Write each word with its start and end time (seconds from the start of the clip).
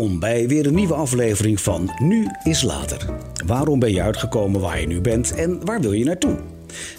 Welkom 0.00 0.20
bij 0.20 0.48
weer 0.48 0.66
een 0.66 0.74
nieuwe 0.74 0.94
aflevering 0.94 1.60
van 1.60 1.90
Nu 1.98 2.26
is 2.42 2.62
Later. 2.62 3.06
Waarom 3.46 3.78
ben 3.78 3.92
je 3.92 4.02
uitgekomen 4.02 4.60
waar 4.60 4.80
je 4.80 4.86
nu 4.86 5.00
bent 5.00 5.34
en 5.34 5.64
waar 5.64 5.80
wil 5.80 5.92
je 5.92 6.04
naartoe? 6.04 6.38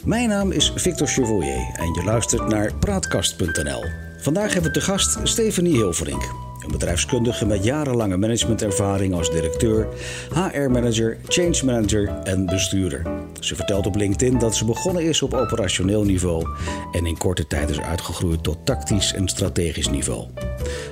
Mijn 0.05 0.29
naam 0.29 0.51
is 0.51 0.73
Victor 0.75 1.07
Chevalier 1.07 1.69
en 1.73 1.93
je 1.93 2.01
luistert 2.05 2.47
naar 2.47 2.73
Praatkast.nl. 2.79 3.83
Vandaag 4.17 4.53
hebben 4.53 4.71
we 4.71 4.79
te 4.79 4.85
gast 4.85 5.19
Stephanie 5.23 5.73
Hilverink. 5.73 6.50
Bedrijfskundige 6.71 7.45
met 7.45 7.63
jarenlange 7.63 8.17
managementervaring 8.17 9.13
als 9.13 9.31
directeur, 9.31 9.87
HR-manager, 10.33 11.17
change 11.27 11.65
manager 11.65 12.07
en 12.23 12.45
bestuurder. 12.45 13.01
Ze 13.39 13.55
vertelt 13.55 13.87
op 13.87 13.95
LinkedIn 13.95 14.39
dat 14.39 14.55
ze 14.55 14.65
begonnen 14.65 15.03
is 15.03 15.21
op 15.21 15.33
operationeel 15.33 16.03
niveau 16.03 16.47
en 16.91 17.05
in 17.05 17.17
korte 17.17 17.47
tijd 17.47 17.69
is 17.69 17.79
uitgegroeid 17.79 18.43
tot 18.43 18.57
tactisch 18.65 19.13
en 19.13 19.27
strategisch 19.27 19.89
niveau. 19.89 20.27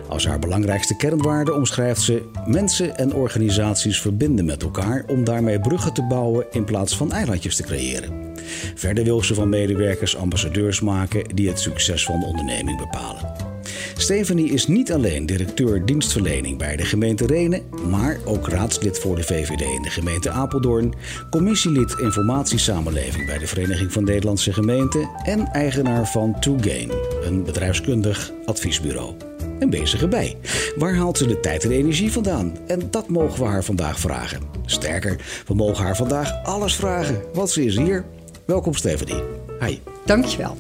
Als 0.08 0.28
haar 0.28 0.40
belangrijkste 0.40 0.96
kernwaarde 0.96 1.54
omschrijft 1.54 2.02
ze 2.02 2.30
mensen 2.46 2.98
en 2.98 3.14
organisaties 3.14 4.02
verbinden 4.02 4.46
met 4.46 4.64
elkaar 4.64 5.04
om 5.08 5.24
daarmee 5.24 5.60
bruggen 5.60 5.94
te 5.94 6.04
bouwen 6.04 6.46
in 6.52 6.64
plaats 6.64 6.98
van 6.98 7.12
eilandjes 7.12 7.56
te 7.56 7.64
creëren. 7.64 8.34
Verder 8.76 9.04
wil 9.04 9.24
ze 9.24 9.34
van 9.34 9.50
medewerkers 9.50 10.18
ambassadeurs 10.18 10.82
maken 10.82 11.36
die 11.36 11.48
het 11.48 11.60
succes 11.60 12.06
van 12.06 12.20
de 12.20 12.26
onderneming 12.26 12.78
bepalen. 12.78 13.49
Stephanie 13.98 14.52
is 14.52 14.68
niet 14.68 14.92
alleen 14.92 15.26
directeur 15.26 15.86
dienstverlening 15.86 16.58
bij 16.58 16.76
de 16.76 16.86
gemeente 16.86 17.26
Renen, 17.26 17.64
maar 17.90 18.18
ook 18.26 18.48
raadslid 18.48 19.00
voor 19.00 19.16
de 19.16 19.24
VVD 19.24 19.62
in 19.62 19.82
de 19.82 19.90
gemeente 19.90 20.30
Apeldoorn, 20.30 20.94
commissielid 21.30 21.96
informatiesamenleving 22.00 23.26
bij 23.26 23.38
de 23.38 23.48
Vereniging 23.48 23.92
van 23.94 24.04
Nederlandse 24.04 24.54
Gemeenten 24.54 25.10
en 25.24 25.48
eigenaar 25.48 26.08
van 26.08 26.36
2Gain, 26.50 26.92
een 27.24 27.44
bedrijfskundig 27.44 28.32
adviesbureau. 28.46 29.16
Een 29.60 29.70
bezige 29.70 30.08
bij. 30.08 30.38
Waar 30.76 30.96
haalt 30.96 31.18
ze 31.18 31.28
de 31.28 31.40
tijd 31.40 31.64
en 31.64 31.72
energie 31.72 32.12
vandaan? 32.12 32.58
En 32.68 32.82
dat 32.92 33.08
mogen 33.08 33.40
we 33.40 33.46
haar 33.46 33.64
vandaag 33.64 34.00
vragen. 34.00 34.42
Sterker, 34.66 35.44
we 35.48 35.54
mogen 35.54 35.84
haar 35.84 35.96
vandaag 35.96 36.44
alles 36.44 36.76
vragen, 36.76 37.22
want 37.34 37.50
ze 37.50 37.66
is 37.66 37.78
hier. 37.78 38.06
Welkom 38.46 38.74
Stephanie. 38.74 39.24
Hi. 39.60 39.80
Dankjewel. 40.06 40.58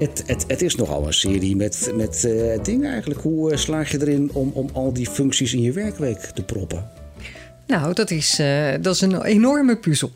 Het, 0.00 0.22
het, 0.26 0.44
het 0.46 0.62
is 0.62 0.74
nogal 0.74 1.06
een 1.06 1.12
serie 1.12 1.56
met, 1.56 1.92
met 1.94 2.24
uh, 2.26 2.62
dingen 2.62 2.90
eigenlijk. 2.90 3.20
Hoe 3.20 3.50
uh, 3.50 3.56
slaag 3.56 3.90
je 3.90 4.00
erin 4.00 4.30
om, 4.32 4.50
om 4.54 4.68
al 4.72 4.92
die 4.92 5.10
functies 5.10 5.54
in 5.54 5.62
je 5.62 5.72
werkweek 5.72 6.18
te 6.18 6.42
proppen? 6.42 6.90
Nou, 7.66 7.94
dat 7.94 8.10
is, 8.10 8.40
uh, 8.40 8.74
dat 8.80 8.94
is 8.94 9.00
een 9.00 9.22
enorme 9.22 9.76
puzzel. 9.76 10.12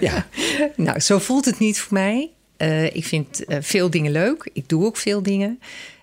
Ja. 0.00 0.26
nou, 0.76 1.00
zo 1.00 1.18
voelt 1.18 1.44
het 1.44 1.58
niet 1.58 1.78
voor 1.78 1.92
mij. 1.92 2.30
ik 2.92 3.04
vind 3.04 3.44
veel 3.46 3.90
dingen 3.90 4.12
leuk. 4.12 4.50
Ik 4.52 4.68
doe 4.68 4.84
ook 4.84 4.96
veel 4.96 5.22
dingen. 5.22 5.60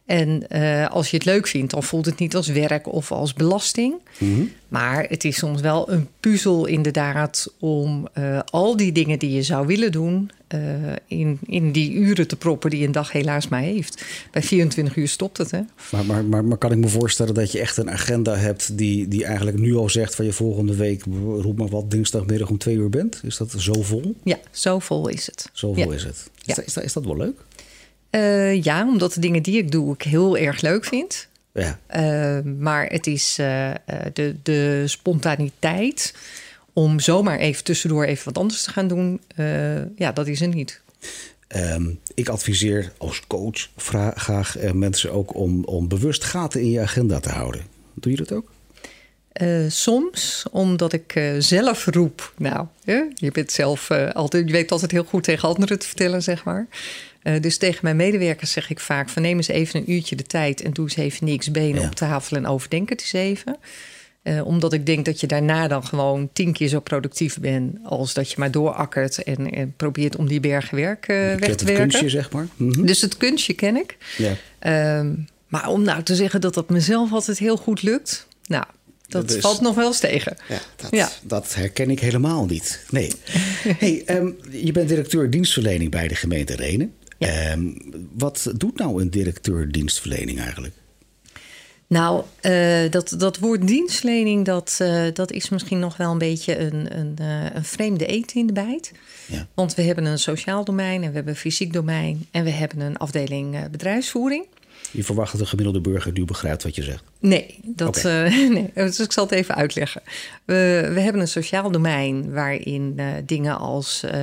En 0.08 0.44
uh, 0.52 0.88
als 0.88 1.10
je 1.10 1.18
het 1.18 1.26
leuk 1.26 1.48
vindt, 1.48 1.72
dan 1.72 1.84
voelt 1.84 2.06
het 2.06 2.20
niet 2.20 2.36
als 2.36 2.48
werk 2.48 2.94
of 2.94 3.12
als 3.12 3.34
belasting. 3.34 3.96
Mm 4.18 4.34
-hmm. 4.34 4.52
Maar 4.68 5.06
het 5.10 5.24
is 5.24 5.38
soms 5.38 5.62
wel 5.62 5.92
een 5.92 6.08
puzzel 6.20 6.66
inderdaad 6.66 7.54
om 7.60 8.08
uh, 8.18 8.40
al 8.50 8.78
die 8.78 8.92
dingen 8.92 9.20
die 9.20 9.32
je 9.32 9.44
zou 9.44 9.68
willen 9.68 9.92
doen... 9.92 10.32
Uh, 10.56 10.60
in, 11.08 11.40
in 11.46 11.72
die 11.72 11.92
uren 11.92 12.28
te 12.28 12.36
proppen 12.36 12.70
die 12.70 12.86
een 12.86 12.92
dag 12.92 13.12
helaas 13.12 13.48
maar 13.48 13.62
heeft. 13.62 14.04
Bij 14.32 14.44
24 14.44 14.96
uur 14.96 15.08
stopt 15.08 15.38
het, 15.38 15.52
hè? 15.52 15.60
Maar, 15.92 16.06
maar, 16.06 16.26
maar, 16.26 16.46
maar 16.46 16.58
kan 16.58 16.72
ik 16.72 16.78
me 16.78 16.88
voorstellen 16.88 17.34
dat 17.34 17.52
je 17.52 17.60
echt 17.60 17.78
een 17.78 17.92
agenda 17.92 18.36
hebt... 18.36 18.78
die, 18.78 19.08
die 19.08 19.26
eigenlijk 19.26 19.58
nu 19.58 19.76
al 19.76 19.90
zegt 19.90 20.16
van 20.16 20.26
je 20.26 20.34
volgende 20.34 20.76
week... 20.76 21.04
roep 21.40 21.58
maar 21.58 21.68
wat, 21.68 21.92
dinsdagmiddag 21.92 22.50
om 22.50 22.58
twee 22.58 22.76
uur 22.76 22.90
bent? 22.90 23.22
Is 23.24 23.38
dat 23.38 23.54
zo 23.58 23.82
vol? 23.82 24.16
Ja, 24.24 24.38
zo 24.52 24.80
vol 24.80 25.08
is 25.08 25.26
het. 25.26 25.50
Zo 25.54 25.74
vol 25.74 25.90
ja. 25.90 25.94
is 25.94 26.04
het. 26.04 26.16
Is, 26.16 26.46
Ja. 26.46 26.56
dat, 26.56 26.66
is, 26.66 26.74
dat, 26.74 26.84
is 26.84 26.94
dat 26.94 27.06
wel 27.06 27.18
leuk? 27.18 27.40
Uh, 28.12 28.64
ja, 28.64 28.88
omdat 28.88 29.14
de 29.14 29.20
dingen 29.20 29.44
die 29.44 29.58
ik 29.58 29.72
doe 29.72 29.94
ik 29.94 30.02
heel 30.02 30.38
erg 30.38 30.62
leuk 30.62 30.86
vind. 30.86 31.28
Ja. 31.54 31.80
Uh, 31.96 32.54
maar 32.54 32.86
het 32.86 33.08
is 33.08 33.38
uh, 33.40 33.72
de, 34.14 34.36
de 34.44 34.84
spontaniteit 34.86 36.14
om 36.74 37.00
zomaar 37.00 37.40
even 37.40 37.64
tussendoor 37.64 38.04
even 38.04 38.26
wat 38.26 38.38
anders 38.38 38.62
te 38.62 38.72
gaan 38.72 38.88
doen. 38.88 39.22
ja, 39.96 40.12
dat 40.14 40.28
is 40.28 40.42
er 40.42 40.48
niet. 40.48 40.82
Um, 41.56 42.00
ik 42.14 42.30
adviseer 42.30 42.92
als 42.98 43.22
coach 43.28 43.70
vraag, 43.76 44.14
graag 44.16 44.56
mensen 44.74 45.12
ook 45.12 45.36
om, 45.36 45.64
om 45.64 45.88
bewust 45.88 46.24
gaten 46.24 46.62
in 46.62 46.70
je 46.70 46.80
agenda 46.80 47.20
te 47.20 47.30
houden. 47.30 47.62
Doe 47.94 48.12
je 48.12 48.18
dat 48.18 48.32
ook? 48.32 48.52
Uh, 49.42 49.70
soms, 49.70 50.46
omdat 50.52 50.94
ik 50.94 51.16
uh, 51.16 51.34
zelf 51.40 51.86
roep. 51.86 52.34
Nou, 52.38 52.68
hè, 52.84 53.04
je 53.14 53.32
bent 53.32 53.52
zelf 53.52 53.90
uh, 53.90 54.12
altijd, 54.12 54.48
je 54.48 54.54
weet 54.54 54.72
altijd 54.72 54.92
heel 54.92 55.04
goed 55.04 55.24
tegen 55.24 55.48
anderen 55.48 55.80
te 55.80 55.88
vertellen, 55.88 56.24
zeg 56.24 56.44
maar. 56.44 56.68
Dus 57.42 57.58
tegen 57.58 57.80
mijn 57.82 57.96
medewerkers 57.96 58.52
zeg 58.52 58.70
ik 58.70 58.80
vaak: 58.80 59.10
van 59.10 59.22
neem 59.22 59.38
eens 59.38 59.48
even 59.48 59.80
een 59.80 59.92
uurtje 59.92 60.16
de 60.16 60.24
tijd 60.24 60.62
en 60.62 60.72
doe 60.74 60.86
eens 60.86 60.96
even 60.96 61.26
niks 61.26 61.52
benen 61.52 61.82
Ja. 61.82 61.88
op 61.88 61.96
tafel 61.96 62.38
en 62.38 62.46
overdenk 62.48 62.90
het 62.90 63.02
eens 63.02 63.14
even. 63.14 63.58
omdat 64.44 64.74
ik 64.74 64.86
denk 64.86 65.06
dat 65.06 65.20
je 65.20 65.28
daarna 65.28 65.68
dan 65.68 65.86
gewoon 65.86 66.30
tien 66.34 66.54
keer 66.54 66.68
zo 66.68 66.80
productief 66.80 67.40
bent 67.40 67.78
als 67.84 68.14
dat 68.14 68.30
je 68.32 68.36
maar 68.40 68.52
doorakkert 68.52 69.24
en, 69.24 69.52
en 69.52 69.74
probeert 69.78 70.16
om 70.16 70.28
die 70.28 70.40
bergen 70.40 70.76
werk 70.78 71.08
Je 71.08 71.14
weg 71.14 71.40
te 71.40 71.46
het 71.50 71.64
werken. 71.64 71.82
kunstje, 71.88 72.10
zeg 72.10 72.32
maar. 72.32 72.48
Mhm. 72.56 72.86
Dus 72.86 73.02
het 73.02 73.18
kunstje 73.18 73.54
ken 73.54 73.76
ik. 73.76 73.98
Ja. 74.18 75.00
Um, 75.00 75.28
maar 75.48 75.68
om 75.70 75.82
nou 75.84 76.04
te 76.04 76.16
zeggen 76.16 76.42
dat 76.42 76.54
dat 76.54 76.70
mezelf 76.70 77.12
altijd 77.12 77.38
heel 77.40 77.58
goed 77.58 77.82
lukt, 77.82 78.28
nou, 78.46 78.64
dat 79.08 79.28
Dus- 79.28 79.42
valt 79.42 79.62
nog 79.62 79.76
wel 79.76 79.88
eens 79.88 80.00
tegen. 80.00 80.38
Ja, 80.50 80.60
dat, 80.76 80.88
Ja. 80.92 81.10
dat 81.24 81.56
herken 81.56 81.90
ik 81.90 82.00
helemaal 82.00 82.46
niet. 82.46 82.86
Nee. 82.90 83.12
hey, 83.80 84.04
ehm, 84.06 84.30
je 84.52 84.72
bent 84.72 84.88
directeur 84.90 85.30
dienstverlening 85.30 85.92
bij 85.92 86.08
de 86.08 86.16
gemeente 86.16 86.56
Renen. 86.56 86.94
Ja. 87.18 87.28
Ehm, 87.28 87.72
wat 88.14 88.54
doet 88.56 88.78
nou 88.78 89.02
een 89.02 89.10
directeur 89.10 89.72
dienstverlening 89.72 90.40
eigenlijk? 90.40 90.74
Nou, 91.88 92.24
uh, 92.42 92.92
dat, 92.92 93.16
dat 93.18 93.38
woord 93.38 93.68
dienstverlening, 93.68 94.46
dat, 94.46 94.80
uh, 94.82 95.04
dat 95.14 95.32
is 95.32 95.50
misschien 95.50 95.80
nog 95.80 95.98
wel 95.98 96.12
een 96.12 96.18
beetje 96.18 96.60
een, 96.60 96.98
een, 96.98 97.16
uh, 97.22 97.56
een 97.56 97.64
vreemde 97.64 98.06
eten 98.06 98.40
in 98.40 98.48
de 98.48 98.54
bijt. 98.54 98.92
Ja. 99.28 99.48
Want 99.54 99.76
we 99.76 99.82
hebben 99.82 100.06
een 100.06 100.20
sociaal 100.20 100.64
domein 100.64 101.04
en 101.04 101.10
we 101.10 101.16
hebben 101.16 101.34
een 101.34 101.40
fysiek 101.40 101.74
domein 101.74 102.28
en 102.32 102.44
we 102.44 102.50
hebben 102.50 102.80
een 102.80 102.98
afdeling 102.98 103.70
bedrijfsvoering. 103.70 104.46
Je 104.92 105.04
verwacht 105.04 105.32
dat 105.32 105.42
de 105.42 105.48
gemiddelde 105.48 105.82
burger 105.82 106.12
nu 106.12 106.26
begrijpt 106.26 106.64
wat 106.64 106.76
je 106.76 106.84
zegt. 106.84 107.04
Nee, 107.20 107.60
dat, 107.64 107.98
Oké. 107.98 108.24
eh, 108.24 108.50
nee, 108.50 108.72
dus 108.74 109.00
ik 109.00 109.12
zal 109.12 109.24
het 109.24 109.34
even 109.34 109.56
uitleggen. 109.56 110.02
We, 110.46 110.90
we 110.94 111.00
hebben 111.00 111.22
een 111.22 111.28
sociaal 111.28 111.72
domein 111.72 112.32
waarin 112.34 112.94
eh, 112.96 113.06
dingen 113.26 113.58
als 113.58 114.04
eh, 114.04 114.22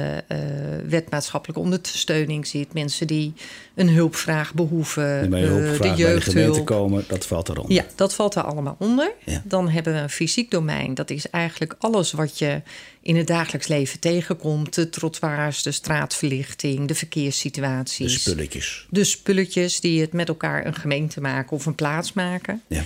wetmaatschappelijke 0.88 1.62
ondersteuning 1.62 2.46
zit. 2.46 2.72
Mensen 2.74 3.06
die 3.06 3.32
een 3.74 3.88
hulpvraag 3.88 4.54
behoeven. 4.54 5.30
Bij 5.30 5.42
eh, 5.42 5.48
hulpvraag 5.48 5.72
de 5.76 5.78
bij 5.78 5.90
de 5.90 5.96
jeugdhulp. 5.96 6.66
komen, 6.66 7.04
dat 7.08 7.26
valt 7.26 7.48
eronder. 7.48 7.72
Ja, 7.72 7.84
dat 7.94 8.14
valt 8.14 8.34
er 8.34 8.42
allemaal 8.42 8.76
onder. 8.78 9.12
Ja. 9.24 9.42
Dan 9.44 9.68
hebben 9.68 9.92
we 9.92 9.98
een 9.98 10.10
fysiek 10.10 10.50
domein. 10.50 10.94
Dat 10.94 11.10
is 11.10 11.30
eigenlijk 11.30 11.74
alles 11.78 12.12
wat 12.12 12.38
je 12.38 12.62
in 13.02 13.16
het 13.16 13.26
dagelijks 13.26 13.66
leven 13.66 14.00
tegenkomt. 14.00 14.74
De 14.74 14.90
trottoirs, 14.90 15.62
de 15.62 15.72
straatverlichting, 15.72 16.78
de 16.78 16.86
De 16.86 16.94
verkeerssituaties. 16.94 18.20
spulletjes. 18.22 18.86
de 18.90 19.04
spulletjes 19.04 19.80
die 19.80 20.00
het 20.00 20.12
met 20.12 20.28
elkaar 20.28 20.66
een 20.66 20.74
gemeente 20.74 21.20
maken 21.20 21.56
of 21.56 21.66
een 21.66 21.74
plaats 21.74 22.12
maken. 22.12 22.62
Ja. 22.66 22.82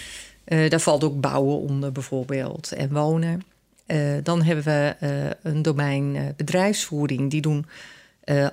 Uh, 0.48 0.70
daar 0.70 0.80
valt 0.80 1.04
ook 1.04 1.20
bouwen 1.20 1.58
onder 1.58 1.92
bijvoorbeeld 1.92 2.72
en 2.72 2.92
wonen. 2.92 3.42
Uh, 3.86 4.14
dan 4.22 4.42
hebben 4.42 4.64
we 4.64 4.96
uh, 5.02 5.52
een 5.52 5.62
domein 5.62 6.34
bedrijfsvoering. 6.36 7.30
Die 7.30 7.40
doen 7.40 7.66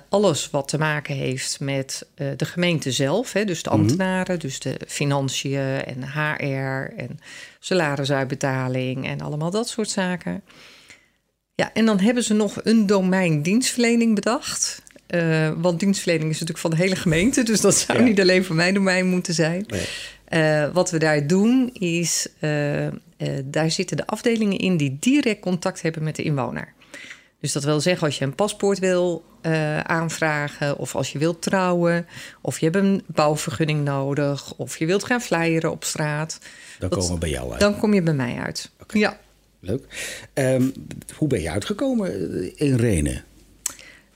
alles 0.08 0.50
wat 0.50 0.68
te 0.68 0.78
maken 0.78 1.14
heeft 1.14 1.60
met 1.60 2.06
de 2.14 2.44
gemeente 2.44 2.92
zelf. 2.92 3.32
Hè, 3.32 3.44
dus 3.44 3.62
de 3.62 3.70
ambtenaren, 3.70 4.38
dus 4.38 4.58
de 4.58 4.80
financiën 4.86 5.58
en 5.84 6.04
HR 6.12 6.92
en 6.96 7.20
salarisuitbetaling 7.60 9.06
en 9.06 9.20
allemaal 9.20 9.50
dat 9.50 9.68
soort 9.68 9.90
zaken. 9.90 10.42
Ja, 11.54 11.70
en 11.72 11.86
dan 11.86 12.00
hebben 12.00 12.22
ze 12.22 12.34
nog 12.34 12.56
een 12.62 12.86
domein 12.86 13.42
dienstverlening 13.42 14.14
bedacht. 14.14 14.82
Uh, 15.10 15.50
want 15.56 15.80
dienstverlening 15.80 16.30
is 16.30 16.40
natuurlijk 16.40 16.58
van 16.58 16.70
de 16.70 16.76
hele 16.76 16.96
gemeente, 16.96 17.42
dus 17.42 17.60
dat 17.60 17.74
zou 17.74 17.98
Ja. 17.98 18.04
niet 18.04 18.20
alleen 18.20 18.44
voor 18.44 18.56
mijn 18.56 18.74
domein 18.74 19.06
moeten 19.06 19.34
zijn. 19.34 19.64
Nee. 19.66 19.86
Uh, 20.30 20.68
wat 20.72 20.90
we 20.90 20.98
daar 20.98 21.26
doen 21.26 21.70
is, 21.72 22.28
uh, 22.40 22.86
daar 23.44 23.70
zitten 23.70 23.96
de 23.96 24.06
afdelingen 24.06 24.58
in 24.58 24.76
die 24.76 24.96
direct 25.00 25.40
contact 25.40 25.82
hebben 25.82 26.02
met 26.02 26.16
de 26.16 26.22
inwoner. 26.22 26.72
Dus 27.40 27.52
dat 27.52 27.64
wil 27.64 27.80
zeggen, 27.80 28.06
als 28.06 28.18
je 28.18 28.24
een 28.24 28.34
paspoort 28.34 28.78
wil 28.78 29.24
aanvragen, 29.82 30.78
of 30.78 30.94
als 30.94 31.12
je 31.12 31.18
wilt 31.18 31.42
trouwen, 31.42 32.06
of 32.40 32.58
je 32.58 32.64
hebt 32.64 32.76
een 32.76 33.02
bouwvergunning 33.06 33.84
nodig, 33.84 34.54
of 34.56 34.76
je 34.78 34.86
wilt 34.86 35.04
gaan 35.04 35.20
flyeren 35.20 35.70
op 35.70 35.84
straat, 35.84 36.38
Dan 36.78 36.88
Dat- 36.88 36.98
komen 36.98 37.14
we 37.14 37.18
bij 37.20 37.28
jou 37.30 37.50
uit. 37.50 37.60
dan 37.60 37.78
kom 37.78 37.94
je 37.94 38.02
bij 38.02 38.14
mij 38.14 38.36
uit. 38.36 38.70
Ja. 38.88 39.18
Leuk. 39.60 39.84
Ehm, 40.32 40.62
hoe 41.16 41.28
ben 41.28 41.40
je 41.42 41.50
uitgekomen 41.50 42.12
in 42.58 42.76
Renen? 42.76 43.24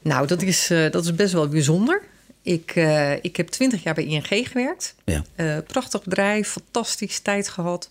Nou, 0.03 0.27
dat 0.27 0.43
is, 0.43 0.67
dat 0.91 1.05
is 1.05 1.15
best 1.15 1.33
wel 1.33 1.49
bijzonder. 1.49 2.03
Ik, 2.43 2.77
uh, 2.77 3.13
ik 3.13 3.37
heb 3.37 3.49
twintig 3.49 3.83
jaar 3.83 3.95
bij 3.95 4.05
ING 4.05 4.49
gewerkt. 4.49 4.95
Ja. 5.05 5.25
Uh, 5.37 5.57
prachtig 5.67 6.03
bedrijf, 6.03 6.49
fantastisch 6.49 7.19
tijd 7.19 7.49
gehad. 7.49 7.89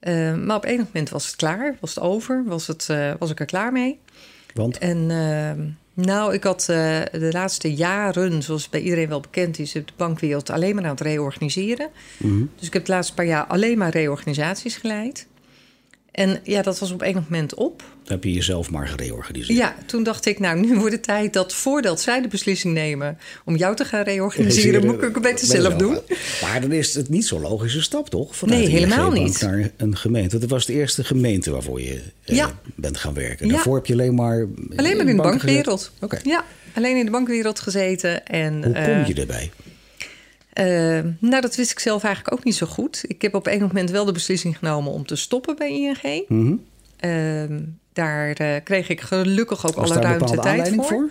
Uh, 0.00 0.34
maar 0.34 0.56
op 0.56 0.64
enig 0.64 0.84
moment 0.84 1.10
was 1.10 1.26
het 1.26 1.36
klaar, 1.36 1.76
was 1.80 1.94
het 1.94 2.04
over, 2.04 2.44
was, 2.46 2.66
het, 2.66 2.86
was 3.18 3.30
ik 3.30 3.40
er 3.40 3.46
klaar 3.46 3.72
mee. 3.72 3.98
Want? 4.54 4.78
En 4.78 5.10
uh, 5.10 6.04
nou, 6.06 6.34
ik 6.34 6.44
had 6.44 6.64
de 6.64 7.28
laatste 7.30 7.74
jaren, 7.74 8.42
zoals 8.42 8.68
bij 8.68 8.80
iedereen 8.80 9.08
wel 9.08 9.20
bekend 9.20 9.58
is, 9.58 9.72
de 9.72 9.84
bankwereld 9.96 10.50
alleen 10.50 10.74
maar 10.74 10.84
aan 10.84 10.90
het 10.90 11.00
reorganiseren. 11.00 11.88
Mhm. 12.16 12.44
Dus 12.56 12.66
ik 12.66 12.72
heb 12.72 12.84
de 12.84 12.92
laatste 12.92 13.14
paar 13.14 13.26
jaar 13.26 13.44
alleen 13.44 13.78
maar 13.78 13.90
reorganisaties 13.90 14.76
geleid. 14.76 15.26
En 16.10 16.40
ja, 16.42 16.62
dat 16.62 16.78
was 16.78 16.90
op 16.90 17.02
een 17.02 17.14
moment 17.14 17.54
op. 17.54 17.78
Dan 17.78 18.16
heb 18.16 18.24
je 18.24 18.32
jezelf 18.32 18.70
maar 18.70 18.88
gereorganiseerd. 18.88 19.58
Ja, 19.58 19.76
toen 19.86 20.02
dacht 20.02 20.26
ik, 20.26 20.38
nou, 20.38 20.60
nu 20.60 20.78
wordt 20.78 20.92
het 20.92 21.02
tijd 21.02 21.32
dat 21.32 21.54
voordat 21.54 22.00
zij 22.00 22.20
de 22.20 22.28
beslissing 22.28 22.74
nemen 22.74 23.18
om 23.44 23.56
jou 23.56 23.76
te 23.76 23.84
gaan 23.84 24.02
reorganiseren, 24.02 24.84
moet 24.86 25.02
ik 25.02 25.14
het 25.14 25.22
beter 25.22 25.46
zelf 25.46 25.74
doen. 25.74 25.98
Maar 26.42 26.60
dan 26.60 26.72
is 26.72 26.94
het 26.94 27.08
niet 27.08 27.26
zo'n 27.26 27.40
logische 27.40 27.82
stap, 27.82 28.10
toch? 28.10 28.36
Vanuit 28.36 28.60
nee, 28.60 28.68
helemaal 28.68 29.10
niet. 29.10 29.40
Naar 29.42 29.70
een 29.76 29.96
gemeente. 29.96 30.38
Dat 30.38 30.50
was 30.50 30.66
de 30.66 30.72
eerste 30.72 31.04
gemeente 31.04 31.50
waarvoor 31.50 31.80
je 31.80 32.02
eh, 32.24 32.46
bent 32.74 32.96
gaan 32.96 33.14
werken. 33.14 33.48
Daarvoor 33.48 33.76
heb 33.76 33.86
je 33.86 33.92
alleen 33.92 34.14
maar. 34.14 34.46
Alleen 34.76 34.96
maar 34.96 35.06
in 35.06 35.16
de 35.16 35.22
bankwereld. 35.22 35.92
Oké. 36.00 36.18
Ja, 36.22 36.44
alleen 36.74 36.96
in 36.96 37.04
de 37.04 37.10
bankwereld 37.10 37.60
gezeten. 37.60 38.26
En, 38.26 38.52
Hoe 38.54 38.72
kom 38.72 39.04
je 39.06 39.14
uh, 39.14 39.20
erbij? 39.20 39.50
Uh, 39.60 39.67
nou, 41.18 41.40
dat 41.40 41.56
wist 41.56 41.70
ik 41.70 41.78
zelf 41.78 42.04
eigenlijk 42.04 42.34
ook 42.34 42.44
niet 42.44 42.54
zo 42.54 42.66
goed. 42.66 43.04
Ik 43.06 43.22
heb 43.22 43.34
op 43.34 43.46
een 43.46 43.60
moment 43.60 43.90
wel 43.90 44.04
de 44.04 44.12
beslissing 44.12 44.58
genomen 44.58 44.92
om 44.92 45.06
te 45.06 45.16
stoppen 45.16 45.56
bij 45.56 45.70
ING. 45.70 46.24
Mm 46.28 46.40
-hmm. 46.46 46.64
uh, 47.10 47.58
daar 47.92 48.40
uh, 48.40 48.54
kreeg 48.64 48.88
ik 48.88 49.00
gelukkig 49.00 49.66
ook 49.66 49.74
Was 49.74 49.90
alle 49.90 50.00
ruimte 50.00 50.36
tijd 50.36 50.74
voor. 50.74 50.84
voor? 50.84 51.10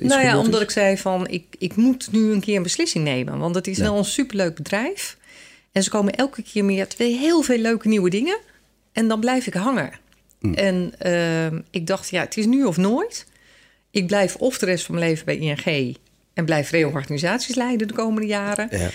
Nou 0.00 0.22
ja, 0.22 0.38
omdat 0.38 0.60
ik 0.60 0.70
zei 0.70 0.98
van 0.98 1.28
ik, 1.28 1.44
ik 1.58 1.76
moet 1.76 2.12
nu 2.12 2.32
een 2.32 2.40
keer 2.40 2.56
een 2.56 2.62
beslissing 2.62 3.04
nemen. 3.04 3.38
Want 3.38 3.54
het 3.54 3.66
is 3.66 3.76
ja. 3.76 3.82
wel 3.82 3.98
een 3.98 4.04
superleuk 4.04 4.54
bedrijf. 4.54 5.16
En 5.72 5.82
ze 5.82 5.90
komen 5.90 6.14
elke 6.14 6.42
keer 6.42 6.64
meer 6.64 6.88
twee 6.88 7.16
heel 7.16 7.42
veel 7.42 7.58
leuke 7.58 7.88
nieuwe 7.88 8.10
dingen. 8.10 8.38
En 8.92 9.08
dan 9.08 9.20
blijf 9.20 9.46
ik 9.46 9.54
hangen. 9.54 9.90
Mm. 10.40 10.54
En 10.54 10.92
ik 11.70 11.86
dacht, 11.86 12.08
ja, 12.08 12.20
het 12.20 12.36
is 12.36 12.46
nu 12.46 12.64
of 12.64 12.76
nooit. 12.76 13.26
Ik 13.90 14.06
blijf 14.06 14.36
of 14.36 14.58
de 14.58 14.66
rest 14.66 14.84
van 14.84 14.94
mijn 14.94 15.06
leven 15.06 15.24
bij 15.24 15.36
ING 15.36 15.96
en 16.36 16.44
blijf 16.44 16.70
reorganisaties 16.70 17.54
leiden 17.54 17.88
de 17.88 17.94
komende 17.94 18.26
jaren. 18.26 18.68
Ja. 18.70 18.90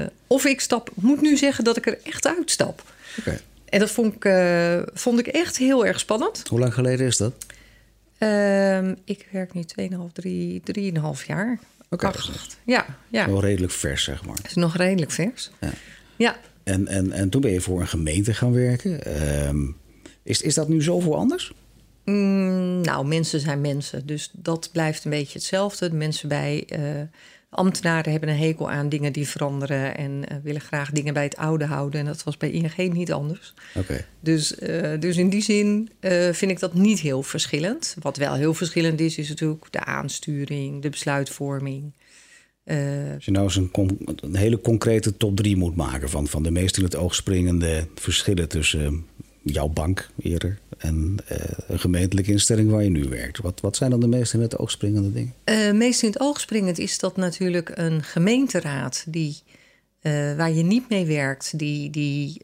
Uh, 0.00 0.06
of 0.26 0.44
ik 0.44 0.60
stap, 0.60 0.90
moet 0.94 1.20
nu 1.20 1.36
zeggen 1.36 1.64
dat 1.64 1.76
ik 1.76 1.86
er 1.86 1.98
echt 2.04 2.26
uitstap. 2.26 2.82
Okay. 3.18 3.38
En 3.64 3.78
dat 3.78 3.90
vond 3.90 4.14
ik, 4.14 4.24
uh, 4.24 4.82
vond 4.92 5.18
ik 5.18 5.26
echt 5.26 5.56
heel 5.56 5.86
erg 5.86 6.00
spannend. 6.00 6.42
Hoe 6.48 6.58
lang 6.58 6.74
geleden 6.74 7.06
is 7.06 7.16
dat? 7.16 7.32
Uh, 8.18 8.88
ik 9.04 9.26
werk 9.30 9.54
nu 9.54 9.62
2,5, 9.62 10.12
3, 10.12 10.62
3,5 10.62 11.26
jaar. 11.26 11.58
Oké. 11.88 12.06
Okay. 12.06 12.22
Ja, 12.64 12.86
ja. 13.08 13.26
Nog 13.26 13.42
redelijk 13.42 13.72
vers, 13.72 14.04
zeg 14.04 14.24
maar. 14.24 14.36
Is 14.46 14.54
nog 14.54 14.76
redelijk 14.76 15.10
vers. 15.10 15.50
Ja. 15.60 15.70
ja. 16.16 16.36
En, 16.62 16.88
en, 16.88 17.12
en 17.12 17.28
toen 17.28 17.40
ben 17.40 17.52
je 17.52 17.60
voor 17.60 17.80
een 17.80 17.88
gemeente 17.88 18.34
gaan 18.34 18.52
werken. 18.52 19.00
is, 20.22 20.42
is 20.42 20.54
dat 20.54 20.68
nu 20.68 20.82
zoveel 20.82 21.16
anders? 21.16 21.52
Mm, 22.10 22.80
nou, 22.80 23.06
mensen 23.06 23.40
zijn 23.40 23.60
mensen. 23.60 24.06
Dus 24.06 24.30
dat 24.32 24.68
blijft 24.72 25.04
een 25.04 25.10
beetje 25.10 25.38
hetzelfde. 25.38 25.88
De 25.88 25.96
mensen 25.96 26.28
bij 26.28 26.64
uh, 26.72 26.78
ambtenaren 27.48 28.10
hebben 28.10 28.28
een 28.28 28.38
hekel 28.38 28.70
aan 28.70 28.88
dingen 28.88 29.12
die 29.12 29.28
veranderen 29.28 29.96
en 29.96 30.10
uh, 30.10 30.36
willen 30.42 30.60
graag 30.60 30.90
dingen 30.90 31.14
bij 31.14 31.22
het 31.22 31.36
oude 31.36 31.64
houden. 31.64 32.00
En 32.00 32.06
dat 32.06 32.24
was 32.24 32.36
bij 32.36 32.50
ING 32.50 32.92
niet 32.92 33.12
anders. 33.12 33.54
Okay. 33.74 34.04
Dus, 34.20 34.58
uh, 34.58 35.00
dus 35.00 35.16
in 35.16 35.28
die 35.28 35.42
zin 35.42 35.90
vind 36.32 36.50
ik 36.50 36.58
dat 36.58 36.74
niet 36.74 37.00
heel 37.00 37.22
verschillend. 37.22 37.96
Wat 38.00 38.16
wel 38.16 38.34
heel 38.34 38.54
verschillend 38.54 39.00
is, 39.00 39.18
is 39.18 39.28
natuurlijk 39.28 39.66
de 39.70 39.84
aansturing, 39.84 40.82
de 40.82 40.90
besluitvorming. 40.90 41.92
Als 43.14 43.24
je 43.24 43.30
nou 43.30 43.44
eens 43.44 43.56
een, 43.56 43.70
een, 44.20 44.36
hele 44.36 44.60
concrete 44.60 45.16
top 45.16 45.36
3 45.36 45.56
moet 45.56 45.76
maken 45.76 46.08
van, 46.08 46.26
van 46.26 46.42
de 46.42 46.50
meest 46.50 46.76
in 46.76 46.84
het 46.84 46.96
oog 46.96 47.14
springende 47.14 47.86
verschillen 47.94 48.48
tussen 48.48 49.06
jouw 49.42 49.68
bank 49.68 50.10
eerder 50.18 50.58
en 50.80 51.16
uh, 51.32 51.38
een 51.68 51.78
gemeentelijke 51.78 52.30
instelling 52.30 52.70
waar 52.70 52.82
je 52.82 52.90
nu 52.90 53.08
werkt. 53.08 53.38
Wat, 53.38 53.60
wat 53.60 53.76
zijn 53.76 53.90
dan 53.90 54.00
de 54.00 54.06
meest 54.06 54.34
in 54.34 54.40
het 54.40 54.58
oog 54.58 54.70
springende 54.70 55.12
dingen? 55.12 55.34
Uh, 55.44 55.72
meest 55.72 56.02
in 56.02 56.08
het 56.08 56.20
oog 56.20 56.40
springend 56.40 56.78
is 56.78 56.98
dat 56.98 57.16
natuurlijk 57.16 57.70
een 57.74 58.02
gemeenteraad 58.02 59.04
die, 59.08 59.36
uh, 60.02 60.36
waar 60.36 60.52
je 60.52 60.62
niet 60.62 60.88
mee 60.88 61.06
werkt, 61.06 61.58
die. 61.58 61.90
die 61.90 62.42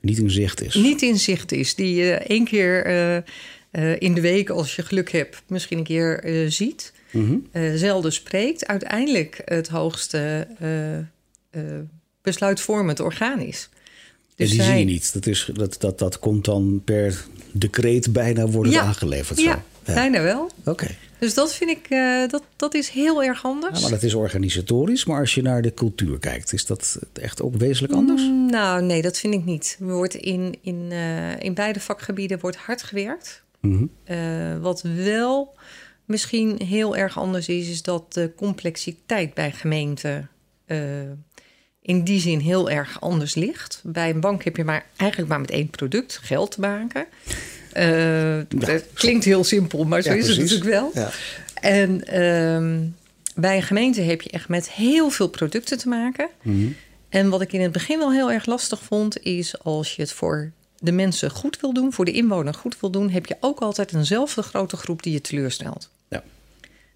niet 0.00 0.18
in 0.18 0.30
zicht 0.30 0.62
is. 0.62 0.74
Niet 0.74 1.02
in 1.02 1.18
zicht 1.18 1.52
is. 1.52 1.74
Die 1.74 1.94
je 1.94 2.12
één 2.12 2.44
keer 2.44 2.86
in 3.98 4.14
de 4.14 4.20
week, 4.20 4.50
als 4.50 4.76
je 4.76 4.82
geluk 4.82 5.10
hebt, 5.10 5.42
misschien 5.46 5.78
een 5.78 5.84
keer 5.84 6.22
ziet. 6.48 6.92
Mm 7.10 7.48
-hmm. 7.52 7.76
zelden 7.78 8.12
spreekt. 8.12 8.66
Uiteindelijk 8.66 9.42
het 9.44 9.68
hoogste 9.68 10.46
besluitvormend 12.22 13.00
orgaan 13.00 13.40
is. 13.40 13.68
Dus 14.36 14.50
en 14.50 14.56
die 14.56 14.64
zij... 14.64 14.76
zie 14.76 14.86
je 14.86 14.92
niet. 14.92 15.12
Dat, 15.12 15.26
is, 15.26 15.50
dat, 15.52 15.76
dat, 15.78 15.98
dat 15.98 16.18
komt 16.18 16.44
dan 16.44 16.82
per 16.84 17.26
decreet 17.52 18.12
bijna 18.12 18.46
worden 18.46 18.72
ja. 18.72 18.80
aangeleverd. 18.80 19.40
Ja, 19.40 19.62
ja, 19.84 19.94
bijna 19.94 20.22
wel. 20.22 20.50
Oké. 20.58 20.70
Okay. 20.70 20.98
Dus 21.18 21.34
dat 21.34 21.54
vind 21.54 21.70
ik, 21.70 21.90
uh, 21.90 22.28
dat, 22.28 22.42
dat 22.56 22.74
is 22.74 22.88
heel 22.88 23.22
erg 23.22 23.44
anders. 23.44 23.74
Ja, 23.74 23.80
maar 23.80 23.90
dat 23.90 24.02
is 24.02 24.14
organisatorisch. 24.14 25.04
Maar 25.04 25.20
als 25.20 25.34
je 25.34 25.42
naar 25.42 25.62
de 25.62 25.74
cultuur 25.74 26.18
kijkt, 26.18 26.52
is 26.52 26.66
dat 26.66 26.98
echt 27.12 27.42
ook 27.42 27.56
wezenlijk 27.56 27.94
anders? 27.94 28.22
Mm, 28.22 28.50
nou, 28.50 28.82
nee, 28.82 29.02
dat 29.02 29.18
vind 29.18 29.34
ik 29.34 29.44
niet. 29.44 29.76
Er 29.80 29.86
wordt 29.86 30.14
in, 30.14 30.58
in, 30.62 30.88
uh, 30.90 31.40
in 31.40 31.54
beide 31.54 31.80
vakgebieden 31.80 32.40
wordt 32.40 32.56
hard 32.56 32.82
gewerkt. 32.82 33.42
Mm 33.60 33.76
-hmm. 33.76 34.16
uh, 34.16 34.58
wat 34.58 34.82
wel 34.82 35.54
misschien 36.04 36.60
heel 36.64 36.96
erg 36.96 37.18
anders 37.18 37.48
is, 37.48 37.68
is 37.68 37.82
dat 37.82 38.12
de 38.12 38.32
complexiteit 38.36 39.34
bij 39.34 39.52
gemeenten 39.52 40.28
in 41.86 42.04
die 42.04 42.20
zin 42.20 42.38
heel 42.38 42.70
erg 42.70 43.00
anders 43.00 43.34
ligt. 43.34 43.80
Bij 43.84 44.10
een 44.10 44.20
bank 44.20 44.44
heb 44.44 44.56
je 44.56 44.64
maar 44.64 44.84
eigenlijk 44.96 45.30
maar 45.30 45.40
met 45.40 45.50
één 45.50 45.70
product, 45.70 46.18
geld 46.22 46.50
te 46.50 46.60
maken. 46.60 47.06
Uh, 47.76 48.38
dat 48.48 48.84
klinkt 48.92 49.24
heel 49.24 49.44
simpel, 49.44 49.84
maar 49.84 50.02
zo 50.02 50.10
ja, 50.10 50.16
is 50.16 50.24
precies. 50.24 50.50
het 50.50 50.50
natuurlijk 50.50 50.92
wel. 50.94 51.04
Ja. 51.04 51.10
En 51.60 51.90
uh, 51.90 52.88
bij 53.34 53.56
een 53.56 53.62
gemeente 53.62 54.00
heb 54.00 54.22
je 54.22 54.30
echt 54.30 54.48
met 54.48 54.70
heel 54.70 55.10
veel 55.10 55.28
producten 55.28 55.78
te 55.78 55.88
maken. 55.88 56.28
Mm 56.42 56.54
-hmm. 56.54 56.76
En 57.08 57.28
wat 57.28 57.40
ik 57.40 57.52
in 57.52 57.60
het 57.60 57.72
begin 57.72 57.98
wel 57.98 58.12
heel 58.12 58.32
erg 58.32 58.46
lastig 58.46 58.82
vond, 58.82 59.22
is 59.22 59.62
als 59.62 59.96
je 59.96 60.02
het 60.02 60.12
voor 60.12 60.52
de 60.78 60.92
mensen 60.92 61.30
goed 61.30 61.60
wil 61.60 61.72
doen, 61.72 61.92
voor 61.92 62.04
de 62.04 62.12
inwoner 62.12 62.54
goed 62.54 62.80
wil 62.80 62.90
doen, 62.90 63.10
heb 63.10 63.26
je 63.26 63.36
ook 63.40 63.60
altijd 63.60 63.94
eenzelfde 63.94 64.42
grote 64.42 64.76
groep 64.76 65.02
die 65.02 65.12
je 65.12 65.20
teleurstelt. 65.20 65.90
Ja. 66.08 66.22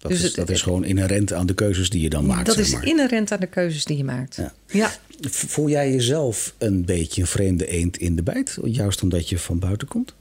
Dat, 0.01 0.11
dus 0.11 0.19
is, 0.19 0.25
het, 0.25 0.35
dat 0.35 0.49
is 0.49 0.61
gewoon 0.61 0.83
inherent 0.83 1.33
aan 1.33 1.45
de 1.45 1.53
keuzes 1.53 1.89
die 1.89 2.01
je 2.01 2.09
dan 2.09 2.25
maakt. 2.25 2.45
Dat 2.45 2.55
zeg 2.55 2.65
is 2.65 2.89
inherent 2.89 3.31
aan 3.31 3.39
de 3.39 3.47
keuzes 3.47 3.85
die 3.85 3.97
je 3.97 4.03
maakt. 4.03 4.35
Ja. 4.35 4.53
ja. 4.67 4.91
Voel 5.29 5.69
jij 5.69 5.91
jezelf 5.91 6.53
een 6.57 6.85
beetje 6.85 7.21
een 7.21 7.27
vreemde 7.27 7.67
eend 7.67 7.97
in 7.97 8.15
de 8.15 8.23
bijt? 8.23 8.57
Juist 8.63 9.01
omdat 9.01 9.29
je 9.29 9.39
van 9.39 9.59
buiten 9.59 9.87
komt? 9.87 10.13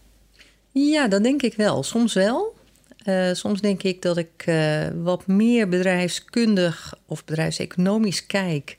Ja, 0.73 1.09
dat 1.09 1.23
denk 1.23 1.43
ik 1.43 1.55
wel. 1.55 1.83
Soms 1.83 2.15
wel. 2.15 2.59
Uh, 3.05 3.33
soms 3.33 3.61
denk 3.61 3.83
ik 3.83 4.03
dat 4.03 4.17
ik 4.17 4.47
uh, 4.47 4.87
wat 5.03 5.27
meer 5.27 5.69
bedrijfskundig 5.69 6.95
of 7.07 7.25
bedrijfseconomisch 7.25 8.27
kijk 8.27 8.77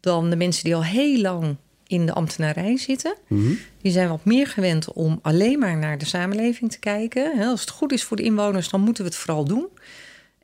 dan 0.00 0.30
de 0.30 0.36
mensen 0.36 0.64
die 0.64 0.74
al 0.74 0.84
heel 0.84 1.20
lang 1.20 1.56
in 1.86 2.06
de 2.06 2.12
ambtenarij 2.12 2.76
zitten. 2.76 3.14
Mm 3.26 3.40
-hmm. 3.40 3.58
Die 3.82 3.92
zijn 3.92 4.08
wat 4.08 4.24
meer 4.24 4.46
gewend 4.46 4.92
om 4.92 5.18
alleen 5.22 5.58
maar 5.58 5.76
naar 5.76 5.98
de 5.98 6.04
samenleving 6.04 6.70
te 6.70 6.78
kijken. 6.78 7.40
Als 7.40 7.60
het 7.60 7.70
goed 7.70 7.92
is 7.92 8.04
voor 8.04 8.16
de 8.16 8.22
inwoners, 8.22 8.68
dan 8.68 8.80
moeten 8.80 9.04
we 9.04 9.10
het 9.10 9.18
vooral 9.18 9.44
doen. 9.44 9.66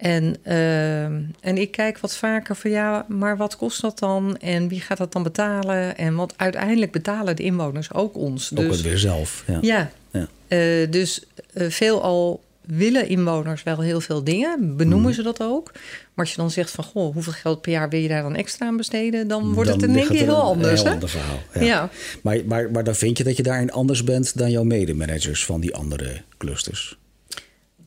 En, 0.04 0.37
uh, 0.46 1.04
en 1.40 1.56
ik 1.58 1.70
kijk 1.70 1.99
wat 1.99 2.16
vaker 2.16 2.56
van 2.56 2.70
ja, 2.70 3.04
maar 3.08 3.37
wat 3.37 3.56
kost 3.56 3.80
dat 3.80 3.99
dan? 3.99 4.37
En 4.37 4.68
wie 4.68 4.80
gaat 4.80 4.99
dat 4.99 5.12
dan 5.12 5.23
betalen? 5.23 5.96
En 5.96 6.14
want 6.14 6.32
uiteindelijk 6.37 6.92
betalen 6.92 7.37
de 7.37 7.42
inwoners 7.42 7.92
ook 7.92 8.16
ons. 8.16 8.50
Ook 8.52 8.58
dus, 8.58 8.76
het 8.76 8.82
weer 8.82 8.99
zelf. 8.99 9.44
Ja. 9.46 9.58
Ja, 9.61 9.90
ja. 10.11 10.28
Uh, 10.49 10.90
dus 10.90 11.23
uh, 11.54 11.70
veelal 11.70 12.42
willen 12.61 13.08
inwoners 13.08 13.62
wel 13.62 13.80
heel 13.80 14.00
veel 14.00 14.25
dingen, 14.25 14.76
benoemen 14.76 15.04
Hmm. 15.04 15.14
ze 15.14 15.23
dat 15.23 15.42
ook. 15.42 15.70
Maar 15.73 16.25
als 16.25 16.30
je 16.30 16.37
dan 16.37 16.50
zegt 16.50 16.70
van, 16.70 16.84
goh, 16.84 17.12
hoeveel 17.14 17.32
geld 17.32 17.61
per 17.61 17.73
jaar 17.73 17.88
wil 17.88 18.00
je 18.00 18.08
daar 18.08 18.23
dan 18.23 18.37
extra 18.37 18.66
aan 18.66 18.76
besteden? 18.76 19.28
Dan 19.28 19.52
wordt 19.52 19.70
Dan 19.70 19.80
het 19.80 19.90
in 19.90 19.96
één 19.96 20.08
keer 20.08 20.16
heel 20.16 20.28
een 20.28 20.40
anders. 20.40 20.80
heel 20.80 20.84
hè? 20.84 20.92
ander 20.92 21.08
verhaal. 21.08 21.38
Ja. 21.54 21.62
Ja. 21.62 21.90
Maar, 22.23 22.40
maar, 22.46 22.70
maar 22.70 22.84
dan 22.84 22.94
vind 22.94 23.18
je 23.18 23.25
dat 23.25 23.37
je 23.37 23.42
daarin 23.42 23.73
anders 23.73 24.04
bent 24.04 24.38
dan 24.38 24.50
jouw 24.50 24.64
medemanagers 24.64 25.44
van 25.44 25.61
die 25.61 25.75
andere 25.75 26.23
clusters. 26.38 26.99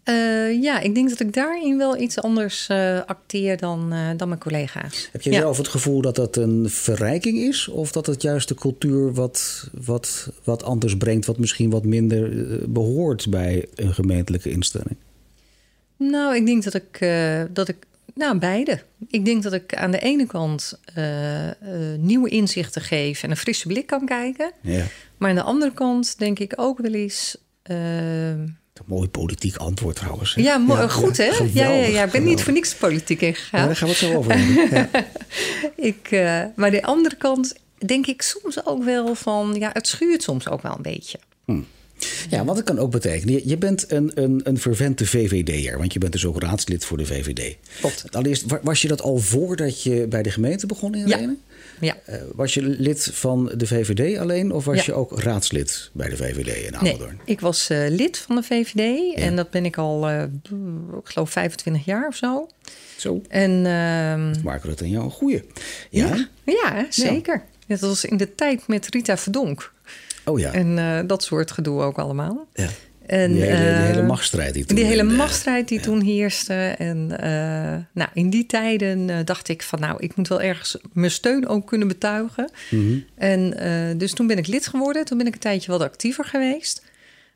Uh, 0.10 0.62
ja, 0.62 0.80
ik 0.80 0.96
denk 0.96 1.10
dat 1.10 1.20
ik 1.20 1.34
daarin 1.34 1.78
wel 1.78 1.98
iets 1.98 2.20
anders 2.20 2.68
uh, 2.72 3.02
acteer 3.06 3.58
dan, 3.58 3.94
uh, 3.94 4.10
dan 4.18 4.28
mijn 4.28 4.40
collega's. 4.40 5.10
Heb 5.12 5.22
je 5.22 5.32
ja. 5.32 5.40
zelf 5.40 5.58
het 5.58 5.68
gevoel 5.68 6.02
dat 6.02 6.16
dat 6.16 6.36
een 6.36 6.70
verrijking 6.70 7.38
is? 7.38 7.68
Of 7.68 7.92
dat 7.92 8.06
het 8.06 8.22
juist 8.22 8.48
de 8.48 8.56
cultuur 8.56 9.14
wat, 9.14 9.70
wat, 9.86 10.32
wat 10.44 10.64
anders 10.64 10.98
brengt, 10.98 11.26
wat 11.26 11.38
misschien 11.38 11.70
wat 11.70 11.86
minder 11.86 12.30
behoort 12.72 13.30
bij 13.30 13.68
een 13.76 13.94
gemeentelijke 13.94 14.50
instelling? 14.50 14.96
Nou, 15.98 16.36
ik 16.36 16.46
denk 16.46 16.64
dat 16.64 16.74
ik, 16.74 17.00
dat 17.54 17.68
ik 17.68 17.78
nou, 18.14 18.38
beide. 18.38 18.82
Ik 19.08 19.26
denk 19.26 19.44
dat 19.44 19.54
ik 19.54 19.76
aan 19.76 19.92
de 19.92 20.00
ene 20.00 20.26
kant 20.26 20.80
nieuwe 21.98 22.30
inzichten 22.30 22.82
geef 22.82 23.24
en 23.24 23.30
een 23.30 23.38
frisse 23.38 23.68
blik 23.68 23.88
kan 23.88 24.06
kijken. 24.06 24.52
Ja. 24.62 24.86
Maar 25.18 25.30
aan 25.30 25.36
de 25.36 25.42
andere 25.42 25.74
kant 25.74 26.20
denk 26.20 26.40
ik 26.40 26.54
ook 26.56 26.80
wel 26.80 26.94
eens. 26.94 27.38
Een 28.80 28.86
mooi 28.86 29.10
politiek 29.10 29.56
antwoord 29.56 29.96
trouwens. 29.96 30.36
Hè? 30.36 30.42
Ja, 30.42 30.64
ja, 30.68 30.88
goed 30.88 31.18
hè? 31.18 31.32
Geweldig, 31.32 31.54
ja, 31.54 31.70
ja, 31.70 31.86
ja, 31.86 32.04
ik 32.04 32.12
ben 32.12 32.24
niet 32.24 32.44
voor 32.44 32.54
niks 32.54 32.76
politiek 32.76 33.22
ingegaan. 33.22 33.60
Ja, 33.60 33.66
daar 33.66 33.76
gaan 33.76 33.88
we 33.88 33.94
het 33.94 34.04
zo 34.04 34.18
over 34.18 34.38
hebben. 34.38 34.90
Ja. 34.92 35.06
ik, 35.92 36.12
uh, 36.12 36.44
maar 36.56 36.72
de 36.72 36.84
andere 36.84 37.16
kant 37.16 37.56
denk 37.86 38.08
ik 38.08 38.22
soms 38.22 38.66
ook 38.66 38.84
wel 38.84 39.16
van... 39.16 39.56
ja, 39.60 39.70
het 39.74 39.88
schuurt 39.88 40.24
soms 40.24 40.50
ook 40.50 40.62
wel 40.62 40.76
een 40.76 40.82
beetje. 40.82 41.20
Hm. 41.46 41.62
Ja, 42.30 42.46
wat 42.46 42.56
het 42.56 42.66
kan 42.66 42.80
ook 42.80 42.92
betekenen. 42.92 43.48
Je, 43.48 43.58
bent 43.58 43.92
een, 43.92 44.12
een, 44.16 44.42
een 44.44 44.58
vervente 44.58 45.06
VVD'er, 45.06 45.78
want 45.78 45.94
je 45.94 46.00
bent 46.00 46.12
dus 46.12 46.26
ook 46.26 46.42
raadslid 46.42 46.86
voor 46.86 46.98
de 46.98 47.06
VVD. 47.06 47.56
Klopt. 47.80 48.06
Allereerst, 48.16 48.44
wa- 48.48 48.60
was 48.64 48.82
je 48.82 48.88
dat 48.88 49.02
al 49.02 49.18
voordat 49.18 49.84
je 49.84 50.08
bij 50.10 50.24
de 50.24 50.32
gemeente 50.32 50.66
begon 50.66 50.96
in 50.96 51.08
Ja. 51.08 51.18
Renen? 51.18 51.42
Ja. 51.82 51.98
Eh, 52.06 52.20
was 52.36 52.54
je 52.54 52.62
lid 52.62 53.10
van 53.14 53.52
de 53.58 53.68
VVD 53.68 54.18
alleen 54.18 54.52
of 54.52 54.66
was 54.66 54.76
Ja. 54.78 54.84
je 54.86 54.94
ook 54.94 55.20
raadslid 55.22 55.90
bij 55.94 56.10
de 56.10 56.16
VVD 56.18 56.48
in 56.48 56.72
Nee, 56.82 56.94
Apeldoorn? 56.94 57.20
ik 57.26 57.40
was 57.40 57.70
eh, 57.70 57.86
lid 57.90 58.18
van 58.18 58.36
de 58.36 58.44
VVD 58.44 59.16
en 59.16 59.36
dat 59.36 59.50
ben 59.50 59.66
ik 59.66 59.78
al, 59.78 60.08
eh, 60.10 60.24
ik 61.04 61.10
geloof, 61.10 61.30
25 61.32 61.86
jaar 61.86 62.08
of 62.08 62.16
zo. 62.16 62.48
Zo, 62.98 63.22
En 63.28 63.66
ehm, 63.66 64.44
Marco, 64.44 64.68
dat 64.68 64.82
aan 64.82 64.90
jou 64.90 65.04
een 65.06 65.12
goeie. 65.12 65.44
Ja? 65.90 66.16
ja, 66.44 66.54
ja, 66.54 66.86
zeker. 66.90 67.44
Dat 67.68 67.80
was 67.80 68.06
in 68.06 68.18
de 68.18 68.36
tijd 68.36 68.68
met 68.68 68.88
Rita 68.90 69.18
Verdonk. 69.18 69.74
Oh 70.30 70.40
ja. 70.40 70.54
En 70.54 70.78
eh, 70.78 71.00
dat 71.08 71.24
soort 71.24 71.52
gedoe 71.52 71.82
ook 71.82 71.98
allemaal. 71.98 72.48
ja. 72.54 72.68
En, 73.06 73.34
die, 73.34 73.42
hele, 73.42 73.56
die 73.58 73.66
eh, 73.66 73.84
hele 73.84 74.02
machtsstrijd 74.02 74.54
die 74.54 74.66
toen 74.66 74.76
Die 74.76 74.86
hele 74.86 75.08
de- 75.08 75.14
machtsstrijd 75.16 75.68
die 75.68 75.80
toen 75.80 76.02
heerste. 76.02 76.54
En 76.78 77.20
eh, 77.20 77.78
nou, 77.94 78.10
in 78.14 78.30
die 78.30 78.46
tijden 78.46 79.10
eh, 79.10 79.18
dacht 79.26 79.48
ik 79.50 79.62
van 79.64 79.80
nou, 79.80 79.96
ik 80.00 80.16
moet 80.16 80.28
wel 80.28 80.42
ergens 80.42 80.78
mijn 80.94 81.12
steun 81.12 81.48
ook 81.48 81.68
kunnen 81.68 81.88
betuigen. 81.88 82.50
Mhm. 82.70 82.98
En 83.16 83.58
eh, 83.60 83.98
dus 83.98 84.14
toen 84.14 84.28
ben 84.28 84.38
ik 84.38 84.48
lid 84.48 84.68
geworden. 84.68 85.06
Toen 85.06 85.18
ben 85.18 85.28
ik 85.28 85.34
een 85.34 85.40
tijdje 85.40 85.72
wat 85.72 85.82
actiever 85.82 86.26
geweest. 86.26 86.84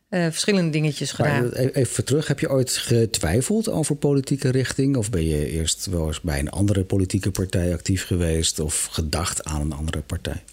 Eh, 0.09 0.23
verschillende 0.23 0.69
dingetjes 0.71 1.11
gedaan. 1.11 1.41
Maar 1.41 1.59
e- 1.59 1.69
even 1.73 2.05
terug, 2.05 2.27
heb 2.27 2.39
je 2.39 2.49
ooit 2.49 2.71
getwijfeld 2.77 3.69
over 3.69 3.95
politieke 3.95 4.49
richting? 4.49 4.97
Of 4.97 5.09
ben 5.09 5.27
je 5.27 5.49
eerst 5.49 5.85
wel 5.85 6.07
eens 6.07 6.21
bij 6.21 6.39
een 6.39 6.49
andere 6.49 6.83
politieke 6.83 7.31
partij 7.31 7.73
actief 7.73 8.05
geweest? 8.05 8.59
Of 8.59 8.85
gedacht 8.91 9.43
aan 9.43 9.61
een 9.61 9.73
andere 9.73 9.99
partij? 10.01 10.43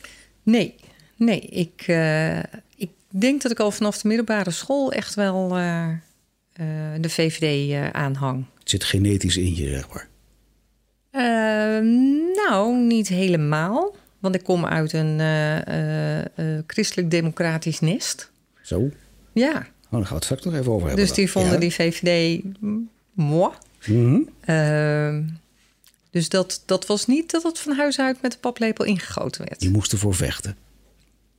Nee, 0.43 0.75
nee. 1.19 1.41
Ik, 1.41 1.85
eh, 1.87 2.39
ik 2.77 2.91
denk 3.09 3.43
dat 3.43 3.51
ik 3.53 3.61
al 3.61 3.71
vanaf 3.71 3.99
de 3.99 4.09
middelbare 4.09 4.51
school 4.51 4.93
echt 4.93 5.15
wel 5.15 5.57
eh, 5.57 5.89
eh, 5.89 5.97
de 7.01 7.09
VVD 7.09 7.75
aanhang. 7.95 8.45
Het 8.59 8.71
zit 8.71 8.85
genetisch 8.85 9.37
in 9.37 9.55
je, 9.55 9.69
zeg 9.69 9.89
maar. 9.89 10.09
Nou, 12.49 12.77
niet 12.77 13.09
helemaal. 13.09 13.97
Want 14.19 14.35
ik 14.35 14.43
kom 14.43 14.67
uit 14.67 14.93
een 14.93 15.21
christelijk-democratisch 16.67 17.81
nest. 17.81 18.31
Zo. 18.63 18.91
Ja, 19.33 19.67
Oh, 19.91 19.95
dan 19.95 20.01
gaan 20.03 20.09
we 20.11 20.15
het 20.15 20.25
straks 20.25 20.45
nog 20.45 20.55
even 20.55 20.73
over 20.73 20.87
hebben. 20.89 21.07
dus 21.07 21.15
die 21.15 21.31
vonden 21.31 21.53
Ja. 21.53 21.59
die 21.59 21.75
VVD 21.75 22.43
moi. 23.13 23.53
Mhm. 23.87 24.21
Ehm, 24.41 25.23
dus 26.11 26.29
dat, 26.29 26.63
dat 26.67 26.87
was 26.87 27.07
niet 27.07 27.31
dat 27.31 27.43
het 27.43 27.59
van 27.59 27.77
huis 27.77 27.99
uit 28.01 28.23
met 28.23 28.33
de 28.33 28.39
paplepel 28.39 28.85
ingegoten 28.85 29.45
werd. 29.45 29.61
Die 29.61 29.71
moesten 29.71 29.99
voor 29.99 30.15
vechten. 30.15 30.57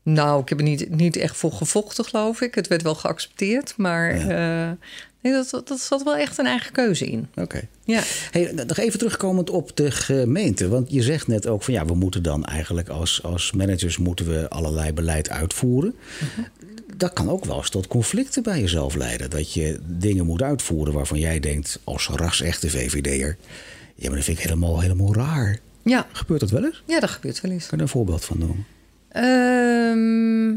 Nou, 0.03 0.41
ik 0.41 0.49
heb 0.49 0.57
er 0.57 0.63
niet, 0.63 0.89
niet 0.89 1.15
echt 1.15 1.37
voor 1.37 1.51
gevochten, 1.51 2.05
geloof 2.05 2.41
ik. 2.41 2.55
Het 2.55 2.67
werd 2.67 2.81
wel 2.81 2.95
geaccepteerd, 2.95 3.73
maar 3.77 4.09
eh, 4.11 4.71
nee, 5.21 5.33
dat, 5.33 5.61
dat, 5.67 5.79
zat 5.79 6.03
wel 6.03 6.15
echt 6.15 6.37
een 6.37 6.45
eigen 6.45 6.71
keuze 6.71 7.05
in. 7.05 7.27
Oké. 7.35 7.61
Ja, 7.85 8.01
Hey, 8.31 8.51
nog 8.67 8.77
even 8.77 8.99
terugkomend 8.99 9.49
op 9.49 9.75
de 9.75 9.91
gemeente. 9.91 10.67
Want 10.67 10.91
je 10.91 11.01
zegt 11.01 11.27
net 11.27 11.47
ook 11.47 11.63
van 11.63 11.73
ja, 11.73 11.85
we 11.85 11.95
moeten 11.95 12.23
dan 12.23 12.45
eigenlijk 12.45 12.89
als, 12.89 13.23
als 13.23 13.51
managers 13.51 13.97
moeten 13.97 14.27
we 14.27 14.49
allerlei 14.49 14.93
beleid 14.93 15.29
uitvoeren. 15.29 15.95
Dat 16.95 17.13
kan 17.13 17.29
ook 17.29 17.45
wel 17.45 17.57
eens 17.57 17.69
tot 17.69 17.87
conflicten 17.87 18.43
bij 18.43 18.59
jezelf 18.59 18.95
leiden. 18.95 19.29
Dat 19.29 19.53
je 19.53 19.79
dingen 19.85 20.25
moet 20.25 20.41
uitvoeren 20.41 20.93
waarvan 20.93 21.19
jij 21.19 21.39
denkt 21.39 21.79
als 21.83 22.07
ras-echte 22.07 22.69
VVD'er. 22.69 23.37
Ja, 23.95 24.07
maar 24.07 24.15
dat 24.15 24.25
vind 24.25 24.37
ik 24.37 24.43
helemaal, 24.43 24.79
helemaal 24.79 25.13
raar. 25.15 25.59
ja, 25.83 26.07
Gebeurt 26.11 26.39
dat 26.39 26.49
wel 26.49 26.63
eens? 26.63 26.83
ja 26.85 26.99
dat 26.99 27.09
gebeurt 27.09 27.41
wel 27.41 27.51
eens. 27.51 27.67
Kan 27.67 27.77
je 27.77 27.83
er 27.83 27.89
een 27.89 27.97
voorbeeld 27.97 28.25
van 28.25 28.37
noemen? 28.37 28.65
Ehm, 29.09 30.49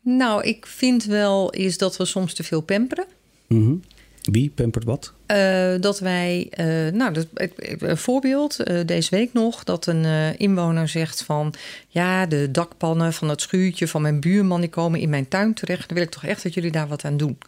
nou, 0.00 0.42
ik 0.42 0.66
vind 0.66 1.04
wel 1.04 1.50
is 1.50 1.78
dat 1.78 1.96
we 1.96 2.04
soms 2.04 2.34
te 2.34 2.42
veel 2.42 2.60
pamperen. 2.60 3.04
Mhm. 3.46 3.74
Wie 4.22 4.50
pampert 4.54 4.84
wat? 4.84 5.12
Eh, 5.26 5.74
dat 5.80 5.98
wij, 5.98 6.46
eh, 6.50 6.92
nou, 6.92 7.12
dat, 7.12 7.26
een 7.34 7.96
voorbeeld, 7.96 8.58
eh, 8.58 8.80
deze 8.86 9.10
week 9.10 9.32
nog, 9.32 9.64
dat 9.64 9.86
een 9.86 10.36
inwoner 10.38 10.88
zegt 10.88 11.22
van, 11.22 11.54
ja, 11.88 12.26
de 12.26 12.50
dakpannen 12.50 13.12
van 13.12 13.28
het 13.28 13.40
schuurtje 13.40 13.88
van 13.88 14.02
mijn 14.02 14.20
buurman, 14.20 14.60
die 14.60 14.70
komen 14.70 15.00
in 15.00 15.08
mijn 15.08 15.28
tuin 15.28 15.54
terecht. 15.54 15.88
Dan 15.88 15.96
wil 15.96 16.06
ik 16.06 16.12
toch 16.12 16.24
echt 16.24 16.42
dat 16.42 16.54
jullie 16.54 16.70
daar 16.70 16.88
wat 16.88 17.04
aan 17.04 17.16
doen. 17.16 17.38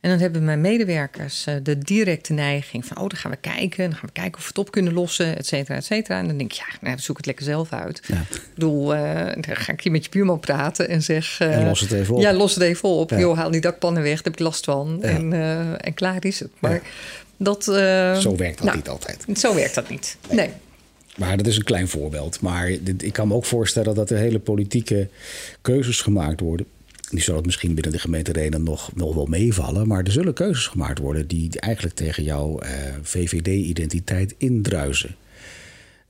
En 0.00 0.10
dan 0.10 0.18
hebben 0.18 0.44
mijn 0.44 0.60
medewerkers 0.60 1.46
eh, 1.46 1.54
de 1.62 1.78
directe 1.78 2.32
neiging 2.32 2.86
van, 2.86 2.96
oh, 2.96 3.08
dan 3.08 3.18
gaan 3.18 3.30
we 3.30 3.36
kijken, 3.36 3.90
dan 3.90 3.98
gaan 3.98 4.06
we 4.06 4.12
kijken 4.12 4.34
of 4.34 4.42
we 4.42 4.48
het 4.48 4.58
op 4.58 4.70
kunnen 4.70 4.92
lossen, 4.92 5.36
et 5.38 5.46
cetera, 5.46 5.76
et 5.76 5.84
cetera. 5.84 6.18
En 6.18 6.26
dan 6.26 6.36
denk 6.36 6.52
ik, 6.52 6.58
ja, 6.58 6.64
nou, 6.80 6.98
zoek 6.98 7.16
het 7.16 7.26
lekker 7.26 7.44
zelf 7.44 7.72
uit. 7.72 8.00
Ja. 8.06 8.20
Ik 8.20 8.48
bedoel, 8.54 8.94
eh, 8.94 9.24
dan 9.24 9.56
ga 9.56 9.72
ik 9.72 9.80
hier 9.80 9.92
met 9.92 10.04
je 10.04 10.10
buurman 10.10 10.40
praten 10.40 10.88
en 10.88 11.02
zeg... 11.02 11.40
eh, 11.40 11.56
En 11.56 11.66
los 11.66 11.80
het 11.80 11.92
even 11.92 12.14
op. 12.14 12.20
Ja, 12.20 12.32
los 12.32 12.54
het 12.54 12.62
even 12.62 12.88
op. 12.88 13.10
Ja. 13.10 13.18
Joh, 13.18 13.36
haal 13.36 13.50
die 13.50 13.60
dakpannen 13.60 14.02
weg, 14.02 14.14
daar 14.14 14.24
heb 14.24 14.32
ik 14.32 14.38
last 14.38 14.64
van. 14.64 14.98
Ja. 15.00 15.08
En, 15.08 15.32
en 15.80 15.94
klaar 15.94 16.24
is 16.24 16.40
het. 16.40 16.50
Maar 16.58 16.80
dat... 17.36 17.64
Zo 17.64 18.36
werkt 18.36 18.56
dat 18.56 18.64
nou, 18.66 18.76
niet 18.76 18.88
altijd. 18.88 19.24
Zo 19.34 19.54
werkt 19.54 19.74
dat 19.74 19.88
niet. 19.88 20.16
Nee. 20.30 20.50
Maar 21.16 21.36
dat 21.36 21.46
is 21.46 21.56
een 21.56 21.64
klein 21.64 21.88
voorbeeld. 21.88 22.40
Maar 22.40 22.68
ik 22.98 23.12
kan 23.12 23.28
me 23.28 23.34
ook 23.34 23.44
voorstellen 23.44 23.94
dat 23.94 24.10
er 24.10 24.18
hele 24.18 24.38
politieke 24.38 25.08
keuzes 25.62 26.00
gemaakt 26.00 26.40
worden. 26.40 26.66
Die 27.10 27.20
zal 27.20 27.36
het 27.36 27.44
misschien 27.44 27.74
binnen 27.74 27.92
de 27.92 27.98
gemeente 27.98 28.32
Renen 28.32 28.62
nog, 28.62 28.94
nog 28.94 29.14
wel 29.14 29.26
meevallen. 29.26 29.88
Maar 29.88 30.04
er 30.04 30.12
zullen 30.12 30.34
keuzes 30.34 30.66
gemaakt 30.66 30.98
worden 30.98 31.26
die 31.26 31.60
eigenlijk 31.60 31.96
tegen 31.96 32.22
jouw 32.22 32.58
eh, 32.58 32.72
VVD-identiteit 33.02 34.34
indruisen. 34.38 35.16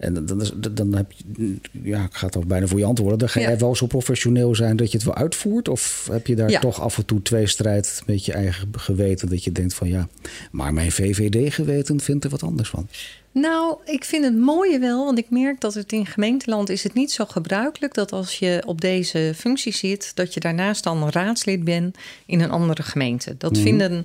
En 0.01 0.15
dan, 0.15 0.27
dan, 0.27 0.75
dan 0.75 0.95
heb 0.95 1.13
je, 1.13 1.55
ja, 1.83 2.05
ik 2.05 2.15
ga 2.15 2.27
het 2.27 2.37
al 2.37 2.45
bijna 2.47 2.67
voor 2.67 2.79
je 2.79 2.85
antwoorden. 2.85 3.19
Dan 3.19 3.29
ga 3.29 3.41
jij 3.41 3.51
Ja. 3.51 3.57
wel 3.59 3.77
zo 3.77 3.87
professioneel 3.87 4.55
zijn 4.55 4.77
dat 4.77 4.91
je 4.91 4.97
het 4.97 5.07
wel 5.07 5.15
uitvoert? 5.15 5.69
Of 5.69 6.09
heb 6.13 6.27
je 6.27 6.35
daar 6.37 6.51
Ja. 6.51 6.61
toch 6.61 6.81
af 6.81 6.97
en 6.99 7.05
toe 7.05 7.23
twee 7.23 7.47
strijd 7.47 8.03
met 8.07 8.25
je 8.25 8.33
eigen 8.33 8.69
geweten? 8.77 9.29
Dat 9.29 9.45
je 9.45 9.53
denkt 9.53 9.75
van 9.75 9.89
ja, 9.89 10.09
maar 10.51 10.73
mijn 10.73 10.93
VVD-geweten 10.93 12.01
vindt 12.01 12.25
er 12.25 12.31
wat 12.31 12.43
anders 12.43 12.69
van. 12.69 12.89
Nou, 13.33 13.77
ik 13.85 14.05
vind 14.05 14.25
het 14.25 14.37
mooie 14.39 14.79
wel, 14.79 15.05
want 15.05 15.19
ik 15.19 15.31
merk 15.31 15.61
dat 15.61 15.75
het 15.75 15.93
in 15.93 16.07
gemeenteland 16.07 16.69
is 16.69 16.83
het 16.83 16.95
niet 16.95 17.13
zo 17.13 17.25
gebruikelijk 17.25 17.95
dat 17.95 18.13
als 18.13 18.39
je 18.39 18.63
op 18.67 18.81
deze 18.81 19.33
functie 19.37 19.73
zit, 19.73 20.13
dat 20.15 20.35
je 20.35 20.41
daarnaast 20.41 20.85
dan 20.85 21.09
raadslid 21.11 21.65
bent 21.65 21.97
in 22.27 22.41
een 22.41 22.51
andere 22.51 22.83
gemeente. 22.83 23.35
Dat 23.39 23.53
Mhm. 23.53 23.63
vinden 23.63 24.05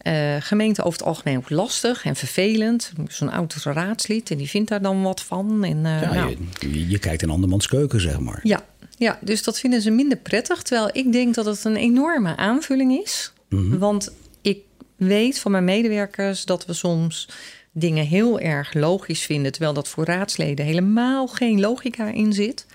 eh, 0.00 0.36
gemeenten 0.38 0.84
over 0.84 0.98
het 0.98 1.08
algemeen 1.08 1.36
ook 1.36 1.50
lastig 1.50 2.04
en 2.04 2.16
vervelend. 2.16 2.92
Zo'n 3.08 3.30
oud 3.30 3.54
raadslid 3.54 4.30
en 4.30 4.36
die 4.36 4.48
vindt 4.48 4.68
daar 4.68 4.82
dan 4.82 5.02
wat 5.02 5.22
van. 5.22 5.64
En, 5.64 5.86
eh, 5.86 6.02
Ja, 6.02 6.12
nou, 6.14 6.36
je, 6.58 6.88
je 6.88 6.98
kijkt 6.98 7.22
in 7.22 7.30
andermans 7.30 7.66
keuken, 7.66 8.00
zeg 8.00 8.20
maar. 8.20 8.40
Ja, 8.42 8.64
ja, 8.98 9.18
dus 9.20 9.42
dat 9.42 9.60
vinden 9.60 9.82
ze 9.82 9.90
minder 9.90 10.18
prettig. 10.18 10.62
Terwijl 10.62 10.90
ik 10.92 11.12
denk 11.12 11.34
dat 11.34 11.44
het 11.44 11.64
een 11.64 11.76
enorme 11.76 12.36
aanvulling 12.36 13.02
is. 13.02 13.32
Want 13.78 14.12
ik 14.42 14.58
weet 14.96 15.38
van 15.38 15.50
mijn 15.50 15.64
medewerkers 15.64 16.44
dat 16.44 16.66
we 16.66 16.72
soms 16.72 17.28
dingen 17.72 18.06
heel 18.06 18.40
erg 18.40 18.74
logisch 18.74 19.22
vinden. 19.22 19.52
Terwijl 19.52 19.74
dat 19.74 19.88
voor 19.88 20.04
raadsleden 20.04 20.64
helemaal 20.64 21.26
geen 21.26 21.60
logica 21.60 22.06
in 22.06 22.32
zit. 22.32 22.66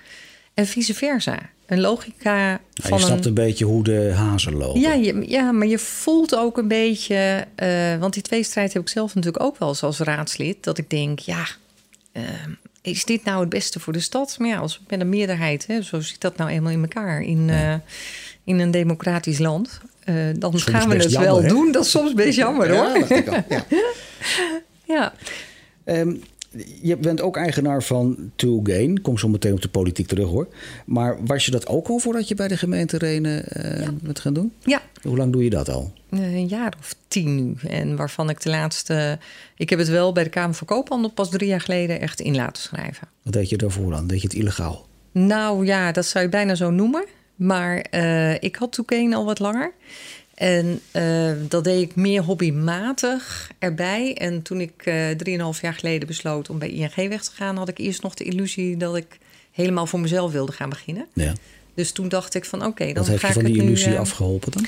En 0.53 0.67
vice 0.67 0.93
versa. 0.93 1.39
Een 1.65 1.79
logica 1.81 2.37
Ja, 2.49 2.59
van 2.73 2.97
je 2.97 3.03
snapt 3.05 3.21
een... 3.21 3.27
een 3.27 3.33
beetje 3.33 3.65
hoe 3.65 3.83
de 3.83 4.11
hazen 4.15 4.53
lopen. 4.55 4.81
Ja, 4.81 4.93
je, 4.93 5.23
ja, 5.29 5.51
maar 5.51 5.67
je 5.67 5.79
voelt 5.79 6.35
ook 6.35 6.57
een 6.57 6.67
beetje... 6.67 7.45
eh, 7.55 7.97
want 7.97 8.13
die 8.13 8.23
tweestrijd 8.23 8.73
heb 8.73 8.81
ik 8.81 8.89
zelf 8.89 9.15
natuurlijk 9.15 9.43
ook 9.43 9.57
wel 9.59 9.67
eens 9.69 9.83
als 9.83 9.99
raadslid. 9.99 10.63
Dat 10.63 10.77
ik 10.77 10.89
denk, 10.89 11.19
ja, 11.19 11.45
eh, 12.11 12.23
is 12.81 13.05
dit 13.05 13.23
nou 13.23 13.39
het 13.39 13.49
beste 13.49 13.79
voor 13.79 13.93
de 13.93 13.99
stad? 13.99 14.35
Maar 14.39 14.47
ja, 14.49 14.57
als 14.57 14.81
met 14.87 14.99
een 14.99 15.09
meerderheid, 15.09 15.67
hè, 15.67 15.81
zo 15.81 16.01
zit 16.01 16.21
dat 16.21 16.37
nou 16.37 16.49
eenmaal 16.49 16.71
in 16.71 16.81
elkaar 16.81 17.21
in, 17.21 17.49
eh, 17.49 17.73
in 18.43 18.59
een 18.59 18.71
democratisch 18.71 19.39
land. 19.39 19.79
dan 20.35 20.51
Soms 20.51 20.63
gaan 20.63 20.89
we 20.89 20.95
het 20.95 21.11
jammer, 21.11 21.31
wel 21.31 21.41
hè? 21.41 21.47
doen. 21.47 21.71
Dat 21.71 21.85
is 21.85 21.91
soms 21.91 22.13
best 22.13 22.35
jammer 22.37 22.73
Ja, 22.73 22.91
hoor. 22.93 23.07
ja. 23.23 23.45
Ja. 24.87 25.13
Ehm, 25.83 26.15
je 26.81 26.97
bent 26.97 27.21
ook 27.21 27.37
eigenaar 27.37 27.83
van 27.83 28.31
Two 28.35 28.59
Gain. 28.63 29.01
Kom 29.01 29.17
zo 29.17 29.27
meteen 29.27 29.53
op 29.53 29.61
de 29.61 29.69
politiek 29.69 30.07
terug 30.07 30.27
hoor. 30.27 30.47
Maar 30.85 31.25
was 31.25 31.45
je 31.45 31.51
dat 31.51 31.67
ook 31.67 31.87
al 31.87 31.99
voordat 31.99 32.27
je 32.27 32.35
bij 32.35 32.47
de 32.47 32.57
gemeente 32.57 32.97
Renen 32.97 33.45
eh 33.47 33.87
bent 34.01 34.19
gaan 34.19 34.33
doen? 34.33 34.53
ja, 34.63 34.81
Hoe 35.01 35.17
lang 35.17 35.31
doe 35.31 35.43
je 35.43 35.49
dat 35.49 35.69
al? 35.69 35.93
Eh, 36.09 36.33
een 36.33 36.47
jaar 36.47 36.73
of 36.79 36.95
tien 37.07 37.35
nu. 37.35 37.53
En 37.67 37.95
waarvan 37.95 38.29
ik 38.29 38.41
de 38.41 38.49
laatste... 38.49 39.19
Ik 39.57 39.69
heb 39.69 39.79
het 39.79 39.89
wel 39.89 40.11
bij 40.11 40.23
de 40.23 40.29
Kamer 40.29 40.55
van 40.55 40.67
Koophandel 40.67 41.11
pas 41.11 41.29
drie 41.29 41.47
jaar 41.47 41.61
geleden 41.61 42.01
echt 42.01 42.19
in 42.19 42.35
laten 42.35 42.63
schrijven. 42.63 43.07
Wat 43.23 43.33
deed 43.33 43.49
je 43.49 43.57
daarvoor 43.57 43.91
dan? 43.91 44.07
Deed 44.07 44.21
je 44.21 44.27
het 44.27 44.37
illegaal? 44.37 44.87
Nou 45.11 45.65
ja, 45.65 45.91
dat 45.91 46.05
zou 46.05 46.23
je 46.23 46.29
bijna 46.29 46.55
zo 46.55 46.71
noemen. 46.71 47.05
Maar 47.35 47.77
eh, 47.77 48.33
ik 48.33 48.55
had 48.55 48.71
Toekeen 48.71 49.13
al 49.13 49.25
wat 49.25 49.39
langer. 49.39 49.73
En 50.35 50.81
eh, 50.91 51.31
dat 51.47 51.63
deed 51.63 51.81
ik 51.81 51.95
meer 51.95 52.21
hobbymatig 52.21 53.51
erbij. 53.59 54.15
En 54.17 54.41
toen 54.41 54.61
ik 54.61 54.71
eh 54.83 55.09
drieënhalf 55.09 55.61
jaar 55.61 55.73
geleden 55.73 56.07
besloot 56.07 56.49
om 56.49 56.59
bij 56.59 56.69
ING 56.69 56.95
weg 56.95 57.23
te 57.23 57.31
gaan... 57.33 57.57
had 57.57 57.69
ik 57.69 57.77
eerst 57.77 58.01
nog 58.01 58.13
de 58.13 58.23
illusie 58.23 58.77
dat 58.77 58.95
ik 58.95 59.17
helemaal 59.51 59.85
voor 59.85 59.99
mezelf 59.99 60.31
wilde 60.31 60.51
gaan 60.51 60.69
beginnen. 60.69 61.07
Ja. 61.13 61.33
Dus 61.73 61.91
toen 61.91 62.09
dacht 62.09 62.33
ik 62.35 62.45
van 62.45 62.65
oké, 62.65 62.85
dan 62.85 62.93
Wat 62.93 63.07
heeft 63.07 63.19
ga 63.19 63.27
je 63.27 63.33
ik 63.33 63.41
van 63.41 63.51
die 63.51 63.61
illusie 63.61 63.87
nu... 63.87 63.93
eh, 63.93 63.99
afgeholpen 63.99 64.51
dan? 64.51 64.65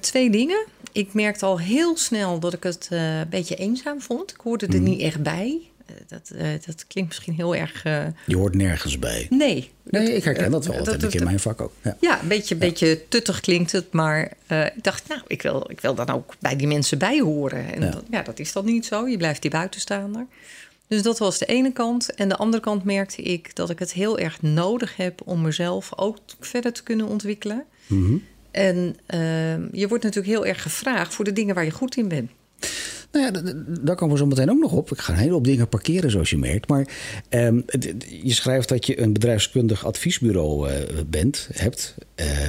twee 0.00 0.30
dingen. 0.30 0.64
Ik 0.92 1.12
merkte 1.14 1.44
al 1.44 1.58
heel 1.58 1.96
snel 1.96 2.38
dat 2.38 2.52
ik 2.52 2.62
het 2.62 2.88
een 2.90 3.28
beetje 3.28 3.56
eenzaam 3.56 4.00
vond. 4.00 4.30
Ik 4.30 4.40
hoorde 4.42 4.66
er 4.66 4.80
niet 4.80 5.00
echt 5.00 5.22
bij. 5.22 5.69
Dat, 6.06 6.30
uh, 6.34 6.42
dat 6.66 6.86
klinkt 6.86 7.08
misschien 7.08 7.34
heel 7.34 7.56
erg. 7.56 7.84
Uh... 7.84 8.06
Je 8.26 8.36
hoort 8.36 8.54
nergens 8.54 8.98
bij. 8.98 9.26
Nee. 9.30 9.70
Nee, 9.84 10.14
ik 10.14 10.24
herken 10.24 10.50
dat 10.50 10.66
wel. 10.66 10.76
Dat, 10.76 10.84
dat 10.84 11.00
heb 11.00 11.10
ik 11.10 11.20
in 11.20 11.24
mijn 11.24 11.40
vak 11.40 11.60
ook. 11.60 11.72
Ja, 11.82 11.96
ja 12.00 12.22
een 12.22 12.28
beetje, 12.28 12.54
ja. 12.54 12.60
beetje 12.60 13.08
tuttig 13.08 13.40
klinkt 13.40 13.72
het. 13.72 13.92
Maar 13.92 14.32
ik 14.74 14.82
dacht, 14.82 15.08
nou, 15.08 15.20
ik 15.26 15.42
wil, 15.42 15.70
ik 15.70 15.80
wil 15.80 15.94
dan 15.94 16.08
ook 16.08 16.34
bij 16.38 16.56
die 16.56 16.66
mensen 16.66 16.98
bij 16.98 17.20
horen. 17.20 17.74
En 17.74 17.82
ja. 17.82 17.90
Dat, 17.90 18.02
ja, 18.10 18.22
dat 18.22 18.38
is 18.38 18.52
dan 18.52 18.64
niet 18.64 18.86
zo. 18.86 19.08
Je 19.08 19.16
blijft 19.16 19.42
die 19.42 19.50
buitenstaander. 19.50 20.26
Dus 20.86 21.02
dat 21.02 21.18
was 21.18 21.38
de 21.38 21.46
ene 21.46 21.72
kant. 21.72 22.14
En 22.14 22.28
de 22.28 22.36
andere 22.36 22.62
kant 22.62 22.84
merkte 22.84 23.22
ik 23.22 23.56
dat 23.56 23.70
ik 23.70 23.78
het 23.78 23.92
heel 23.92 24.18
erg 24.18 24.42
nodig 24.42 24.96
heb 24.96 25.20
om 25.24 25.40
mezelf 25.40 25.90
ook 25.96 26.18
verder 26.40 26.72
te 26.72 26.82
kunnen 26.82 27.06
ontwikkelen. 27.06 27.64
Mm 27.86 28.04
-hmm. 28.04 28.24
En 28.50 28.96
je 29.72 29.88
wordt 29.88 30.04
natuurlijk 30.04 30.32
heel 30.32 30.46
erg 30.46 30.62
gevraagd 30.62 31.14
voor 31.14 31.24
de 31.24 31.32
dingen 31.32 31.54
waar 31.54 31.64
je 31.64 31.70
goed 31.70 31.96
in 31.96 32.08
bent. 32.08 32.30
Nou 33.12 33.24
ja, 33.24 33.52
daar 33.80 33.96
komen 33.96 34.14
we 34.14 34.20
zo 34.20 34.26
meteen 34.26 34.50
ook 34.50 34.58
nog 34.58 34.72
op. 34.72 34.90
Ik 34.90 34.98
ga 34.98 35.12
een 35.12 35.18
hele 35.18 35.32
hoop 35.32 35.44
dingen 35.44 35.68
parkeren, 35.68 36.10
zoals 36.10 36.30
je 36.30 36.38
merkt. 36.38 36.68
Maar 36.68 36.88
um, 37.30 37.64
je 38.22 38.32
schrijft 38.32 38.68
dat 38.68 38.86
je 38.86 39.00
een 39.00 39.12
bedrijfskundig 39.12 39.84
adviesbureau 39.84 40.70
uh, 40.70 40.76
bent, 41.06 41.48
hebt. 41.52 41.94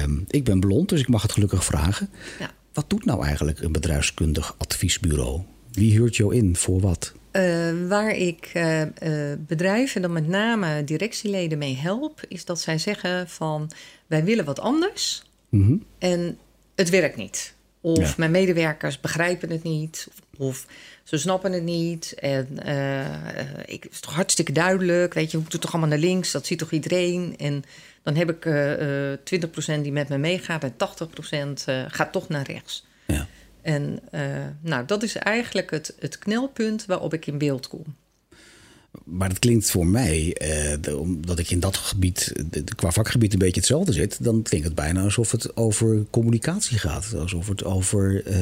Um, 0.04 0.24
ik 0.28 0.44
ben 0.44 0.60
blond, 0.60 0.88
dus 0.88 1.00
ik 1.00 1.08
mag 1.08 1.22
het 1.22 1.32
gelukkig 1.32 1.64
vragen. 1.64 2.08
Ja. 2.38 2.50
Wat 2.72 2.90
doet 2.90 3.04
nou 3.04 3.24
eigenlijk 3.24 3.60
een 3.60 3.72
bedrijfskundig 3.72 4.54
adviesbureau? 4.58 5.40
Wie 5.72 5.92
huurt 5.92 6.16
jou 6.16 6.34
in 6.34 6.56
voor 6.56 6.80
wat? 6.80 7.12
Uh, 7.32 7.88
waar 7.88 8.16
ik 8.16 8.50
uh, 8.56 8.80
uh, 8.80 8.88
bedrijven, 9.38 10.02
dan 10.02 10.12
met 10.12 10.28
name 10.28 10.84
directieleden 10.84 11.58
mee 11.58 11.76
help, 11.76 12.20
is 12.28 12.44
dat 12.44 12.60
zij 12.60 12.78
zeggen 12.78 13.28
van 13.28 13.70
wij 14.06 14.24
willen 14.24 14.44
wat 14.44 14.60
anders 14.60 15.22
mm 15.48 15.66
-hmm. 15.66 15.84
en 15.98 16.38
het 16.74 16.90
werkt 16.90 17.16
niet. 17.16 17.54
Of 17.84 18.08
ja. 18.08 18.14
mijn 18.16 18.30
medewerkers 18.30 19.00
begrijpen 19.00 19.50
het 19.50 19.62
niet. 19.62 20.08
Of 20.36 20.66
ze 21.02 21.18
snappen 21.18 21.52
het 21.52 21.62
niet. 21.62 22.14
En 22.14 22.58
uh, 22.66 23.00
ik, 23.64 23.82
het 23.82 23.92
is 23.92 24.00
toch 24.00 24.14
hartstikke 24.14 24.52
duidelijk. 24.52 25.14
Weet 25.14 25.30
je, 25.30 25.36
we 25.36 25.42
moeten 25.42 25.60
toch 25.60 25.72
allemaal 25.72 25.88
naar 25.88 25.98
links. 25.98 26.30
Dat 26.30 26.46
ziet 26.46 26.58
toch 26.58 26.70
iedereen. 26.70 27.34
En 27.38 27.64
dan 28.02 28.14
heb 28.14 28.30
ik 28.30 28.44
uh, 28.44 29.10
uh, 29.10 29.18
20% 29.78 29.80
die 29.82 29.92
met 29.92 30.08
me 30.08 30.18
meegaat. 30.18 30.64
En 30.64 30.74
80% 31.72 31.86
gaat 31.86 32.12
toch 32.12 32.28
naar 32.28 32.46
rechts. 32.46 32.86
Ja. 33.06 33.26
En 33.62 34.00
nou, 34.60 34.86
dat 34.86 35.02
is 35.02 35.16
eigenlijk 35.16 35.70
het, 35.70 35.94
het 35.98 36.18
knelpunt 36.18 36.86
waarop 36.86 37.14
ik 37.14 37.26
in 37.26 37.38
beeld 37.38 37.68
kom. 37.68 37.84
Maar 39.04 39.28
dat 39.28 39.38
klinkt 39.38 39.70
voor 39.70 39.86
mij, 39.86 40.34
eh, 40.34 40.98
omdat 40.98 41.38
ik 41.38 41.50
in 41.50 41.60
dat 41.60 41.76
gebied, 41.76 42.32
qua 42.76 42.90
vakgebied, 42.90 43.32
een 43.32 43.38
beetje 43.38 43.60
hetzelfde 43.60 43.92
zit. 43.92 44.24
Dan 44.24 44.42
klinkt 44.42 44.66
het 44.66 44.74
bijna 44.74 45.02
alsof 45.02 45.30
het 45.30 45.56
over 45.56 46.04
communicatie 46.10 46.78
gaat. 46.78 47.14
Alsof 47.14 47.48
het 47.48 47.64
over 47.64 48.26
eh, 48.26 48.36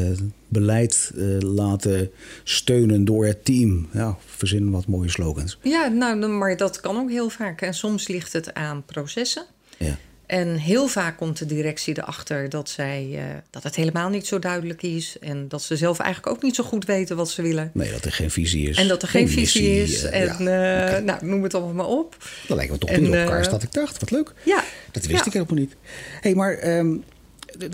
beleid 0.49 1.12
eh, 1.16 1.38
laten 1.38 2.11
steunen 2.45 3.04
door 3.04 3.26
het 3.26 3.45
team. 3.45 3.88
Ja, 3.92 4.16
verzin 4.26 4.71
wat 4.71 4.87
mooie 4.87 5.11
slogans. 5.11 5.59
Ja, 5.62 5.88
nou, 5.88 6.26
maar 6.26 6.57
dat 6.57 6.80
kan 6.80 6.97
ook 6.97 7.11
heel 7.11 7.30
vaak. 7.30 7.61
En 7.61 7.75
soms 7.75 8.09
ligt 8.09 8.33
het 8.33 8.54
aan 8.54 8.85
processen. 8.85 9.45
Ja. 9.78 9.99
En 10.31 10.57
heel 10.57 10.87
vaak 10.87 11.17
komt 11.17 11.39
de 11.39 11.47
directie 11.47 11.99
erachter 11.99 12.49
dat, 12.49 12.69
zij, 12.69 13.09
uh, 13.13 13.23
dat 13.51 13.63
het 13.63 13.77
helemaal 13.77 14.09
niet 14.09 14.27
zo 14.27 14.39
duidelijk 14.39 14.83
is. 14.83 15.17
En 15.21 15.49
dat 15.49 15.63
ze 15.63 15.77
zelf 15.77 15.99
eigenlijk 15.99 16.37
ook 16.37 16.43
niet 16.43 16.55
zo 16.55 16.65
goed 16.65 16.85
weten 16.85 17.17
wat 17.17 17.31
ze 17.31 17.43
willen. 17.43 17.71
Nee, 17.75 17.91
dat 17.91 18.05
er 18.05 18.13
geen 18.13 18.31
visie 18.31 18.69
is. 18.69 18.77
En 18.77 18.89
dat 18.89 19.03
er 19.03 19.09
geen, 19.09 19.29
visie 19.29 19.83
is. 19.83 20.05
Uh, 20.05 20.21
en 20.21 20.45
ja. 20.45 20.83
uh, 20.83 20.89
okay. 20.89 21.01
nou, 21.01 21.27
noem 21.27 21.43
het 21.43 21.55
allemaal 21.55 21.75
maar 21.75 21.99
op. 21.99 22.17
Dat 22.47 22.57
lijkt 22.57 22.73
me 22.73 22.79
toch 22.79 22.91
niet 22.91 23.09
op 23.09 23.15
elkaar 23.15 23.51
dat 23.51 23.63
ik 23.63 23.73
dacht. 23.73 24.01
Wat 24.01 24.11
leuk. 24.11 24.33
Ja. 24.43 24.65
Dat 24.91 25.07
wist 25.07 25.19
ja. 25.19 25.27
ik 25.27 25.33
helemaal 25.33 25.59
niet. 25.59 25.77
hey, 26.21 26.35
maar 26.35 26.79
um, 26.79 27.05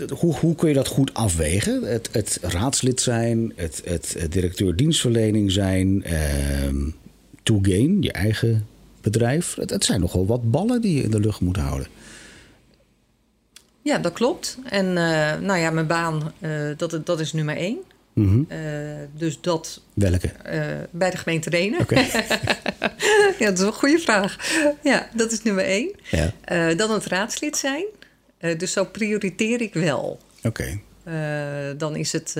hoe, 0.09 0.35
hoe 0.35 0.55
kun 0.55 0.67
je 0.67 0.73
dat 0.73 0.87
goed 0.87 1.13
afwegen? 1.13 1.83
Het, 1.83 2.09
het 2.11 2.39
raadslid 2.41 3.01
zijn, 3.01 3.53
het, 3.55 3.81
het, 3.85 4.15
het 4.19 4.31
directeur 4.31 4.75
dienstverlening 4.75 5.51
zijn, 5.51 6.03
um, 6.63 6.95
to 7.43 7.59
gain, 7.61 8.01
je 8.01 8.11
eigen 8.11 8.67
bedrijf. 9.01 9.55
Het, 9.55 9.69
het 9.69 9.85
zijn 9.85 9.99
nogal 9.99 10.25
wat 10.25 10.51
ballen 10.51 10.81
die 10.81 10.95
je 10.97 11.03
in 11.03 11.11
de 11.11 11.19
lucht 11.19 11.41
moet 11.41 11.57
houden. 11.57 11.87
Ja, 13.87 13.97
dat 13.97 14.13
klopt. 14.13 14.57
En 14.63 14.85
uh, 14.85 15.37
nou 15.39 15.57
ja, 15.57 15.69
mijn 15.69 15.87
baan, 15.87 16.33
uh, 16.39 16.77
dat, 16.77 16.99
dat 17.05 17.19
is 17.19 17.33
nummer 17.33 17.57
één. 17.57 17.77
Mm 18.13 18.27
-hmm. 18.27 18.47
uh, 18.49 18.57
dus 19.13 19.41
dat... 19.41 19.81
Welke? 19.93 20.31
bij 20.91 21.09
de 21.09 21.17
gemeente 21.17 21.49
Renen. 21.49 21.79
Okay. 21.79 22.05
ja, 23.39 23.49
dat 23.49 23.59
is 23.59 23.65
een 23.65 23.73
goede 23.73 23.99
vraag. 23.99 24.37
Ja, 24.83 25.09
dat 25.13 25.31
is 25.31 25.43
nummer 25.43 25.63
één. 25.63 25.91
Ja. 26.11 26.73
dan 26.73 26.91
het 26.91 27.05
raadslid 27.05 27.57
zijn. 27.57 27.85
dus 28.57 28.71
zo 28.71 28.85
prioriteer 28.85 29.61
ik 29.61 29.73
wel. 29.73 30.19
Oké. 30.43 30.79
Okay. 31.03 31.75
dan 31.77 31.95
is 31.95 32.11
het 32.11 32.33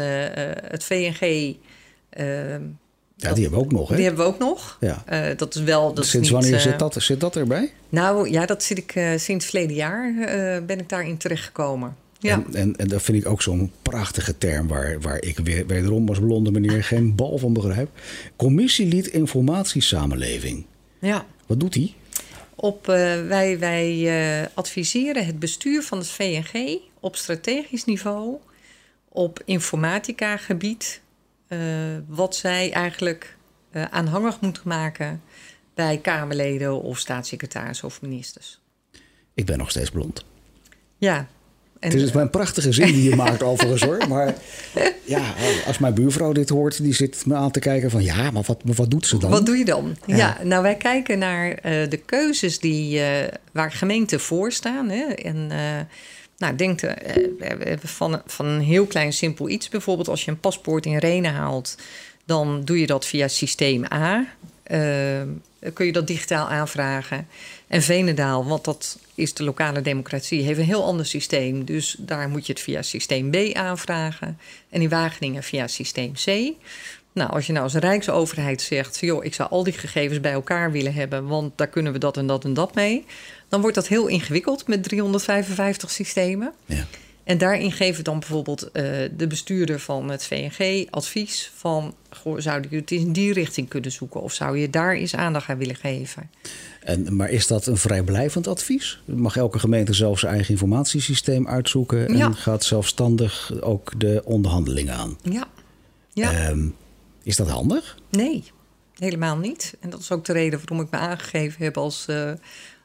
het 0.69 0.83
VNG... 0.83 1.55
Ja, 3.19 3.33
die 3.33 3.41
hebben 3.41 3.59
we 3.59 3.65
ook 3.65 3.71
nog, 3.71 3.89
hè? 3.89 3.95
Die 3.95 4.05
hebben 4.05 4.25
we 4.25 4.31
ook 4.31 4.39
nog. 4.39 4.77
Ja. 4.79 5.03
Uh, 5.09 5.37
dat 5.37 5.55
is 5.55 5.61
wel... 5.61 5.93
Dat 5.93 6.05
sinds 6.05 6.27
is 6.27 6.33
niet, 6.33 6.41
wanneer 6.41 6.59
zit, 6.59 6.79
dat, 6.79 6.95
zit 6.99 7.19
dat 7.19 7.35
erbij? 7.35 7.71
Nou, 7.89 8.29
ja, 8.29 8.45
dat 8.45 8.63
zit 8.63 8.77
ik 8.77 8.95
uh, 8.95 9.17
sinds 9.17 9.45
verleden 9.45 9.75
jaar 9.75 10.13
ben 10.65 10.79
ik 10.79 10.89
daarin 10.89 11.17
terechtgekomen. 11.17 11.95
Ja. 12.19 12.33
En, 12.33 12.55
en, 12.55 12.75
en 12.75 12.87
dat 12.87 13.01
vind 13.01 13.17
ik 13.17 13.29
ook 13.29 13.41
zo'n 13.41 13.71
prachtige 13.81 14.37
term... 14.37 14.67
waar, 14.67 15.01
waar 15.01 15.21
ik 15.21 15.39
weer, 15.39 15.67
wederom 15.67 16.09
als 16.09 16.19
blonde 16.19 16.51
meneer 16.51 16.83
geen 16.83 17.15
bal 17.15 17.37
van 17.37 17.53
begrijp. 17.53 17.89
Commissielid 18.35 19.07
Informatiesamenleving. 19.07 20.65
Ja. 20.99 21.25
Wat 21.45 21.59
doet 21.59 21.73
die? 21.73 21.95
Op, 22.55 22.85
wij 22.85 23.59
wij 23.59 24.49
adviseren 24.53 25.25
het 25.25 25.39
bestuur 25.39 25.83
van 25.83 25.97
het 25.97 26.07
VNG 26.07 26.77
op 26.99 27.15
strategisch 27.15 27.85
niveau... 27.85 28.35
op 29.09 29.41
informatica 29.45 30.37
gebied 30.37 31.01
wat 32.07 32.35
zij 32.35 32.71
eigenlijk 32.71 33.37
uh, 33.71 33.83
aanhangig 33.89 34.41
moeten 34.41 34.61
maken 34.65 35.21
bij 35.73 35.97
Kamerleden 35.97 36.81
of 36.81 36.97
staatssecretaris 36.97 37.83
of 37.83 38.01
ministers. 38.01 38.59
Ik 39.33 39.45
ben 39.45 39.57
nog 39.57 39.69
steeds 39.69 39.89
blond. 39.89 40.25
Ja. 40.97 41.27
En, 41.79 41.91
het 41.91 42.01
is 42.01 42.13
een 42.13 42.29
prachtige 42.29 42.71
zin 42.71 42.85
die 42.85 43.09
je 43.09 43.15
maakt 43.25 43.43
overigens 43.43 43.81
hoor. 43.81 44.07
Maar 44.07 44.35
ja, 45.05 45.33
als 45.67 45.77
mijn 45.77 45.93
buurvrouw 45.93 46.31
dit 46.31 46.49
hoort, 46.49 46.81
die 46.81 46.93
zit 46.93 47.25
me 47.25 47.35
aan 47.35 47.51
te 47.51 47.59
kijken 47.59 47.91
van 47.91 48.03
ja, 48.03 48.31
maar 48.31 48.43
wat, 48.45 48.61
wat 48.63 48.91
doet 48.91 49.07
ze 49.07 49.17
dan? 49.17 49.31
Wat 49.31 49.45
doe 49.45 49.57
je 49.57 49.65
dan? 49.65 49.97
Ja, 50.05 50.15
ja 50.15 50.37
nou 50.43 50.61
wij 50.61 50.75
kijken 50.75 51.19
naar 51.19 51.49
uh, 51.49 51.89
de 51.89 52.01
keuzes 52.05 52.59
die, 52.59 53.01
waar 53.51 53.71
gemeenten 53.71 54.19
voor 54.19 54.51
staan. 54.51 54.89
Hè, 54.89 55.03
en 55.03 55.51
nou, 56.37 56.55
denk 56.55 56.81
uh, 56.81 56.91
van, 57.83 58.21
van 58.25 58.45
een 58.45 58.61
heel 58.61 58.85
klein 58.85 59.13
simpel 59.13 59.49
iets. 59.49 59.69
Bijvoorbeeld 59.69 60.07
als 60.07 60.25
je 60.25 60.31
een 60.31 60.39
paspoort 60.39 60.85
in 60.85 60.97
Renen 60.97 61.33
haalt, 61.33 61.77
dan 62.25 62.61
doe 62.63 62.79
je 62.79 62.87
dat 62.87 63.05
via 63.05 63.27
systeem 63.27 63.83
A. 63.93 64.25
Uh, 64.71 65.21
kun 65.73 65.85
je 65.85 65.91
dat 65.91 66.07
digitaal 66.07 66.49
aanvragen. 66.49 67.27
En 67.67 67.81
Venendaal, 67.81 68.45
want 68.45 68.65
dat 68.65 68.99
is 69.15 69.33
de 69.33 69.43
lokale 69.43 69.81
democratie, 69.81 70.43
heeft 70.43 70.59
een 70.59 70.65
heel 70.65 70.83
ander 70.83 71.05
systeem. 71.05 71.65
Dus 71.65 71.95
daar 71.99 72.29
moet 72.29 72.45
je 72.45 72.53
het 72.53 72.61
via 72.61 72.81
systeem 72.81 73.31
B 73.31 73.55
aanvragen. 73.55 74.39
En 74.69 74.81
in 74.81 74.89
Wageningen 74.89 75.43
via 75.43 75.67
systeem 75.67 76.13
C. 76.13 76.53
Nou, 77.13 77.31
als 77.31 77.47
je 77.47 77.51
nou 77.51 77.63
als 77.63 77.73
Rijksoverheid 77.73 78.61
zegt... 78.61 78.99
joh, 78.99 79.25
ik 79.25 79.33
zou 79.33 79.49
al 79.49 79.63
die 79.63 79.73
gegevens 79.73 80.19
bij 80.19 80.31
elkaar 80.31 80.71
willen 80.71 80.93
hebben... 80.93 81.27
want 81.27 81.57
daar 81.57 81.67
kunnen 81.67 81.93
we 81.93 81.99
dat 81.99 82.17
en 82.17 82.27
dat 82.27 82.43
en 82.43 82.53
dat 82.53 82.75
mee... 82.75 83.05
dan 83.49 83.61
wordt 83.61 83.75
dat 83.75 83.87
heel 83.87 84.07
ingewikkeld 84.07 84.67
met 84.67 84.83
355 84.83 85.91
systemen. 85.91 86.53
Ja. 86.65 86.85
En 87.27 87.37
daarin 87.37 87.71
geven 87.71 88.03
dan 88.03 88.19
bijvoorbeeld 88.19 88.63
uh, 88.63 88.71
de 89.17 89.27
bestuurder 89.27 89.79
van 89.79 90.09
het 90.09 90.23
VNG 90.23 90.87
advies 90.89 91.51
van... 91.55 91.95
Goh, 92.09 92.39
zou 92.39 92.63
je 92.69 92.75
het 92.75 92.91
in 92.91 93.11
die 93.11 93.33
richting 93.33 93.67
kunnen 93.67 93.91
zoeken... 93.91 94.21
of 94.21 94.33
zou 94.33 94.57
je 94.57 94.69
daar 94.69 94.93
eens 94.93 95.15
aandacht 95.15 95.49
aan 95.49 95.57
willen 95.57 95.75
geven? 95.75 96.29
En, 96.81 97.15
maar 97.15 97.29
is 97.29 97.47
dat 97.47 97.65
een 97.65 97.77
vrijblijvend 97.77 98.47
advies? 98.47 99.01
Mag 99.05 99.37
elke 99.37 99.59
gemeente 99.59 99.93
zelf 99.93 100.19
zijn 100.19 100.33
eigen 100.33 100.51
informatiesysteem 100.51 101.47
uitzoeken... 101.47 102.07
en 102.07 102.17
Ja. 102.17 102.31
gaat 102.31 102.63
zelfstandig 102.63 103.61
ook 103.61 103.99
de 103.99 104.21
onderhandelingen 104.25 104.93
aan? 104.93 105.17
Ja. 105.21 105.47
ja. 106.13 106.49
Um, 106.49 106.75
is 107.23 107.35
dat 107.35 107.49
handig? 107.49 107.97
Nee, 108.09 108.43
helemaal 108.97 109.37
niet. 109.37 109.75
En 109.79 109.89
dat 109.89 109.99
is 109.99 110.11
ook 110.11 110.25
de 110.25 110.33
reden 110.33 110.59
waarom 110.59 110.85
ik 110.85 110.91
me 110.91 110.97
aangegeven 110.97 111.63
heb 111.63 111.77
als, 111.77 112.05
uh, 112.09 112.31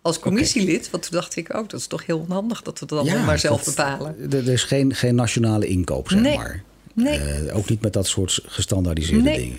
als 0.02 0.18
commissielid. 0.18 0.78
Okay. 0.78 0.90
Want 0.90 1.02
toen 1.02 1.20
dacht 1.20 1.36
ik 1.36 1.54
ook, 1.54 1.70
dat 1.70 1.80
is 1.80 1.86
toch 1.86 2.06
heel 2.06 2.18
onhandig 2.18 2.62
dat 2.62 2.78
we 2.78 2.84
het 2.84 2.94
allemaal 2.94 3.18
ja, 3.18 3.24
maar 3.24 3.38
zelf 3.38 3.62
dat, 3.62 3.74
bepalen. 3.74 4.32
Er 4.32 4.48
is 4.48 4.64
geen, 4.64 4.94
geen 4.94 5.14
nationale 5.14 5.66
inkoop, 5.66 6.08
zeg 6.08 6.20
nee. 6.20 6.36
maar. 6.36 6.62
Nee. 6.94 7.44
Uh, 7.44 7.56
ook 7.56 7.68
niet 7.68 7.80
met 7.80 7.92
dat 7.92 8.06
soort 8.06 8.40
gestandaardiseerde 8.46 9.22
nee. 9.22 9.38
dingen. 9.38 9.58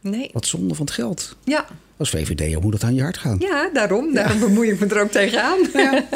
Nee. 0.00 0.30
Wat 0.32 0.46
zonde 0.46 0.74
van 0.74 0.86
het 0.86 0.94
geld. 0.94 1.36
Ja. 1.44 1.66
Als 1.98 2.10
VVD 2.10 2.60
moet 2.60 2.72
het 2.72 2.84
aan 2.84 2.94
je 2.94 3.02
hart 3.02 3.18
gaan. 3.18 3.36
Ja, 3.38 3.70
daarom. 3.72 4.14
Daarom 4.14 4.38
ja. 4.38 4.46
bemoei 4.46 4.70
ik 4.70 4.80
me 4.80 4.86
er 4.86 5.02
ook 5.02 5.10
tegenaan. 5.10 5.58
Ja. 5.74 6.08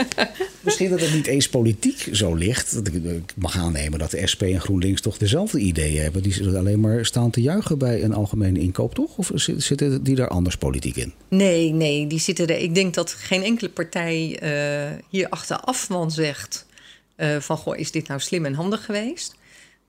Misschien 0.61 0.91
dat 0.91 1.01
het 1.01 1.15
niet 1.15 1.27
eens 1.27 1.49
politiek 1.49 2.09
zo 2.13 2.35
ligt. 2.35 2.75
Dat 2.75 2.87
ik, 2.87 2.95
ik, 2.95 3.33
mag 3.37 3.57
aannemen 3.57 3.99
dat 3.99 4.11
de 4.11 4.27
SP 4.33 4.43
en 4.43 4.61
GroenLinks 4.61 5.01
toch 5.01 5.19
dezelfde 5.19 5.59
ideeën 5.59 6.03
hebben. 6.03 6.23
Die 6.23 6.57
alleen 6.57 6.81
maar 6.81 7.07
staan 7.07 7.31
te 7.31 7.41
juichen 7.41 7.79
bij 7.79 8.03
een 8.03 8.15
algemene 8.15 8.59
inkoop, 8.59 8.95
toch? 8.95 9.19
Of 9.19 9.31
zitten 9.57 10.03
die 10.03 10.15
daar 10.15 10.29
anders 10.29 10.57
politiek 10.57 10.97
in? 10.97 11.13
Nee, 11.29 11.73
nee, 11.73 12.07
die 12.07 12.21
zitten 12.21 12.47
er. 12.47 12.59
Ik 12.59 12.75
denk 12.75 12.95
dat 12.95 13.11
geen 13.11 13.43
enkele 13.43 13.69
partij 13.69 14.41
uh, 14.43 14.99
hier 15.09 15.29
achteraf 15.29 15.85
van 15.85 16.11
zegt... 16.11 16.67
Uh, 17.17 17.37
van, 17.41 17.57
goh, 17.57 17.79
is 17.79 17.91
dit 17.91 18.09
nou 18.09 18.21
slim 18.21 18.45
en 18.45 18.55
handig 18.55 18.85
geweest? 18.85 19.35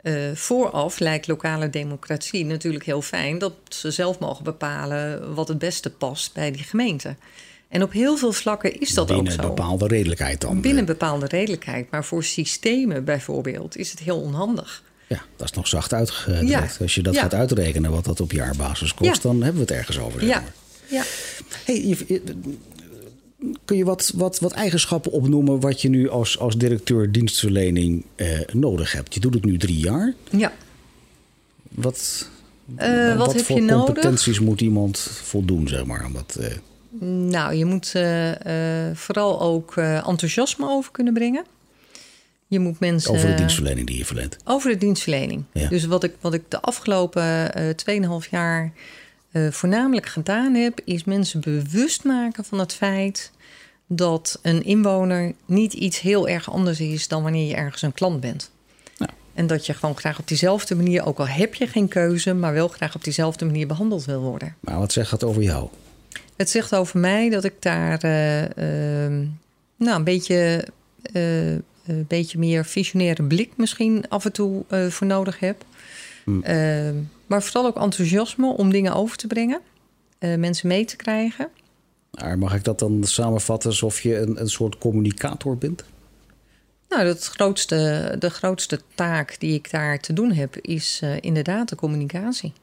Uh, 0.04 0.14
vooraf 0.34 1.00
lijkt 1.00 1.28
lokale 1.28 1.70
democratie 1.70 2.46
natuurlijk 2.46 2.86
heel 2.86 3.02
fijn 3.02 3.38
dat 3.38 3.54
ze 3.68 3.92
zelf 3.92 4.20
mogen 4.20 4.44
bepalen 4.44 5.34
wat 5.34 5.48
het 5.48 5.58
beste 5.58 5.90
past 5.90 6.34
bij 6.34 6.52
die 6.52 6.64
gemeente. 6.64 7.16
En 7.68 7.84
op 7.84 7.92
heel 7.92 8.18
veel 8.18 8.34
vlakken 8.34 8.80
is 8.80 8.94
dat 8.94 9.12
ook 9.12 9.18
zo. 9.18 9.24
Binnen 9.24 9.48
bepaalde 9.48 9.88
redelijkheid 9.88 10.42
dan. 10.42 10.62
Binnen 10.62 10.86
bepaalde 10.86 11.26
redelijkheid. 11.26 11.92
Maar 11.92 12.06
voor 12.06 12.24
systemen 12.24 13.04
bijvoorbeeld 13.04 13.78
is 13.78 13.92
het 13.92 14.00
heel 14.00 14.22
onhandig. 14.22 14.84
Ja, 15.08 15.22
dat 15.36 15.50
is 15.50 15.56
nog 15.56 15.68
zacht 15.68 15.94
uitgedrukt. 15.94 16.78
Als 16.82 16.96
je 16.96 17.02
dat 17.02 17.18
gaat 17.18 17.34
uitrekenen 17.34 17.92
wat 17.92 18.06
dat 18.06 18.22
op 18.22 18.32
jaarbasis 18.32 18.94
kost, 18.94 19.22
dan 19.22 19.36
hebben 19.36 19.66
we 19.66 19.74
het 19.74 19.78
ergens 19.78 20.00
over. 20.00 20.26
Ja. 20.26 20.44
ja. 20.88 21.04
Hey, 21.66 21.98
kun 23.66 23.78
je 23.78 23.86
wat, 23.86 24.12
wat, 24.16 24.40
wat 24.40 24.52
eigenschappen 24.52 25.12
opnoemen 25.12 25.60
wat 25.60 25.82
je 25.82 25.90
nu 25.90 26.10
als, 26.10 26.40
als 26.40 26.58
directeur 26.58 27.12
dienstverlening 27.12 28.06
eh, 28.16 28.40
nodig 28.54 28.92
hebt? 28.92 29.14
Je 29.14 29.20
doet 29.20 29.34
het 29.34 29.46
nu 29.46 29.58
drie 29.58 29.80
jaar. 29.80 30.14
Ja. 30.30 30.52
Wat, 31.70 32.30
uh, 32.80 33.08
wat, 33.08 33.18
wat 33.18 33.34
heb 33.34 33.46
voor 33.46 33.62
je 33.62 33.68
competenties 33.68 34.26
nodig? 34.26 34.42
moet 34.42 34.62
iemand 34.62 35.00
voldoen, 35.00 35.68
zeg 35.68 35.86
maar? 35.86 36.06
Omdat, 36.06 36.38
uh... 36.40 36.48
Nou, 37.30 37.54
je 37.54 37.66
moet 37.66 37.94
uh, 37.96 38.32
vooral 38.94 39.42
ook 39.42 39.76
enthousiasme 39.78 40.70
over 40.70 40.92
kunnen 40.92 41.14
brengen. 41.14 41.46
Je 42.48 42.60
moet 42.60 42.80
mensen. 42.80 43.12
Over 43.12 43.28
de 43.28 43.36
dienstverlening 43.36 43.88
die 43.88 43.98
je 43.98 44.06
verleent. 44.06 44.38
Over 44.46 44.72
de 44.72 44.78
dienstverlening. 44.78 45.44
Ja. 45.54 45.70
Dus 45.70 45.86
wat 45.86 46.04
ik, 46.04 46.14
wat 46.22 46.34
ik 46.34 46.44
de 46.48 46.62
afgelopen 46.62 47.52
2,5 48.24 48.30
jaar 48.30 48.74
uh, 49.32 49.52
voornamelijk 49.52 50.06
gedaan 50.06 50.54
heb, 50.54 50.80
is 50.86 51.04
mensen 51.04 51.42
bewust 51.42 52.04
maken 52.04 52.46
van 52.46 52.60
het 52.60 52.74
feit 52.74 53.32
dat 53.88 54.40
een 54.42 54.64
inwoner 54.64 55.34
niet 55.46 55.74
iets 55.74 56.00
heel 56.00 56.28
erg 56.28 56.52
anders 56.52 56.80
is 56.80 57.08
dan 57.08 57.24
wanneer 57.24 57.48
je 57.48 57.56
ergens 57.56 57.82
een 57.82 57.94
klant 57.94 58.20
bent. 58.20 58.52
Ja. 58.98 59.10
En 59.34 59.48
dat 59.48 59.66
je 59.66 59.74
gewoon 59.74 59.98
graag 59.98 60.20
op 60.20 60.28
diezelfde 60.28 60.76
manier, 60.76 61.06
ook 61.06 61.20
al 61.20 61.28
heb 61.28 61.56
je 61.56 61.68
geen 61.68 61.88
keuze, 61.88 62.34
maar 62.34 62.54
wel 62.54 62.68
graag 62.68 62.96
op 62.96 63.04
diezelfde 63.04 63.46
manier 63.46 63.68
behandeld 63.68 64.06
wil 64.06 64.22
worden. 64.22 64.56
Maar 64.60 64.80
wat 64.80 64.92
zegt 64.92 65.10
dat 65.10 65.24
over 65.24 65.42
jou? 65.42 65.70
Het 66.36 66.50
zegt 66.50 66.76
over 66.76 67.00
mij 67.00 67.30
dat 67.30 67.44
ik 67.44 67.54
daar 67.60 68.06
uh, 68.06 68.42
uh, 68.42 69.28
nou, 69.76 69.98
een 69.98 70.04
beetje, 70.04 70.68
uh, 71.14 71.52
een 71.52 72.06
beetje 72.08 72.40
meer 72.40 72.66
visionaire 72.66 73.24
blik 73.24 73.52
misschien 73.56 74.06
af 74.10 74.26
en 74.26 74.32
toe 74.32 74.64
voor 74.90 75.08
nodig 75.08 75.40
heb. 75.40 75.66
Hmm. 76.24 76.44
maar 77.26 77.44
vooral 77.44 77.66
ook 77.66 77.78
enthousiasme 77.78 78.48
om 78.48 78.72
dingen 78.72 78.94
over 78.94 79.18
te 79.18 79.28
brengen, 79.28 79.62
mensen 80.20 80.68
mee 80.68 80.86
te 80.86 80.96
krijgen. 80.96 81.50
Maar 82.20 82.38
mag 82.38 82.56
ik 82.56 82.64
dat 82.64 82.80
dan 82.80 83.04
samenvatten 83.04 83.70
alsof 83.70 84.02
je 84.02 84.18
een, 84.18 84.42
een 84.42 84.50
soort 84.50 84.78
communicator 84.78 85.58
bent? 85.58 85.84
Nou, 86.90 87.06
het 87.06 87.26
grootste, 87.26 88.16
de 88.20 88.30
grootste 88.30 88.80
taak 88.96 89.36
die 89.40 89.54
ik 89.54 89.72
daar 89.72 90.00
te 90.00 90.14
doen 90.14 90.32
heb, 90.32 90.58
is 90.58 91.00
uh, 91.04 91.16
inderdaad 91.20 91.70
de 91.70 91.76
communicatie. 91.76 92.54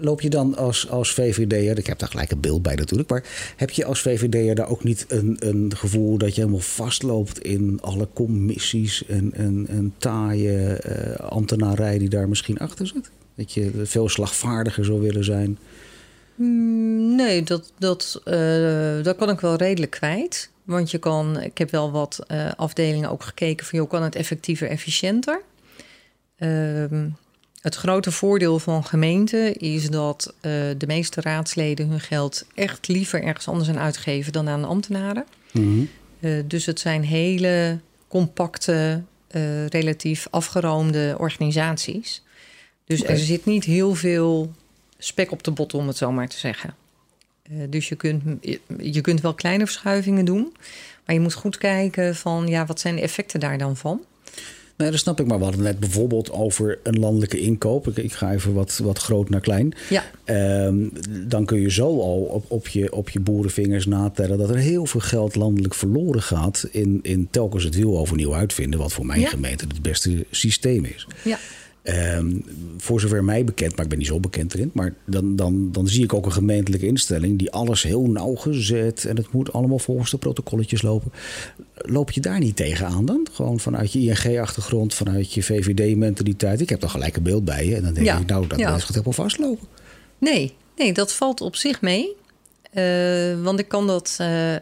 Loop 0.00 0.20
je 0.20 0.30
dan 0.30 0.56
als, 0.56 0.88
als 0.88 1.12
VVD'er, 1.12 1.78
ik 1.78 1.86
heb 1.86 1.98
daar 1.98 2.08
gelijk 2.08 2.30
een 2.30 2.40
beeld 2.40 2.62
bij 2.62 2.74
natuurlijk, 2.74 3.10
maar 3.10 3.24
heb 3.56 3.70
je 3.70 3.84
als 3.84 4.00
VVD'er 4.00 4.54
daar 4.54 4.68
ook 4.68 4.84
niet 4.84 5.04
een, 5.08 5.36
een 5.38 5.72
gevoel 5.76 6.18
dat 6.18 6.34
je 6.34 6.40
helemaal 6.40 6.60
vastloopt 6.60 7.38
in 7.38 7.78
alle 7.82 8.08
commissies 8.12 9.06
en, 9.06 9.32
en, 9.34 9.66
en 9.68 9.94
taaie 9.98 10.80
uh, 10.88 11.14
ambtenarij 11.14 11.98
die 11.98 12.08
daar 12.08 12.28
misschien 12.28 12.58
achter 12.58 12.86
zit? 12.86 13.10
Dat 13.34 13.52
je 13.52 13.70
veel 13.84 14.08
slagvaardiger 14.08 14.84
zou 14.84 15.00
willen 15.00 15.24
zijn? 15.24 15.58
Mm, 16.36 17.14
nee, 17.14 17.42
dat, 17.42 17.72
dat, 17.78 18.20
uh, 18.24 19.02
dat 19.02 19.16
kan 19.16 19.30
ik 19.30 19.40
wel 19.40 19.56
redelijk 19.56 19.90
kwijt. 19.92 20.50
Want 20.64 20.90
je 20.90 20.98
kan, 20.98 21.40
ik 21.40 21.58
heb 21.58 21.70
wel 21.70 21.90
wat 21.90 22.18
uh, 22.28 22.50
afdelingen 22.56 23.10
ook 23.10 23.22
gekeken 23.22 23.66
van, 23.66 23.78
joh, 23.78 23.88
kan 23.88 24.02
het 24.02 24.14
effectiever, 24.14 24.68
efficiënter? 24.68 25.42
Uh, 26.38 26.84
het 27.60 27.74
grote 27.74 28.10
voordeel 28.10 28.58
van 28.58 28.84
gemeenten 28.84 29.56
is 29.56 29.90
dat 29.90 30.34
uh, 30.36 30.42
de 30.78 30.86
meeste 30.86 31.20
raadsleden 31.20 31.88
hun 31.88 32.00
geld 32.00 32.46
echt 32.54 32.88
liever 32.88 33.22
ergens 33.22 33.48
anders 33.48 33.68
aan 33.68 33.78
uitgeven 33.78 34.32
dan 34.32 34.48
aan 34.48 34.64
ambtenaren. 34.64 35.24
Mm 35.52 35.88
-hmm. 36.20 36.48
dus 36.48 36.66
het 36.66 36.80
zijn 36.80 37.04
hele 37.04 37.78
compacte, 38.08 39.02
relatief 39.68 40.26
afgeroomde 40.30 41.14
organisaties. 41.18 42.22
Dus 42.84 43.00
okay. 43.00 43.12
er 43.12 43.20
zit 43.20 43.44
niet 43.44 43.64
heel 43.64 43.94
veel 43.94 44.52
spek 44.98 45.32
op 45.32 45.42
de 45.42 45.50
bot, 45.50 45.74
om 45.74 45.86
het 45.86 45.96
zo 45.96 46.12
maar 46.12 46.28
te 46.28 46.38
zeggen. 46.38 46.74
Uh, 47.50 47.62
dus 47.70 47.88
je 47.88 47.94
kunt, 47.94 48.22
je 48.78 49.00
kunt 49.00 49.20
wel 49.20 49.34
kleine 49.34 49.64
verschuivingen 49.64 50.24
doen. 50.24 50.54
Maar 51.04 51.14
je 51.14 51.20
moet 51.20 51.34
goed 51.34 51.58
kijken 51.58 52.16
van, 52.16 52.46
ja, 52.46 52.66
wat 52.66 52.80
zijn 52.80 52.96
de 52.96 53.02
effecten 53.02 53.40
daar 53.40 53.58
dan 53.58 53.76
van? 53.76 54.00
Nee, 54.76 54.90
dat 54.90 55.00
snap 55.00 55.20
ik. 55.20 55.26
Maar 55.26 55.38
we 55.38 55.44
hadden 55.44 55.62
net 55.62 55.80
bijvoorbeeld 55.80 56.30
over 56.30 56.78
een 56.82 56.98
landelijke 56.98 57.38
inkoop. 57.38 57.88
Ik, 57.88 57.96
ik 57.96 58.12
ga 58.12 58.32
even 58.32 58.54
wat, 58.54 58.80
wat 58.82 58.98
groot 58.98 59.28
naar 59.28 59.40
klein. 59.40 59.74
Ja. 59.88 60.04
Um, 60.66 60.92
dan 61.28 61.44
kun 61.44 61.60
je 61.60 61.70
zo 61.70 62.00
al 62.00 62.20
op, 62.20 62.44
op, 62.48 62.68
je, 62.68 62.92
op 62.92 63.10
je 63.10 63.20
boerenvingers 63.20 63.86
natellen... 63.86 64.38
dat 64.38 64.50
er 64.50 64.56
heel 64.56 64.86
veel 64.86 65.00
geld 65.00 65.34
landelijk 65.34 65.74
verloren 65.74 66.22
gaat... 66.22 66.68
in, 66.70 66.98
in 67.02 67.28
telkens 67.30 67.64
het 67.64 67.74
wiel 67.74 67.98
overnieuw 67.98 68.34
uitvinden... 68.34 68.80
wat 68.80 68.92
voor 68.92 69.06
mijn 69.06 69.20
ja. 69.20 69.28
gemeente 69.28 69.64
het 69.68 69.82
beste 69.82 70.26
systeem 70.30 70.84
is. 70.84 71.06
Ja. 71.24 71.38
Um, 71.88 72.44
voor 72.78 73.00
zover 73.00 73.24
mij 73.24 73.44
bekend, 73.44 73.76
maar 73.76 73.84
ik 73.84 73.90
ben 73.90 73.98
niet 73.98 74.06
zo 74.06 74.20
bekend 74.20 74.54
erin. 74.54 74.70
Maar 74.74 74.94
dan, 75.04 75.36
dan, 75.36 75.72
dan 75.72 75.88
zie 75.88 76.02
ik 76.02 76.14
ook 76.14 76.26
een 76.26 76.32
gemeentelijke 76.32 76.86
instelling 76.86 77.38
die 77.38 77.50
alles 77.50 77.82
heel 77.82 78.10
nauwgezet 78.10 79.04
en 79.04 79.16
het 79.16 79.32
moet 79.32 79.52
allemaal 79.52 79.78
volgens 79.78 80.10
de 80.10 80.18
protocolletjes 80.18 80.82
lopen. 80.82 81.12
Loop 81.74 82.10
je 82.10 82.20
daar 82.20 82.38
niet 82.38 82.56
tegenaan 82.56 83.04
dan? 83.04 83.26
Gewoon 83.32 83.60
vanuit 83.60 83.92
je 83.92 84.00
ING-achtergrond, 84.00 84.94
vanuit 84.94 85.32
je 85.32 85.42
VVD-mentaliteit. 85.42 86.60
Ik 86.60 86.68
heb 86.68 86.80
dan 86.80 86.90
gelijk 86.90 87.16
een 87.16 87.22
beeld 87.22 87.44
bij 87.44 87.66
je 87.66 87.76
en 87.76 87.82
dan 87.82 87.94
denk 87.94 88.06
ja. 88.06 88.18
ik, 88.18 88.26
nou, 88.26 88.46
dat 88.46 88.58
ja. 88.58 88.78
gaat 88.78 88.88
helemaal 88.88 89.12
vastlopen. 89.12 89.66
Nee, 90.18 90.54
nee, 90.76 90.92
dat 90.92 91.12
valt 91.12 91.40
op 91.40 91.56
zich 91.56 91.80
mee. 91.80 92.14
Uh, 92.74 93.42
want 93.42 93.58
ik 93.58 93.68
kan 93.68 93.86
dat, 93.86 94.18
uh, 94.20 94.52
uh, 94.52 94.58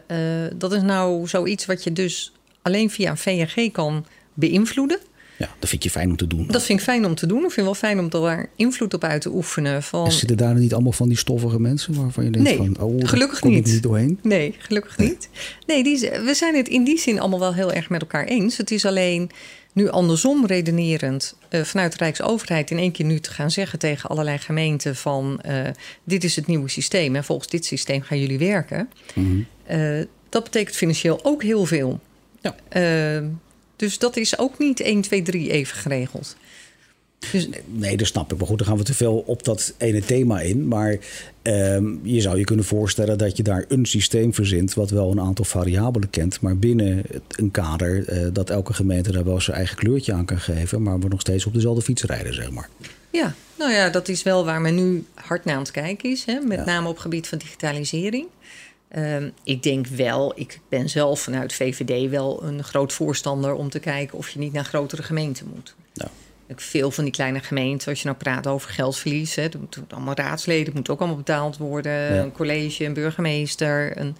dat 0.55 0.73
is 0.73 0.81
nou 0.81 1.27
zoiets 1.27 1.65
wat 1.65 1.83
je 1.83 1.93
dus 1.93 2.33
alleen 2.61 2.89
via 2.89 3.09
een 3.09 3.17
VNG 3.17 3.71
kan 3.71 4.05
beïnvloeden. 4.33 4.99
Ja, 5.37 5.49
dat 5.59 5.69
vind 5.69 5.83
je 5.83 5.89
fijn 5.89 6.09
om 6.09 6.15
te 6.15 6.27
doen. 6.27 6.47
Dat 6.47 6.63
vind 6.63 6.79
ik 6.79 6.85
fijn 6.85 7.05
om 7.05 7.15
te 7.15 7.25
doen. 7.25 7.43
Ik 7.43 7.51
vind 7.51 7.65
wel 7.65 7.75
fijn 7.75 7.99
om 7.99 8.09
daar 8.09 8.49
invloed 8.55 8.93
op 8.93 9.03
uit 9.03 9.21
te 9.21 9.33
oefenen. 9.33 9.83
Van... 9.83 10.05
En 10.05 10.11
zitten 10.11 10.37
daar 10.37 10.55
niet 10.55 10.73
allemaal 10.73 10.91
van 10.91 11.07
die 11.07 11.17
stoffige 11.17 11.59
mensen 11.59 11.93
waarvan 11.93 12.23
je 12.23 12.29
denkt 12.29 12.47
nee, 12.47 12.57
van... 12.57 12.79
Oh, 12.79 13.07
gelukkig 13.07 13.39
kom 13.39 13.51
niet. 13.51 13.65
niet 13.65 13.83
doorheen? 13.83 14.19
Nee, 14.21 14.55
gelukkig 14.57 14.97
nee. 14.97 15.07
niet. 15.07 15.29
Nee, 15.67 15.83
die, 15.83 15.99
we 15.99 16.33
zijn 16.33 16.55
het 16.55 16.67
in 16.67 16.83
die 16.83 16.99
zin 16.99 17.19
allemaal 17.19 17.39
wel 17.39 17.53
heel 17.53 17.71
erg 17.71 17.89
met 17.89 18.01
elkaar 18.01 18.25
eens. 18.25 18.57
Het 18.57 18.71
is 18.71 18.85
alleen 18.85 19.31
nu 19.73 19.89
andersom 19.89 20.45
redenerend 20.45 21.35
uh, 21.49 21.61
vanuit 21.61 21.91
de 21.91 21.97
Rijksoverheid... 21.97 22.71
in 22.71 22.77
één 22.77 22.91
keer 22.91 23.05
nu 23.05 23.19
te 23.19 23.31
gaan 23.31 23.51
zeggen 23.51 23.79
tegen 23.79 24.09
allerlei 24.09 24.37
gemeenten 24.37 24.95
van... 24.95 25.41
Uh, 25.47 25.59
dit 26.03 26.23
is 26.23 26.35
het 26.35 26.47
nieuwe 26.47 26.69
systeem 26.69 27.15
en 27.15 27.23
volgens 27.23 27.47
dit 27.47 27.65
systeem 27.65 28.01
gaan 28.01 28.19
jullie 28.19 28.39
werken. 28.39 28.89
Mm 29.13 29.25
-hmm. 29.67 29.77
uh, 29.77 30.05
dat 30.29 30.43
betekent 30.43 30.75
financieel 30.75 31.19
ook 31.23 31.43
heel 31.43 31.65
veel. 31.65 31.99
Ja. 32.41 32.55
Dus 33.75 33.97
dat 33.97 34.17
is 34.17 34.37
ook 34.37 34.57
niet 34.57 34.79
1, 34.79 35.01
2, 35.01 35.21
3 35.21 35.51
even 35.51 35.77
geregeld. 35.77 36.35
Dus... 37.31 37.49
Nee, 37.65 37.97
dat 37.97 38.07
snap 38.07 38.31
ik. 38.31 38.37
Maar 38.37 38.47
goed, 38.47 38.57
dan 38.57 38.67
gaan 38.67 38.77
we 38.77 38.83
te 38.83 38.93
veel 38.93 39.23
op 39.25 39.43
dat 39.43 39.73
ene 39.77 40.01
thema 40.01 40.41
in. 40.41 40.67
Maar 40.67 40.97
um, 41.43 41.99
je 42.03 42.21
zou 42.21 42.37
je 42.37 42.43
kunnen 42.43 42.65
voorstellen 42.65 43.17
dat 43.17 43.37
je 43.37 43.43
daar 43.43 43.65
een 43.67 43.85
systeem 43.85 44.33
verzint... 44.33 44.73
wat 44.73 44.89
wel 44.89 45.11
een 45.11 45.19
aantal 45.19 45.45
variabelen 45.45 46.09
kent. 46.09 46.41
Maar 46.41 46.57
binnen 46.57 47.03
een 47.29 47.51
kader 47.51 48.09
uh, 48.09 48.27
dat 48.33 48.49
elke 48.49 48.73
gemeente 48.73 49.11
daar 49.11 49.25
wel 49.25 49.41
zijn 49.41 49.57
eigen 49.57 49.77
kleurtje 49.77 50.13
aan 50.13 50.25
kan 50.25 50.39
geven... 50.39 50.81
maar 50.81 50.99
we 50.99 51.07
nog 51.07 51.21
steeds 51.21 51.45
op 51.45 51.53
dezelfde 51.53 51.81
fiets 51.81 52.03
rijden, 52.03 52.33
zeg 52.33 52.51
maar. 52.51 52.69
Ja, 53.09 53.35
nou 53.57 53.71
ja, 53.71 53.89
dat 53.89 54.07
is 54.07 54.23
wel 54.23 54.45
waar 54.45 54.61
men 54.61 54.75
nu 54.75 55.05
hard 55.13 55.45
naar 55.45 55.55
aan 55.55 55.61
het 55.61 55.71
kijken 55.71 56.09
is. 56.09 56.25
Hè? 56.25 56.39
Met 56.39 56.57
ja. 56.57 56.65
name 56.65 56.87
op 56.87 56.93
het 56.93 57.01
gebied 57.01 57.27
van 57.27 57.37
digitalisering. 57.37 58.27
Um, 58.97 59.33
ik 59.43 59.63
denk 59.63 59.87
wel, 59.87 60.33
ik 60.35 60.59
ben 60.69 60.89
zelf 60.89 61.19
vanuit 61.19 61.53
VVD 61.53 62.09
wel 62.09 62.43
een 62.43 62.63
groot 62.63 62.93
voorstander 62.93 63.53
om 63.53 63.69
te 63.69 63.79
kijken 63.79 64.17
of 64.17 64.29
je 64.29 64.39
niet 64.39 64.53
naar 64.53 64.65
grotere 64.65 65.03
gemeenten 65.03 65.47
moet. 65.53 65.75
Ja. 65.93 66.07
Veel 66.55 66.91
van 66.91 67.03
die 67.03 67.13
kleine 67.13 67.39
gemeenten, 67.39 67.89
als 67.89 67.99
je 68.01 68.05
nou 68.05 68.17
praat 68.17 68.47
over 68.47 68.69
geldverlies, 68.69 69.35
hè, 69.35 69.49
dat 69.49 69.61
moeten 69.61 69.85
allemaal 69.89 70.15
raadsleden, 70.15 70.73
moet 70.73 70.89
ook 70.89 70.99
allemaal 70.99 71.17
betaald 71.17 71.57
worden. 71.57 72.15
Ja. 72.15 72.21
Een 72.21 72.31
college, 72.31 72.85
een 72.85 72.93
burgemeester. 72.93 73.97
Een, 73.97 74.17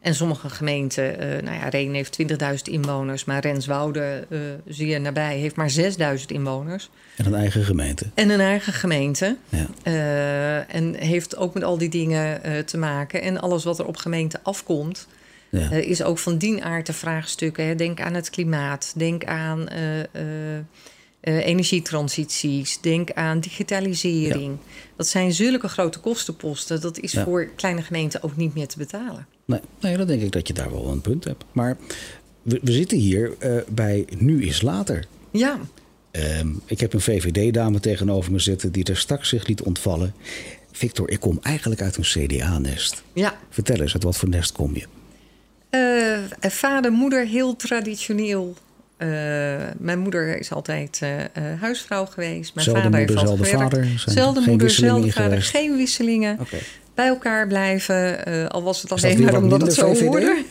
en 0.00 0.14
sommige 0.14 0.50
gemeenten, 0.50 1.12
uh, 1.12 1.42
nou 1.42 1.56
ja, 1.56 1.68
Reen 1.68 1.94
heeft 1.94 2.18
20.000 2.22 2.26
inwoners, 2.62 3.24
maar 3.24 3.40
Renswoude, 3.40 4.26
uh, 4.28 4.40
zeer 4.66 5.00
nabij, 5.00 5.36
heeft 5.36 5.56
maar 5.56 5.72
6.000 6.18 6.24
inwoners. 6.26 6.90
En 7.16 7.26
een 7.26 7.34
eigen 7.34 7.64
gemeente. 7.64 8.06
En 8.14 8.30
een 8.30 8.40
eigen 8.40 8.72
gemeente. 8.72 9.36
Ja. 9.48 9.66
Uh, 9.84 10.74
en 10.74 10.94
heeft 10.94 11.36
ook 11.36 11.54
met 11.54 11.62
al 11.62 11.78
die 11.78 11.88
dingen 11.88 12.40
te 12.66 12.78
maken. 12.78 13.22
En 13.22 13.40
alles 13.40 13.64
wat 13.64 13.78
er 13.78 13.86
op 13.86 13.96
gemeente 13.96 14.40
afkomt, 14.42 15.06
ja. 15.48 15.70
is 15.70 16.02
ook 16.02 16.18
van 16.18 16.38
dien 16.38 16.62
aard 16.62 16.86
de 16.86 16.92
vraagstukken. 16.92 17.66
Hè. 17.66 17.74
Denk 17.74 18.00
aan 18.00 18.14
het 18.14 18.30
klimaat, 18.30 18.92
denk 18.96 19.24
aan 19.24 19.68
energietransities, 21.36 22.80
denk 22.80 23.12
aan 23.12 23.40
digitalisering. 23.40 24.52
Ja. 24.52 24.72
Dat 24.96 25.06
zijn 25.06 25.32
zulke 25.32 25.68
grote 25.68 25.98
kostenposten. 25.98 26.80
Dat 26.80 26.98
is 26.98 27.12
voor 27.12 27.50
kleine 27.56 27.82
gemeenten 27.82 28.22
ook 28.22 28.36
niet 28.36 28.54
meer 28.54 28.66
te 28.66 28.78
betalen. 28.78 29.26
Nee, 29.44 29.60
nee, 29.80 29.96
dan 29.96 30.06
denk 30.06 30.22
ik 30.22 30.32
dat 30.32 30.48
je 30.48 30.54
daar 30.54 30.70
wel 30.70 30.88
een 30.88 31.00
punt 31.00 31.24
hebt. 31.24 31.44
Maar 31.52 31.76
we, 32.42 32.60
we 32.62 32.72
zitten 32.72 32.98
hier 32.98 33.36
bij 33.68 34.06
Nu 34.18 34.46
is 34.46 34.62
Later. 34.62 35.06
Ja. 35.30 35.60
Ehm, 36.10 36.48
ik 36.64 36.80
heb 36.80 36.92
een 36.92 37.00
VVD-dame 37.00 37.80
tegenover 37.80 38.32
me 38.32 38.38
zitten 38.38 38.72
die 38.72 38.84
er 38.84 38.96
straks 38.96 39.28
zich 39.28 39.46
liet 39.46 39.62
ontvallen. 39.62 40.14
Victor, 40.72 41.10
ik 41.10 41.20
kom 41.20 41.38
eigenlijk 41.42 41.82
uit 41.82 41.96
een 41.96 42.02
CDA-nest. 42.02 43.02
Ja. 43.12 43.38
Vertel 43.50 43.80
eens, 43.80 43.94
uit 43.94 44.02
wat 44.02 44.16
voor 44.16 44.28
nest 44.28 44.52
kom 44.52 44.74
je? 44.74 44.86
Uh, 45.70 46.50
vader, 46.50 46.92
moeder, 46.92 47.26
heel 47.26 47.56
traditioneel. 47.56 48.56
Uh, 48.98 49.08
mijn 49.78 49.98
moeder 49.98 50.38
is 50.38 50.52
altijd 50.52 51.00
uh, 51.02 51.10
huisvrouw 51.60 52.04
geweest. 52.04 52.54
Mijn 52.54 52.66
zelfde 52.66 52.82
vader 52.82 52.98
moeder, 52.98 53.16
heeft 53.16 53.28
zelfde 53.28 53.58
vader. 53.58 54.02
Zelfde 54.06 54.42
moeder, 54.46 54.70
zelfde 54.70 55.12
vader. 55.12 55.30
Geweest. 55.30 55.50
Geen 55.50 55.76
wisselingen. 55.76 56.38
Okay. 56.40 56.60
Bij 56.94 57.06
elkaar 57.06 57.46
blijven. 57.46 58.24
al 58.50 58.62
was 58.62 58.82
het 58.82 58.92
alleen 58.92 59.22
maar 59.22 59.36
omdat 59.36 59.60
het 59.60 59.74
zo 59.74 59.94
VVD? 59.94 60.06
hoorde. 60.06 60.44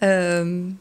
um, 0.00 0.78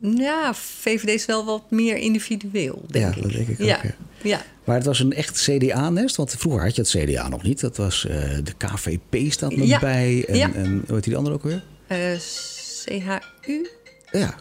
ja, 0.26 0.54
VVD 0.54 1.08
is 1.08 1.26
wel 1.26 1.44
wat 1.44 1.62
meer 1.70 1.96
individueel, 1.96 2.84
denk 2.86 3.04
ja, 3.04 3.16
ik. 3.16 3.22
dat 3.22 3.32
denk 3.32 3.48
ik 3.48 3.58
ja. 3.58 3.76
ook. 3.76 3.82
Ja. 3.82 3.94
ja. 4.22 4.42
Maar 4.64 4.76
het 4.76 4.86
was 4.86 5.00
een 5.00 5.12
echt 5.12 5.42
CDA-nest, 5.42 6.16
want 6.16 6.34
vroeger 6.38 6.62
had 6.62 6.76
je 6.76 6.82
het 6.82 6.90
CDA 6.90 7.28
nog 7.28 7.42
niet. 7.42 7.60
Dat 7.60 7.76
was 7.76 8.06
uh, 8.10 8.14
de 8.44 8.52
KVP 8.56 9.32
staat 9.32 9.52
Ja. 9.56 9.78
bij. 9.78 10.24
En, 10.28 10.36
Ja. 10.36 10.52
en 10.54 10.82
hoe 10.86 10.94
heet 10.94 11.04
die 11.04 11.16
andere 11.16 11.34
ook 11.34 11.42
weer? 11.42 11.62
Uh, 11.88 11.98
CHU. 12.18 13.66
Ja, 14.12 14.34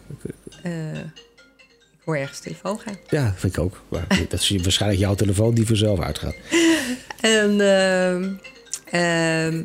Uh, 0.65 0.97
ik 0.97 2.03
hoor 2.13 2.17
ergens 2.17 2.39
telefoon 2.39 2.80
gaan. 2.80 2.95
ja, 3.10 3.34
vind 3.38 3.58
ik 3.58 3.63
ook. 3.63 3.82
Maar 3.89 4.08
dat 4.30 4.39
is 4.39 4.49
waarschijnlijk 4.62 5.01
jouw 5.01 5.15
telefoon 5.15 5.53
die 5.53 5.65
vanzelf 5.65 5.99
uitgaat. 5.99 6.36
En 7.21 7.62
ehm, 7.62 8.34
ehm, 8.91 9.63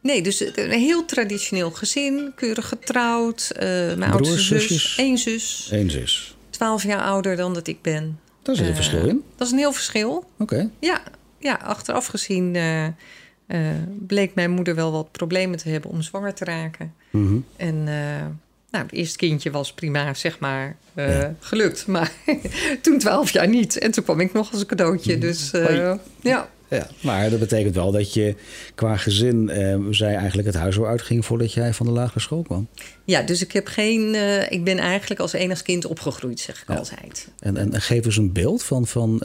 nee, 0.00 0.22
dus 0.22 0.40
een 0.54 0.70
heel 0.70 1.04
traditioneel 1.04 1.70
gezin, 1.70 2.32
keurig 2.36 2.68
getrouwd. 2.68 3.50
Uh, 3.54 3.60
mijn 3.94 3.98
Broers, 4.10 4.28
oudste 4.28 4.36
zus, 4.42 4.66
zusjes? 4.66 4.96
één 4.98 5.18
zus, 5.18 5.68
Eén 5.72 5.90
zus. 5.90 6.36
twaalf 6.50 6.82
jaar 6.82 7.02
ouder 7.02 7.36
dan 7.36 7.54
dat 7.54 7.66
ik 7.66 7.82
ben. 7.82 8.18
Daar 8.42 8.54
zit 8.54 8.64
een 8.64 8.70
Eh, 8.70 8.76
verschil 8.76 9.06
in. 9.08 9.22
Dat 9.36 9.46
is 9.46 9.52
een 9.52 9.58
heel 9.58 9.72
verschil. 9.72 10.24
Oké. 10.38 10.70
Ja, 10.80 11.02
ja 11.38 11.54
achteraf 11.62 12.06
gezien 12.06 12.54
eh, 12.56 12.84
eh, 12.86 12.92
bleek 14.06 14.34
mijn 14.34 14.50
moeder 14.50 14.74
wel 14.74 14.92
wat 14.92 15.12
problemen 15.12 15.58
te 15.58 15.68
hebben 15.68 15.90
om 15.90 16.02
zwanger 16.02 16.34
te 16.34 16.44
raken. 16.44 16.94
Mhm. 17.10 17.36
En 17.56 17.88
eh, 17.88 18.26
nou, 18.74 18.86
het 18.86 18.94
eerste 18.94 19.16
kindje 19.16 19.50
was 19.50 19.72
prima, 19.72 20.14
zeg 20.14 20.38
maar, 20.38 20.76
eh, 20.94 21.20
Ja. 21.20 21.34
gelukt. 21.40 21.86
Maar 21.94 22.12
toen 22.82 22.98
twaalf 22.98 23.30
jaar 23.30 23.48
niet. 23.48 23.78
En 23.78 23.90
toen 23.90 24.04
kwam 24.04 24.20
ik 24.20 24.32
nog 24.32 24.52
als 24.52 24.60
een 24.60 24.66
cadeautje. 24.66 25.18
Dus 25.18 25.50
eh, 25.52 25.92
ja. 26.20 26.48
Ja, 26.68 26.88
maar 27.02 27.30
dat 27.30 27.38
betekent 27.38 27.74
wel 27.74 27.90
dat 27.92 28.14
je 28.14 28.34
qua 28.74 28.96
gezin, 28.96 29.48
eh, 29.48 29.76
zij 29.90 30.14
eigenlijk 30.16 30.46
het 30.46 30.56
huis 30.56 30.78
al 30.78 30.86
uitging 30.86 31.24
voordat 31.24 31.52
jij 31.52 31.74
van 31.74 31.86
de 31.86 31.92
lagere 31.92 32.20
school 32.20 32.42
kwam. 32.42 32.68
ja, 33.04 33.22
dus 33.22 33.42
ik 33.42 33.52
heb 33.52 33.66
geen. 33.66 34.14
ik 34.52 34.64
ben 34.64 34.78
eigenlijk 34.78 35.20
als 35.20 35.32
enig 35.32 35.62
kind 35.62 35.84
opgegroeid, 35.86 36.40
zeg 36.40 36.62
ik 36.62 36.68
Ja. 36.68 36.74
altijd. 36.74 37.28
En, 37.38 37.56
en 37.56 37.80
geef 37.80 38.04
eens 38.04 38.16
een 38.16 38.32
beeld 38.32 38.62
van, 38.62 38.86
van 38.86 39.22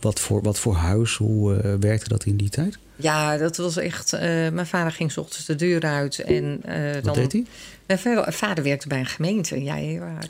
wat, 0.00 0.20
voor, 0.20 0.42
wat 0.42 0.58
voor 0.58 0.74
huis, 0.74 1.16
hoe 1.16 1.76
werkte 1.80 2.08
dat 2.08 2.24
in 2.24 2.36
die 2.36 2.48
tijd? 2.50 2.78
Ja, 2.96 3.36
dat 3.36 3.56
was 3.56 3.76
echt. 3.76 4.12
eh, 4.12 4.20
mijn 4.28 4.66
vader 4.66 4.92
ging 4.92 5.12
's 5.12 5.16
ochtends 5.16 5.46
de 5.46 5.54
deur 5.54 5.82
uit. 5.82 6.18
En 6.18 6.60
dan. 6.64 7.02
Wat 7.02 7.14
deed 7.14 7.32
hij? 7.32 7.44
Mijn 7.86 7.98
vader, 7.98 8.32
vader 8.32 8.64
werkte 8.64 8.88
bij 8.88 8.98
een 8.98 9.06
gemeente. 9.06 9.62
Ja, 9.62 9.78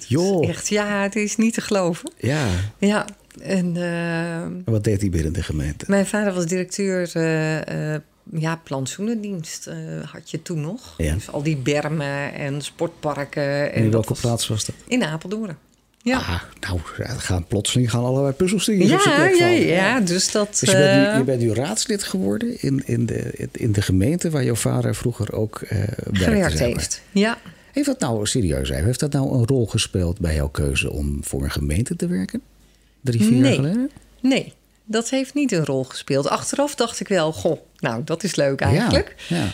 Joh. 0.08 0.48
Echt, 0.48 0.68
ja, 0.68 1.02
het 1.02 1.16
is 1.16 1.36
niet 1.36 1.54
te 1.54 1.60
geloven. 1.60 2.12
Ja, 2.18 2.46
Ja, 2.78 3.04
en 3.42 3.76
eh, 3.76 4.42
en 4.42 4.62
wat 4.64 4.84
deed 4.84 5.00
hij 5.00 5.10
binnen 5.10 5.32
de 5.32 5.42
gemeente? 5.42 5.84
mijn 5.88 6.06
vader 6.06 6.32
was 6.32 6.46
directeur 6.46 7.10
eh, 7.16 8.00
ja, 8.40 8.56
plantsoenendienst. 8.56 9.70
had 10.12 10.30
je 10.30 10.42
toen 10.42 10.60
nog. 10.60 10.94
Ja. 10.96 11.14
Dus 11.14 11.30
al 11.30 11.42
die 11.42 11.56
bermen 11.56 12.34
en 12.34 12.62
sportparken. 12.62 13.72
En 13.72 13.82
in 13.84 13.90
welke 13.90 14.08
was 14.08 14.20
plaats 14.20 14.48
was 14.48 14.64
dat? 14.64 14.74
In 14.86 15.04
Apeldoorn. 15.04 15.56
Ja. 16.04 16.16
Ah, 16.18 16.42
nou, 16.60 16.80
gaan, 17.18 17.46
plotseling 17.46 17.90
gaan 17.90 18.04
allerlei 18.04 18.32
puzzelstukjes 18.34 18.88
ja, 18.88 18.94
op 18.94 19.00
zijn 19.00 19.16
plek 19.16 19.30
ja, 19.30 19.38
vallen. 19.38 19.66
ja, 19.66 20.00
dus 20.00 20.30
dat. 20.30 20.48
Dus 20.60 20.70
je 20.70 20.76
bent, 20.76 20.96
nu, 20.96 21.04
eh, 21.06 21.16
je 21.16 21.24
bent 21.24 21.40
nu 21.40 21.52
raadslid 21.52 22.02
geworden 22.02 22.62
in, 22.62 22.82
in, 22.86 23.06
de, 23.06 23.48
in 23.52 23.72
de 23.72 23.82
gemeente 23.82 24.30
waar 24.30 24.44
jouw 24.44 24.54
vader 24.54 24.94
vroeger 24.94 25.32
ook 25.32 25.60
eh 25.62 25.78
werkte. 25.78 26.14
gewerkt 26.18 26.58
heeft. 26.58 27.02
Ja. 27.12 27.38
Heeft 27.72 27.86
dat 27.86 28.00
nou, 28.00 28.26
serieus 28.26 28.70
even, 28.70 28.84
heeft 28.84 29.00
dat 29.00 29.12
nou 29.12 29.34
een 29.38 29.46
rol 29.46 29.66
gespeeld 29.66 30.18
bij 30.20 30.34
jouw 30.34 30.48
keuze 30.48 30.90
om 30.90 31.18
voor 31.24 31.42
een 31.42 31.50
gemeente 31.50 31.96
te 31.96 32.06
werken? 32.06 32.40
Drie, 33.00 33.22
vier 33.22 33.32
jaar 33.32 33.40
Nee. 33.42 33.54
geleden? 33.54 33.90
Nee, 34.20 34.52
dat 34.84 35.10
heeft 35.10 35.34
niet 35.34 35.52
een 35.52 35.64
rol 35.64 35.84
gespeeld. 35.84 36.28
Achteraf 36.28 36.74
dacht 36.74 37.00
ik 37.00 37.08
wel, 37.08 37.32
goh, 37.32 37.60
nou, 37.78 38.04
dat 38.04 38.22
is 38.22 38.34
leuk 38.36 38.60
eigenlijk. 38.60 39.14
Ja, 39.28 39.36
ja. 39.36 39.50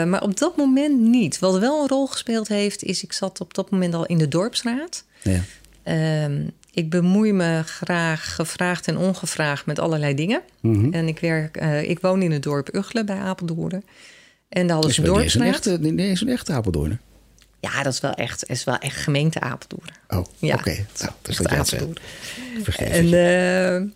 Eh, 0.00 0.06
maar 0.08 0.22
op 0.22 0.38
dat 0.38 0.56
moment 0.56 1.00
niet. 1.00 1.38
Wat 1.38 1.58
wel 1.58 1.82
een 1.82 1.88
rol 1.88 2.06
gespeeld 2.06 2.48
heeft, 2.48 2.82
is 2.82 3.02
ik 3.02 3.12
zat 3.12 3.40
op 3.40 3.54
dat 3.54 3.70
moment 3.70 3.94
al 3.94 4.06
in 4.06 4.18
de 4.18 4.28
dorpsraad. 4.28 5.04
ja. 5.22 5.40
Ehm, 5.82 6.46
ik 6.72 6.90
bemoei 6.90 7.32
me 7.32 7.62
graag, 7.62 8.34
gevraagd 8.34 8.86
en 8.86 8.96
ongevraagd, 8.96 9.66
met 9.66 9.78
allerlei 9.78 10.14
dingen. 10.14 10.42
Mhm. 10.60 10.92
En 10.92 11.08
ik, 11.08 11.18
werk, 11.18 11.56
eh, 11.56 11.88
ik 11.90 12.00
woon 12.00 12.22
in 12.22 12.30
het 12.30 12.42
dorp 12.42 12.74
Uggelen 12.74 13.06
bij 13.06 13.18
Apeldoorn. 13.18 13.84
En 14.48 14.66
daar 14.66 14.74
hadden 14.74 14.94
ze 14.94 15.02
dorpsraad. 15.02 15.46
echte, 15.46 15.78
nee, 15.80 16.08
eens 16.08 16.20
een 16.20 16.28
echte 16.28 16.52
Apeldoorner. 16.52 16.98
Ja, 17.60 17.82
dat 17.82 17.92
is 17.92 18.00
wel 18.00 18.14
echt, 18.14 18.48
is 18.48 18.64
wel 18.64 18.78
echt 18.78 18.96
gemeente 18.96 19.40
Apeldoorn. 19.40 19.90
Oh, 20.08 20.24
Ja, 20.38 20.54
oké. 20.54 20.74
Nou, 20.98 21.12
echt 21.22 21.42
dat 21.42 21.50
het 21.50 21.68
zegt. 21.68 21.82
Apeldoorn. 21.82 21.96
En, 22.76 23.04
het 23.04 23.92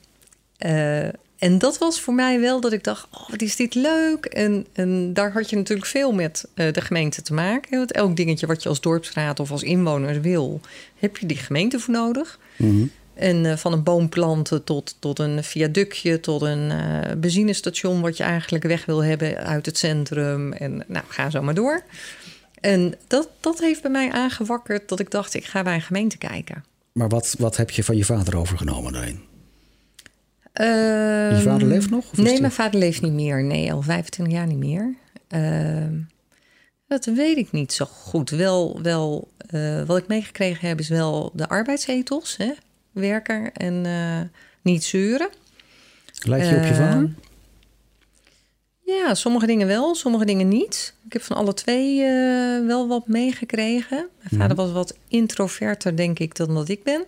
je. 0.59 1.13
En 1.45 1.59
dat 1.59 1.79
was 1.79 2.01
voor 2.01 2.15
mij 2.15 2.41
wel 2.41 2.61
dat 2.61 2.73
ik 2.73 2.85
dacht, 2.85 3.07
oh, 3.11 3.31
wat 3.31 3.43
is 3.43 3.57
dit 3.57 3.75
leuk. 3.75 4.25
En, 4.25 4.67
en 4.73 5.13
daar 5.13 5.33
had 5.33 5.51
je 5.51 5.57
natuurlijk 5.57 5.89
veel 5.89 6.13
met 6.13 6.49
eh, 6.55 6.73
de 6.73 6.81
gemeente 6.81 7.23
te 7.23 7.35
maken. 7.35 7.79
Want 7.79 7.93
elk 7.93 8.17
dingetje 8.17 8.47
wat 8.47 8.63
je 8.63 8.69
als 8.69 8.81
dorpsraad 8.81 9.41
of 9.41 9.51
als 9.51 9.63
inwoner 9.63 10.21
wil... 10.21 10.61
heb 10.99 11.17
je 11.17 11.27
die 11.27 11.37
gemeente 11.37 11.79
voor 11.79 11.95
nodig. 11.95 12.39
Mhm. 12.57 12.87
En 13.15 13.47
eh, 13.47 13.57
van 13.57 13.73
een 13.73 13.83
boom 13.83 14.09
planten 14.09 14.65
tot, 14.65 14.97
tot 14.99 15.19
een 15.19 15.45
viaductje... 15.45 16.21
tot 16.21 16.43
een 16.43 16.71
eh, 16.71 17.13
benzinestation 17.17 18.01
wat 18.01 18.17
je 18.17 18.23
eigenlijk 18.23 18.65
weg 18.65 18.85
wil 18.85 19.05
hebben 19.05 19.37
uit 19.37 19.67
het 19.67 19.79
centrum. 19.79 20.53
En 20.53 20.85
nou, 20.87 21.05
ga 21.09 21.31
zo 21.31 21.43
maar 21.43 21.55
door. 21.55 21.85
En 22.61 22.95
dat, 23.07 23.29
dat 23.41 23.61
heeft 23.61 23.83
bij 23.83 23.91
mij 23.91 24.11
aangewakkerd 24.11 24.89
dat 24.89 25.01
ik 25.01 25.11
dacht... 25.11 25.35
ik 25.35 25.45
ga 25.45 25.63
bij 25.63 25.75
een 25.75 25.81
gemeente 25.81 26.19
kijken. 26.19 26.65
Maar 26.93 27.09
wat, 27.09 27.35
wat 27.39 27.57
heb 27.57 27.71
je 27.71 27.85
van 27.85 27.97
je 27.97 28.05
vader 28.05 28.37
overgenomen 28.37 28.93
daarin? 28.93 29.33
Je 30.63 31.31
Je 31.37 31.41
vader 31.43 31.69
leeft 31.69 31.91
nog? 31.91 32.17
Nee, 32.17 32.27
die- 32.33 32.41
mijn 32.41 32.53
vader 32.53 32.79
leeft 32.81 33.03
niet 33.03 33.13
meer. 33.13 33.43
Nee, 33.45 33.73
al 33.73 33.83
25 33.83 34.35
jaar 34.35 34.47
niet 34.47 34.59
meer. 34.59 34.95
Ehm, 35.29 35.93
dat 36.89 37.05
weet 37.05 37.37
ik 37.37 37.53
niet 37.53 37.73
zo 37.73 37.85
goed. 37.85 38.31
Wel, 38.31 38.83
wel 38.83 39.29
eh, 39.51 39.83
wat 39.83 39.97
ik 39.99 40.07
meegekregen 40.07 40.69
heb, 40.69 40.79
is 40.79 40.89
wel 40.89 41.31
de 41.35 41.49
arbeidsethos. 41.49 42.37
Hè? 42.37 42.53
Werker 42.93 43.51
en 43.53 43.87
eh, 43.87 44.21
niet 44.63 44.85
zeuren. 44.85 45.29
Lijkt 46.27 46.49
je 46.49 46.57
op 46.57 46.63
je 46.63 46.69
Eh, 46.69 46.77
vader? 46.77 47.15
Ja, 48.87 49.15
sommige 49.15 49.47
dingen 49.47 49.67
wel, 49.67 49.95
sommige 49.95 50.25
dingen 50.25 50.49
niet. 50.49 50.95
Ik 51.07 51.13
heb 51.13 51.23
van 51.23 51.37
alle 51.37 51.55
twee 51.55 52.03
eh, 52.03 52.67
wel 52.67 52.89
wat 52.89 53.07
meegekregen. 53.09 53.97
Mijn 53.99 54.09
Mhm. 54.31 54.37
vader 54.41 54.57
was 54.57 54.73
wat 54.73 54.97
introverter, 55.09 55.97
denk 55.97 56.19
ik, 56.19 56.37
dan 56.37 56.55
dat 56.55 56.69
ik 56.69 56.83
ben. 56.83 57.05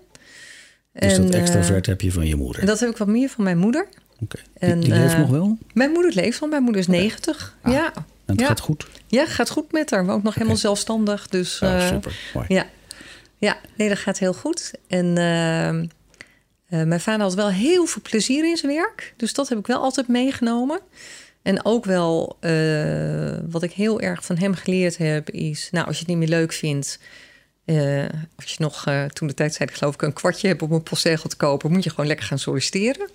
Dus 0.98 1.12
En, 1.12 1.22
dat 1.22 1.34
eh, 1.34 1.40
extravert 1.40 1.86
heb 1.86 2.00
je 2.00 2.12
van 2.12 2.26
je 2.26 2.36
moeder. 2.36 2.66
dat 2.66 2.80
heb 2.80 2.90
ik 2.90 2.96
wat 2.96 3.08
meer 3.08 3.28
van 3.28 3.44
mijn 3.44 3.58
moeder. 3.58 3.88
Oké. 4.20 4.36
Die, 4.36 4.70
en, 4.70 4.80
die 4.80 4.92
leeft 4.94 5.12
eh, 5.12 5.18
nog 5.18 5.30
wel? 5.30 5.58
Mijn 5.72 5.90
moeder 5.90 6.12
leeft 6.14 6.42
al, 6.42 6.48
mijn 6.48 6.62
moeder 6.62 6.80
is 6.80 6.86
90. 6.86 7.56
Ah, 7.62 7.72
ja. 7.72 7.92
En 7.94 8.04
het 8.24 8.40
ja. 8.40 8.46
gaat 8.46 8.60
goed? 8.60 8.86
Ja, 9.06 9.26
gaat 9.26 9.50
goed 9.50 9.72
met 9.72 9.90
haar. 9.90 10.06
Woont 10.06 10.22
nog 10.22 10.34
helemaal 10.34 10.56
zelfstandig. 10.56 11.28
Dus, 11.28 11.60
Oh, 11.62 11.74
eh, 11.74 11.86
super. 11.88 12.18
Mooi. 12.34 12.46
Ja. 12.48 12.66
ja, 13.38 13.56
nee, 13.76 13.88
dat 13.88 13.98
gaat 13.98 14.18
heel 14.18 14.34
goed. 14.34 14.72
En 14.88 15.12
mijn 16.68 17.00
vader 17.00 17.20
had 17.20 17.34
wel 17.34 17.50
heel 17.50 17.86
veel 17.86 18.02
plezier 18.02 18.44
in 18.44 18.56
zijn 18.56 18.72
werk. 18.72 19.14
Dus 19.16 19.32
dat 19.32 19.48
heb 19.48 19.58
ik 19.58 19.66
wel 19.66 19.80
altijd 19.80 20.08
meegenomen. 20.08 20.80
En 21.42 21.64
ook 21.64 21.84
wel, 21.84 22.38
wat 23.50 23.62
ik 23.62 23.72
heel 23.72 24.00
erg 24.00 24.24
van 24.24 24.36
hem 24.36 24.54
geleerd 24.54 24.96
heb, 24.96 25.30
is... 25.30 25.68
Nou, 25.70 25.86
als 25.86 25.94
je 25.94 26.00
het 26.00 26.08
niet 26.08 26.18
meer 26.18 26.38
leuk 26.38 26.52
vindt... 26.52 26.98
eh, 27.66 28.04
als 28.36 28.50
je 28.50 28.56
nog, 28.58 28.86
eh, 28.86 29.04
toen 29.04 29.28
de 29.28 29.34
tijd 29.34 29.54
zei 29.54 29.68
ik 29.68 29.74
geloof 29.76 29.94
ik... 29.94 30.02
een 30.02 30.12
kwartje 30.12 30.48
hebt 30.48 30.62
om 30.62 30.72
een 30.72 30.82
postzegel 30.82 31.28
te 31.28 31.36
kopen... 31.36 31.72
moet 31.72 31.84
je 31.84 31.90
gewoon 31.90 32.06
lekker 32.06 32.26
gaan 32.26 32.38
solliciteren. 32.38 33.08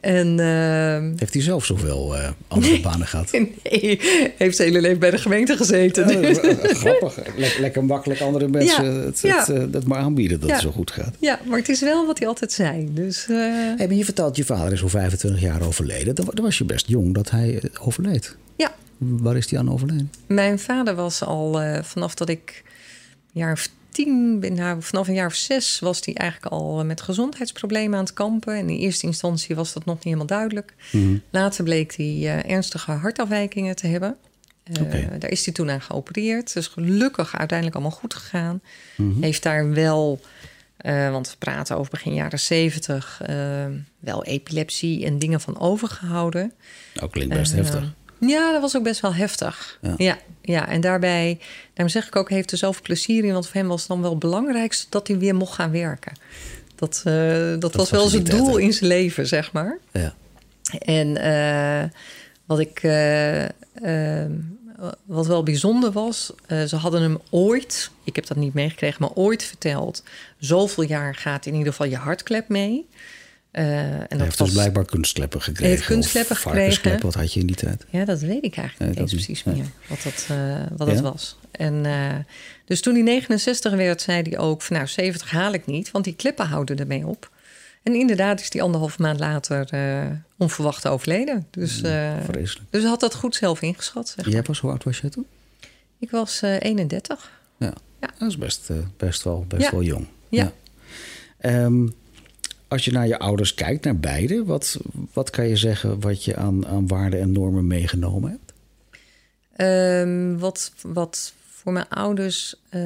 En... 0.00 0.40
eh, 0.40 1.18
Heeft 1.18 1.32
hij 1.34 1.42
zelf 1.42 1.64
zoveel 1.64 2.16
eh, 2.16 2.30
andere 2.48 2.80
banen 2.80 3.06
gehad? 3.06 3.30
Nee, 3.64 4.00
heeft 4.36 4.56
zijn 4.56 4.68
hele 4.68 4.80
leven 4.80 4.98
bij 4.98 5.10
de 5.10 5.18
gemeente 5.18 5.56
gezeten. 5.56 6.08
Eh, 6.24 6.34
grappig. 6.82 7.16
Le- 7.36 7.56
lekker 7.60 7.84
makkelijk 7.84 8.20
andere 8.20 8.48
mensen 8.48 8.84
Ja, 8.84 9.00
het, 9.04 9.20
ja. 9.20 9.44
het, 9.46 9.72
dat 9.72 9.84
maar 9.84 9.98
aanbieden 9.98 10.40
dat 10.40 10.48
Ja. 10.48 10.54
het 10.54 10.64
zo 10.64 10.70
goed 10.70 10.90
gaat. 10.90 11.14
Ja, 11.20 11.40
maar 11.44 11.58
het 11.58 11.68
is 11.68 11.80
wel 11.80 12.06
wat 12.06 12.18
hij 12.18 12.28
altijd 12.28 12.52
zei. 12.52 12.88
Dus 12.92 13.26
Hey, 13.26 13.74
maar 13.86 13.92
je 13.94 14.04
vertelt, 14.04 14.36
je 14.36 14.44
vader 14.44 14.72
is 14.72 14.82
al 14.82 14.88
25 14.88 15.40
jaar 15.40 15.62
overleden. 15.62 16.14
Dan, 16.14 16.26
dan 16.34 16.44
was 16.44 16.58
je 16.58 16.64
best 16.64 16.88
jong 16.88 17.14
dat 17.14 17.30
hij 17.30 17.62
overleed. 17.80 18.36
ja, 18.56 18.74
Waar 18.98 19.36
is 19.36 19.50
hij 19.50 19.58
aan 19.58 19.72
overleden? 19.72 20.10
mijn 20.26 20.58
vader 20.58 20.94
was 20.94 21.22
al 21.24 21.60
vanaf 21.82 22.14
dat 22.14 22.28
ik 22.28 22.62
jaar 23.32 23.52
of 23.52 23.68
tien 23.90 24.38
nou, 24.54 24.82
vanaf 24.82 25.08
een 25.08 25.14
jaar 25.14 25.26
of 25.26 25.34
zes 25.34 25.78
was 25.78 26.00
hij 26.04 26.14
eigenlijk 26.14 26.52
al 26.52 26.84
met 26.84 27.00
gezondheidsproblemen 27.00 27.98
aan 27.98 28.04
het 28.04 28.12
kampen. 28.12 28.54
En 28.54 28.68
in 28.68 28.78
eerste 28.78 29.06
instantie 29.06 29.54
was 29.54 29.72
dat 29.72 29.84
nog 29.84 29.94
niet 29.94 30.04
helemaal 30.04 30.26
duidelijk. 30.26 30.74
Mhm. 30.92 31.16
Later 31.30 31.64
bleek 31.64 31.96
hij 31.96 32.06
eh, 32.06 32.50
ernstige 32.50 32.90
hartafwijkingen 32.92 33.76
te 33.76 33.86
hebben. 33.86 34.16
Eh. 34.62 35.04
Daar 35.18 35.30
is 35.30 35.44
hij 35.44 35.54
toen 35.54 35.70
aan 35.70 35.80
geopereerd. 35.80 36.52
Dus 36.52 36.66
gelukkig 36.66 37.36
uiteindelijk 37.38 37.76
allemaal 37.78 37.98
goed 37.98 38.14
gegaan. 38.14 38.60
Mhm. 38.96 39.22
Heeft 39.22 39.42
daar 39.42 39.72
wel 39.72 40.20
Eh, 40.80 41.10
want 41.10 41.30
we 41.30 41.36
praten 41.38 41.76
over 41.76 41.90
begin 41.90 42.14
jaren 42.14 42.38
zeventig. 42.38 43.20
wel 43.98 44.24
epilepsie 44.24 45.04
en 45.04 45.18
dingen 45.18 45.40
van 45.40 45.58
overgehouden. 45.58 46.52
Ook 47.00 47.12
klinkt 47.12 47.34
best 47.34 47.52
heftig. 47.52 47.94
ja, 48.20 48.52
dat 48.52 48.60
was 48.60 48.76
ook 48.76 48.82
best 48.82 49.00
wel 49.00 49.14
heftig. 49.14 49.78
Ja. 49.80 49.94
Ja, 49.96 50.18
ja, 50.42 50.68
en 50.68 50.80
daarbij, 50.80 51.38
daarom 51.74 51.94
zeg 51.94 52.06
ik 52.06 52.16
ook, 52.16 52.30
heeft 52.30 52.52
er 52.52 52.58
zoveel 52.58 52.82
plezier 52.82 53.24
in. 53.24 53.32
Want 53.32 53.46
voor 53.46 53.54
hem 53.54 53.68
was 53.68 53.80
het 53.80 53.88
dan 53.88 54.00
wel 54.00 54.10
het 54.10 54.18
belangrijkste 54.18 54.86
dat 54.88 55.08
hij 55.08 55.18
weer 55.18 55.34
mocht 55.34 55.54
gaan 55.54 55.70
werken. 55.70 56.12
Dat, 56.74 57.02
eh, 57.04 57.54
dat, 57.58 57.74
was 57.74 57.90
wel 57.90 58.08
zijn 58.08 58.24
doel 58.24 58.56
in 58.56 58.72
zijn 58.72 58.90
leven, 58.90 59.26
zeg 59.26 59.52
maar. 59.52 59.78
Ja. 59.92 60.14
En 60.78 61.16
eh, 61.16 61.90
wat 62.44 62.58
ik. 62.58 62.82
eh, 62.82 63.44
wat 65.04 65.26
wel 65.26 65.42
bijzonder 65.42 65.92
was, 65.92 66.32
ze 66.48 66.76
hadden 66.76 67.02
hem 67.02 67.18
ooit, 67.30 67.90
ik 68.04 68.16
heb 68.16 68.26
dat 68.26 68.36
niet 68.36 68.54
meegekregen, 68.54 68.96
maar 69.00 69.12
ooit 69.14 69.42
verteld. 69.42 70.02
Zoveel 70.38 70.84
jaar 70.84 71.14
gaat 71.14 71.46
in 71.46 71.54
ieder 71.54 71.72
geval 71.72 71.86
je 71.86 71.96
hartklep 71.96 72.48
mee. 72.48 72.86
Eh, 73.50 73.64
en 73.64 73.98
Hij 73.98 74.06
dat 74.08 74.20
heeft 74.20 74.38
was, 74.38 74.48
dus 74.48 74.56
blijkbaar 74.56 74.84
kunstkleppen 74.84 75.42
gekregen. 75.42 75.70
heeft 75.70 75.86
kunstkleppen 75.86 76.36
gekregen. 76.36 77.00
Wat 77.00 77.14
had 77.14 77.32
je 77.32 77.40
in 77.40 77.46
die 77.46 77.56
tijd? 77.56 77.84
Ja, 77.90 78.04
dat 78.04 78.20
weet 78.20 78.44
ik 78.44 78.56
eigenlijk 78.56 78.78
Nee, 78.78 78.88
niet 78.88 78.98
eens 78.98 79.12
precies 79.24 79.44
Nee. 79.44 79.54
meer 79.54 79.64
wat 79.88 80.02
dat, 80.02 80.26
eh, 80.28 80.54
wat 80.76 80.88
Ja? 80.88 80.94
dat 80.94 81.02
was. 81.02 81.36
En, 81.50 81.86
eh, 81.86 82.14
dus 82.64 82.80
toen 82.80 82.94
hij 82.94 83.02
69 83.02 83.72
werd, 83.74 84.02
zei 84.02 84.22
hij 84.22 84.38
ook 84.38 84.62
van 84.62 84.76
nou 84.76 84.88
70 84.88 85.30
haal 85.30 85.52
ik 85.52 85.66
niet, 85.66 85.90
want 85.90 86.04
die 86.04 86.14
kleppen 86.14 86.46
houden 86.46 86.78
ermee 86.78 87.06
op. 87.06 87.30
En 87.82 87.94
inderdaad 87.94 88.40
is 88.40 88.50
die 88.50 88.62
anderhalve 88.62 89.02
maand 89.02 89.18
later 89.18 89.68
onverwacht 90.38 90.86
overleden. 90.86 91.46
Dus, 91.50 91.82
eh, 91.82 92.12
Vreselijk. 92.24 92.66
dus 92.70 92.80
hij 92.80 92.90
had 92.90 93.00
dat 93.00 93.14
goed 93.14 93.34
zelf 93.34 93.62
ingeschat. 93.62 94.08
Zeg. 94.16 94.28
Jij 94.32 94.42
was, 94.42 94.58
hoe 94.60 94.70
oud 94.70 94.84
was 94.84 94.98
jij 95.00 95.10
toen? 95.10 95.26
Ik 95.98 96.10
was 96.10 96.42
eh 96.42 96.56
31. 96.60 97.30
Ja. 97.58 97.72
Ja. 98.00 98.10
Dat 98.18 98.28
is 98.28 98.38
best, 98.38 98.68
best, 98.96 99.22
wel, 99.22 99.44
best 99.48 99.62
Ja. 99.62 99.70
wel 99.70 99.82
jong. 99.82 100.06
Ja. 100.28 100.52
Ehm, 101.38 101.86
als 102.70 102.84
je 102.84 102.92
naar 102.92 103.06
je 103.06 103.18
ouders 103.18 103.54
kijkt, 103.54 103.84
naar 103.84 103.96
beide, 103.96 104.44
wat, 104.44 104.80
wat 105.12 105.30
kan 105.30 105.48
je 105.48 105.56
zeggen 105.56 106.00
wat 106.00 106.24
je 106.24 106.36
aan, 106.36 106.66
aan 106.66 106.86
waarden 106.86 107.20
en 107.20 107.32
normen 107.32 107.66
meegenomen 107.66 108.30
hebt? 108.30 108.52
Ehm, 109.56 110.38
wat, 110.38 110.72
wat 110.82 111.32
voor 111.48 111.72
mijn 111.72 111.88
ouders 111.88 112.54
eh, 112.68 112.80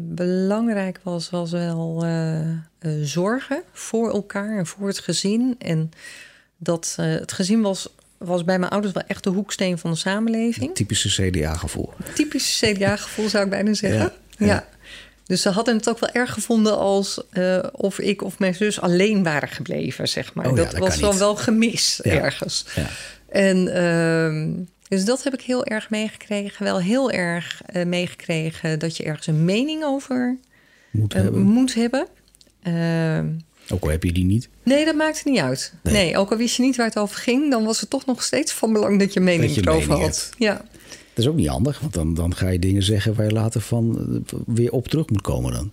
belangrijk 0.00 1.00
was, 1.02 1.30
was 1.30 1.50
wel 1.50 2.04
eh, 2.04 2.40
eh, 2.50 2.56
zorgen 3.02 3.62
voor 3.72 4.12
elkaar 4.12 4.58
en 4.58 4.66
voor 4.66 4.86
het 4.86 4.98
gezin. 4.98 5.54
En 5.58 5.90
dat 6.56 6.94
het 7.00 7.32
gezin 7.32 7.60
was, 7.60 7.88
was 8.18 8.44
bij 8.44 8.58
mijn 8.58 8.72
ouders 8.72 8.94
wel 8.94 9.02
echt 9.06 9.24
de 9.24 9.30
hoeksteen 9.30 9.78
van 9.78 9.90
de 9.90 9.96
samenleving. 9.96 10.74
Typische 10.74 11.30
CDA-gevoel. 11.30 11.92
Typisch 12.14 12.62
CDA-gevoel 12.64 13.28
zou 13.28 13.44
ik 13.44 13.50
bijna 13.50 13.74
zeggen. 13.74 14.00
Ja, 14.00 14.12
Ja, 14.38 14.46
ja. 14.46 14.68
Dus 15.30 15.42
ze 15.42 15.48
hadden 15.48 15.76
het 15.76 15.88
ook 15.88 15.98
wel 15.98 16.10
erg 16.12 16.32
gevonden 16.32 16.78
als 16.78 17.22
eh, 17.30 17.58
of 17.72 17.98
ik 17.98 18.22
of 18.22 18.38
mijn 18.38 18.54
zus 18.54 18.80
alleen 18.80 19.22
waren 19.22 19.48
gebleven, 19.48 20.08
zeg 20.08 20.34
maar. 20.34 20.46
Oh 20.50 20.56
ja, 20.56 20.62
dat 20.62 20.70
dat 20.70 20.80
was 20.80 20.98
dan 20.98 21.18
wel 21.18 21.36
gemis 21.36 22.00
Ja. 22.02 22.10
ergens. 22.12 22.64
Ja. 22.74 22.86
En 23.28 23.74
ehm, 23.74 24.48
dus 24.88 25.04
dat 25.04 25.22
heb 25.24 25.34
ik 25.34 25.40
heel 25.40 25.64
erg 25.64 25.90
meegekregen. 25.90 26.64
Wel 26.64 26.80
heel 26.80 27.10
erg 27.10 27.62
eh, 27.66 27.84
meegekregen 27.86 28.78
dat 28.78 28.96
je 28.96 29.02
ergens 29.02 29.26
een 29.26 29.44
mening 29.44 29.84
over 29.84 30.36
Moet 30.90 31.14
eh, 31.14 31.22
hebben. 31.22 31.40
moet 31.42 31.74
hebben. 31.74 32.06
Ehm, 32.62 33.26
Ook 33.72 33.82
al 33.82 33.88
heb 33.90 34.02
je 34.04 34.12
die 34.12 34.24
niet. 34.24 34.48
nee, 34.62 34.84
dat 34.84 34.94
maakt 34.94 35.24
niet 35.24 35.38
uit. 35.38 35.72
Nee. 35.82 35.92
Nee. 35.92 36.16
ook 36.18 36.30
al 36.30 36.36
wist 36.36 36.56
je 36.56 36.62
niet 36.62 36.76
waar 36.76 36.86
het 36.86 36.98
over 36.98 37.16
ging, 37.16 37.50
dan 37.50 37.64
was 37.64 37.80
het 37.80 37.90
toch 37.90 38.06
nog 38.06 38.22
steeds 38.22 38.52
van 38.52 38.72
belang 38.72 38.98
dat 38.98 39.12
je 39.12 39.20
mening 39.20 39.54
Dat 39.54 39.64
je 39.64 39.70
erover 39.70 39.88
mening 39.88 40.06
had. 40.06 40.30
Ja. 40.38 40.64
Dat 41.20 41.28
is 41.28 41.34
ook 41.34 41.44
niet 41.44 41.48
handig, 41.54 41.80
want 41.80 41.92
dan, 41.94 42.14
dan 42.14 42.34
ga 42.34 42.48
je 42.48 42.58
dingen 42.58 42.82
zeggen 42.82 43.14
waar 43.14 43.26
je 43.26 43.32
later 43.32 43.60
van 43.60 43.98
eh, 44.26 44.38
weer 44.46 44.72
op 44.72 44.88
terug 44.88 45.08
moet 45.10 45.20
komen 45.22 45.52
dan. 45.52 45.70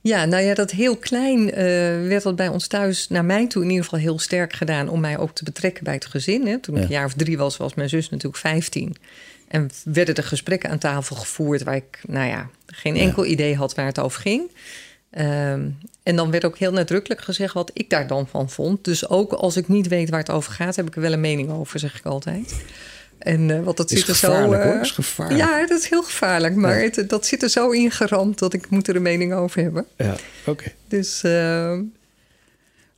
Ja, 0.00 0.24
nou 0.24 0.42
ja, 0.42 0.54
dat 0.54 0.70
heel 0.70 0.96
klein 0.96 1.50
eh, 1.50 1.64
werd 2.08 2.22
dat 2.22 2.36
bij 2.36 2.48
ons 2.48 2.66
thuis, 2.66 3.08
naar 3.08 3.24
mij 3.24 3.46
toe 3.46 3.62
in 3.62 3.68
ieder 3.68 3.84
geval 3.84 3.98
heel 3.98 4.18
sterk 4.18 4.52
gedaan 4.52 4.88
om 4.88 5.00
mij 5.00 5.18
ook 5.18 5.34
te 5.34 5.44
betrekken 5.44 5.84
bij 5.84 5.94
het 5.94 6.06
gezin. 6.06 6.46
Hè. 6.46 6.58
Toen 6.58 6.76
ik 6.76 6.82
een 6.82 6.88
jaar 6.88 7.04
of 7.04 7.12
drie 7.14 7.38
was, 7.38 7.56
was 7.56 7.74
mijn 7.74 7.88
zus 7.88 8.10
natuurlijk 8.10 8.36
15. 8.42 8.96
En 9.48 9.70
werden 9.84 10.14
er 10.14 10.24
gesprekken 10.24 10.70
aan 10.70 10.78
tafel 10.78 11.16
gevoerd 11.16 11.62
waar 11.62 11.74
ik, 11.76 12.00
nou 12.06 12.28
ja, 12.28 12.48
geen 12.66 12.94
Ja. 12.94 13.00
enkel 13.02 13.24
idee 13.26 13.56
had 13.56 13.74
waar 13.74 13.86
het 13.86 14.00
over 14.00 14.20
ging. 14.20 14.42
Ehm, 15.10 15.68
en 16.02 16.16
dan 16.16 16.30
werd 16.30 16.44
ook 16.44 16.58
heel 16.58 16.72
nadrukkelijk 16.72 17.20
gezegd 17.20 17.54
wat 17.54 17.70
ik 17.74 17.90
daar 17.90 18.06
dan 18.06 18.26
van 18.28 18.50
vond. 18.50 18.84
Dus 18.84 19.08
ook 19.08 19.32
als 19.32 19.56
ik 19.56 19.68
niet 19.68 19.88
weet 19.88 20.10
waar 20.10 20.18
het 20.18 20.30
over 20.30 20.52
gaat, 20.52 20.76
heb 20.76 20.86
ik 20.86 20.94
er 20.94 21.00
wel 21.00 21.12
een 21.12 21.20
mening 21.20 21.50
over, 21.50 21.78
zeg 21.78 21.98
ik 21.98 22.04
altijd. 22.04 22.54
En 23.18 23.50
eh 23.50 23.62
want 23.62 23.76
dat 23.76 23.90
is 23.90 23.98
zit 23.98 24.08
er 24.08 24.14
zo. 24.14 24.28
gevaarlijk 24.28 24.62
hoor, 24.62 24.72
eh, 24.72 24.76
het 24.78 24.84
is 24.86 24.90
gevaarlijk. 24.90 25.40
ja, 25.40 25.66
dat 25.66 25.78
is 25.78 25.88
heel 25.88 26.02
gevaarlijk. 26.02 26.54
Maar 26.54 26.78
Ja. 26.82 26.90
het, 26.90 27.08
dat 27.08 27.26
zit 27.26 27.42
er 27.42 27.48
zo 27.48 27.70
ingeramd 27.70 28.38
dat 28.38 28.52
ik 28.52 28.70
moet 28.70 28.88
er 28.88 28.96
een 28.96 29.02
mening 29.02 29.32
over 29.32 29.62
hebben. 29.62 29.86
Ja, 29.96 30.14
oké. 30.46 30.72
Dus 30.88 31.22
eh, 31.22 31.78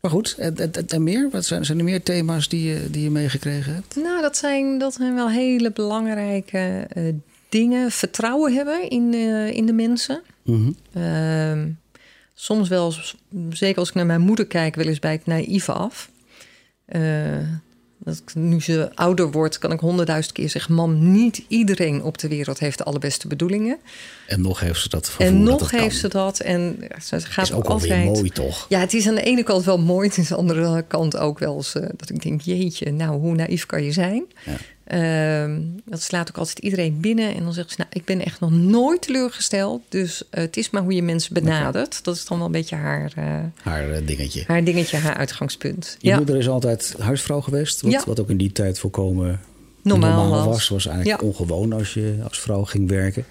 Maar 0.01 0.11
goed, 0.13 0.35
en, 0.39 0.57
en, 0.57 0.71
en 0.89 1.03
meer? 1.03 1.29
Wat 1.31 1.45
zijn, 1.45 1.65
zijn 1.65 1.79
er 1.79 1.85
meer 1.85 2.03
thema's 2.03 2.49
die 2.49 2.69
je, 2.73 2.91
die 2.91 3.03
je 3.03 3.11
meegekregen 3.11 3.75
hebt? 3.75 3.97
nou, 3.97 4.23
dat 4.23 4.37
zijn, 4.37 4.79
dat 4.79 4.95
zijn 4.95 5.15
wel 5.15 5.31
hele 5.31 5.73
belangrijke 5.73 6.87
eh, 6.89 7.03
dingen. 7.49 7.91
Vertrouwen 7.91 8.55
hebben 8.55 8.89
in, 8.91 9.15
eh, 9.15 9.51
in 9.51 9.67
de 9.67 9.73
mensen. 9.73 10.23
Mhm. 10.43 10.71
Ehm, 10.93 11.69
soms 12.35 12.69
wel, 12.69 12.95
zeker 13.51 13.79
als 13.79 13.89
ik 13.89 13.95
naar 13.95 14.07
mijn 14.07 14.21
moeder 14.21 14.47
kijk, 14.47 14.75
wel 14.75 14.87
eens 14.87 14.99
bij 14.99 15.13
het 15.13 15.27
naïeve 15.27 15.73
af. 15.73 16.11
Dat 18.05 18.23
ik, 18.27 18.35
nu 18.35 18.61
ze 18.61 18.91
ouder 18.95 19.31
wordt, 19.31 19.59
kan 19.59 19.73
ik 19.73 19.81
honderdduizend 19.81 20.35
keer 20.35 20.51
zeggen: 20.51 20.75
Mam, 20.75 21.13
niet 21.13 21.45
iedereen 21.49 22.03
op 22.03 22.19
de 22.19 22.29
wereld 22.29 22.59
heeft 22.59 22.79
de 22.79 22.85
allerbeste 22.85 23.29
bedoelingen. 23.29 23.79
En 24.27 24.41
nog 24.41 24.61
heeft 24.61 24.81
ze 24.81 24.89
dat 24.89 25.15
en 25.19 25.43
nog 25.43 25.71
heeft 25.71 25.83
kan. 25.83 25.91
ze 25.91 26.09
dat. 26.09 26.41
En 26.41 26.79
ze 27.03 27.21
gaat 27.21 27.45
is 27.45 27.53
ook 27.53 27.65
altijd. 27.65 28.05
mooi, 28.05 28.31
toch? 28.31 28.67
Ja, 28.69 28.81
het 28.81 28.95
is 28.95 29.09
aan 29.09 29.15
de 29.15 29.23
ene 29.23 29.43
kant 29.43 29.65
wel 29.65 29.79
mooi. 29.79 30.09
Het 30.09 30.19
is 30.19 30.33
aan 30.33 30.47
de 30.47 30.55
andere 30.55 30.83
kant 30.83 31.17
ook 31.17 31.39
wel 31.39 31.57
eens 31.57 31.75
eh, 31.75 31.89
dat 31.97 32.11
ik 32.11 32.23
denk: 32.23 32.41
jeetje, 32.41 32.93
nou, 32.93 33.21
hoe 33.21 33.35
naïef 33.35 33.67
kan 33.67 33.83
je 33.83 33.93
zijn? 33.93 34.25
Ja. 34.45 34.57
Ehm, 34.85 35.61
dat 35.85 36.03
slaat 36.03 36.29
ook 36.29 36.39
altijd 36.39 36.59
iedereen 36.59 37.01
binnen. 37.01 37.35
En 37.35 37.43
dan 37.43 37.53
zegt 37.53 37.71
ze: 37.71 37.75
Nou, 37.79 37.91
ik 37.93 38.05
ben 38.05 38.25
echt 38.25 38.41
nog 38.41 38.51
nooit 38.51 39.03
teleurgesteld. 39.03 39.83
Dus 39.89 40.23
eh, 40.31 40.41
het 40.43 40.57
is 40.57 40.71
maar 40.71 40.83
hoe 40.83 40.95
je 40.95 41.03
mensen 41.03 41.35
benadert. 41.35 42.05
Dat 42.05 42.17
is 42.17 42.25
dan 42.27 42.37
wel 42.37 42.47
een 42.47 42.53
beetje 42.53 42.77
haar, 42.77 43.13
eh, 43.17 43.25
Haar 43.63 43.91
eh, 43.91 44.07
dingetje. 44.07 44.45
haar 44.47 44.65
dingetje, 44.65 44.97
haar 44.97 45.17
uitgangspunt. 45.17 45.97
Je 45.99 46.09
ja, 46.09 46.17
moeder 46.17 46.37
is 46.37 46.49
altijd 46.49 46.95
huisvrouw 46.99 47.41
geweest, 47.41 47.81
wat, 47.81 47.93
Ja. 47.93 48.03
wat 48.07 48.21
ook 48.21 48.31
in 48.31 48.37
die 48.37 48.53
tijd 48.53 48.79
volkomen 48.79 49.41
normaal, 49.83 50.23
normaal 50.23 50.49
was. 50.49 50.69
was. 50.69 50.87
Eigenlijk 50.87 51.21
Ja. 51.21 51.27
ongewoon 51.29 51.73
als 51.73 51.95
je 51.95 52.19
als 52.29 52.41
vrouw 52.41 52.65
ging 52.65 52.89
werken. 52.89 53.25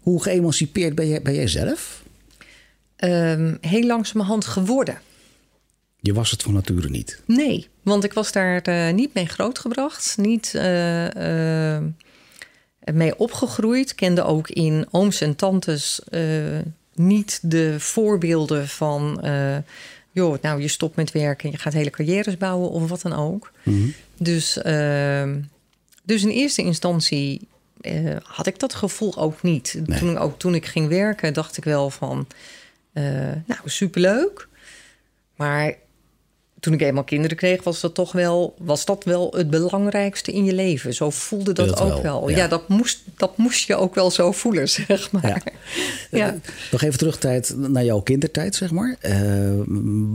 Hoe 0.00 0.22
geëmancipeerd 0.22 0.94
ben 0.94 1.08
jij, 1.08 1.22
ben 1.22 1.34
jij 1.34 1.48
zelf? 1.48 2.02
Ehm, 2.96 3.54
heel 3.60 3.86
langzamerhand 3.86 4.44
geworden. 4.46 4.98
Je 6.00 6.12
was 6.12 6.30
het 6.30 6.42
van 6.42 6.52
nature 6.52 6.90
niet. 6.90 7.22
Nee, 7.26 7.68
want 7.82 8.04
ik 8.04 8.12
was 8.12 8.32
daar 8.32 8.60
eh, 8.62 8.92
niet 8.94 9.14
mee 9.14 9.26
grootgebracht, 9.26 10.16
niet 10.16 10.54
eh, 10.54 11.76
eh, 11.76 11.84
mee 12.92 13.18
opgegroeid. 13.18 13.94
Kende 13.94 14.22
ook 14.22 14.48
in 14.48 14.86
ooms 14.90 15.20
en 15.20 15.36
tantes 15.36 16.00
niet 16.94 17.38
de 17.42 17.80
voorbeelden 17.80 18.68
van... 18.68 19.20
joh, 20.12 20.42
nou, 20.42 20.60
je 20.60 20.68
stopt 20.68 20.96
met 20.96 21.12
werken, 21.12 21.50
je 21.50 21.58
gaat 21.58 21.72
hele 21.72 21.90
carrières 21.90 22.36
bouwen 22.36 22.70
of 22.70 22.88
wat 22.88 23.02
dan 23.02 23.12
ook. 23.12 23.52
Mhm. 23.62 23.88
Dus, 24.16 24.58
dus 26.02 26.22
in 26.22 26.28
eerste 26.28 26.62
instantie 26.62 27.48
had 28.22 28.46
ik 28.46 28.58
dat 28.58 28.74
gevoel 28.74 29.16
ook 29.16 29.42
niet. 29.42 29.80
Nee. 29.86 29.98
Toen, 29.98 30.18
ook 30.18 30.38
toen 30.38 30.54
ik 30.54 30.66
ging 30.66 30.88
werken, 30.88 31.34
dacht 31.34 31.56
ik 31.56 31.64
wel 31.64 31.90
van... 31.90 32.26
nou, 33.46 33.60
superleuk. 33.64 34.48
Maar 35.36 35.74
toen 36.60 36.72
ik 36.72 36.80
eenmaal 36.80 37.04
kinderen 37.04 37.36
kreeg, 37.36 37.62
was 37.62 37.80
dat 37.80 37.94
toch 37.94 38.12
wel, 38.12 38.54
was 38.58 38.84
dat 38.84 39.04
wel 39.04 39.32
het 39.36 39.50
belangrijkste 39.50 40.32
in 40.32 40.44
je 40.44 40.52
leven. 40.54 40.94
Zo 40.94 41.10
voelde 41.10 41.52
dat, 41.52 41.68
Dat 41.68 41.80
ook 41.80 41.88
wel, 41.88 42.20
wel. 42.20 42.28
ja. 42.28 42.36
Ja, 42.36 42.48
dat, 42.48 42.68
moest, 42.68 43.00
dat 43.16 43.36
moest 43.36 43.66
je 43.66 43.76
ook 43.76 43.94
wel 43.94 44.10
zo 44.10 44.32
voelen, 44.32 44.68
zeg 44.78 45.10
maar. 45.12 45.26
Ja. 45.28 45.38
Ja. 46.20 46.36
Nog 46.70 46.82
even 46.82 46.98
terug 46.98 47.18
tijd 47.18 47.54
naar 47.56 47.84
jouw 47.84 48.00
kindertijd, 48.00 48.54
zeg 48.54 48.70
maar. 48.70 48.96
Eh, 49.00 49.50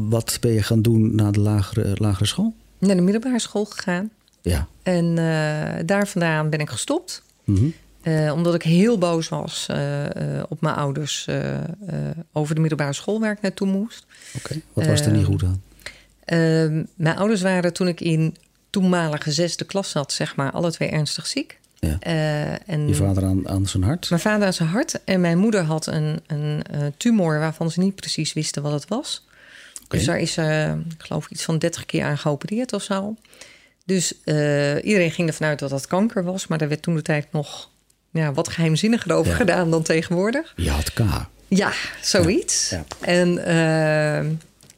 wat 0.09 0.37
ben 0.41 0.51
je 0.51 0.63
gaan 0.63 0.81
doen 0.81 1.15
na 1.15 1.31
de 1.31 1.39
lagere, 1.39 1.95
lagere 1.97 2.25
school? 2.25 2.53
Naar 2.77 2.95
de 2.95 3.01
middelbare 3.01 3.39
school 3.39 3.65
gegaan. 3.65 4.09
Ja. 4.41 4.67
En 4.83 5.05
eh, 5.17 5.85
daar 5.85 6.07
vandaan 6.07 6.49
ben 6.49 6.59
ik 6.59 6.69
gestopt. 6.69 7.23
Mhm. 7.43 7.65
Eh, 8.01 8.31
omdat 8.33 8.55
ik 8.55 8.63
heel 8.63 8.97
boos 8.97 9.29
was 9.29 9.65
eh, 9.69 10.05
eh, 10.37 10.43
op 10.49 10.61
mijn 10.61 10.75
ouders 10.75 11.25
eh, 11.27 11.53
eh, 11.55 11.63
over 12.31 12.55
de 12.55 12.61
middelbare 12.61 12.93
school 12.93 13.19
waar 13.19 13.31
ik 13.31 13.41
naartoe 13.41 13.67
moest. 13.67 14.05
Oké. 14.37 14.61
Wat 14.73 14.85
was 14.85 15.01
er 15.01 15.11
niet 15.11 15.25
goed 15.25 15.43
aan? 15.43 15.61
Ehm, 16.25 16.83
mijn 16.95 17.17
ouders 17.17 17.41
waren 17.41 17.73
toen 17.73 17.87
ik 17.87 18.01
in 18.01 18.35
toenmalige 18.69 19.31
zesde 19.31 19.65
klas 19.65 19.89
zat, 19.89 20.11
zeg 20.13 20.35
maar, 20.35 20.51
alle 20.51 20.71
twee 20.71 20.89
ernstig 20.89 21.27
ziek. 21.27 21.59
Ja. 21.79 21.97
Eh, 21.99 22.69
en 22.69 22.87
Je 22.87 22.95
vader 22.95 23.23
aan, 23.23 23.49
aan 23.49 23.67
zijn 23.67 23.83
hart? 23.83 24.09
Mijn 24.09 24.21
vader 24.21 24.45
aan 24.47 24.53
zijn 24.53 24.69
hart 24.69 25.03
en 25.03 25.21
mijn 25.21 25.37
moeder 25.37 25.61
had 25.63 25.87
een, 25.87 26.19
een 26.27 26.63
eh, 26.71 26.79
tumor 26.97 27.39
waarvan 27.39 27.71
ze 27.71 27.79
niet 27.79 27.95
precies 27.95 28.33
wisten 28.33 28.61
wat 28.61 28.71
het 28.71 28.87
was. 28.87 29.25
Dus 29.87 30.05
daar 30.05 30.19
is, 30.19 30.37
eh, 30.37 30.71
ik 30.71 30.77
geloof, 30.97 31.27
iets 31.29 31.43
van 31.43 31.57
30 31.57 31.85
keer 31.85 32.03
aan 32.03 32.17
geopereerd 32.17 32.73
of 32.73 32.83
zo. 32.83 33.15
Dus 33.85 34.13
eh, 34.23 34.75
iedereen 34.85 35.11
ging 35.11 35.27
ervan 35.27 35.47
uit 35.47 35.59
dat 35.59 35.69
dat 35.69 35.87
kanker 35.87 36.23
was, 36.23 36.47
maar 36.47 36.57
daar 36.57 36.67
werd 36.69 36.81
toen 36.81 36.95
de 36.95 37.01
tijd 37.01 37.27
nog 37.31 37.69
ja, 38.11 38.33
wat 38.33 38.47
geheimzinniger 38.49 39.13
over 39.13 39.31
Ja. 39.31 39.37
gedaan 39.37 39.71
dan 39.71 39.83
tegenwoordig. 39.83 40.53
Je 40.55 40.69
had 40.69 40.93
K. 40.93 40.99
Ja, 41.47 41.71
zoiets. 42.01 42.69
Ja, 42.69 42.83
En 42.99 43.37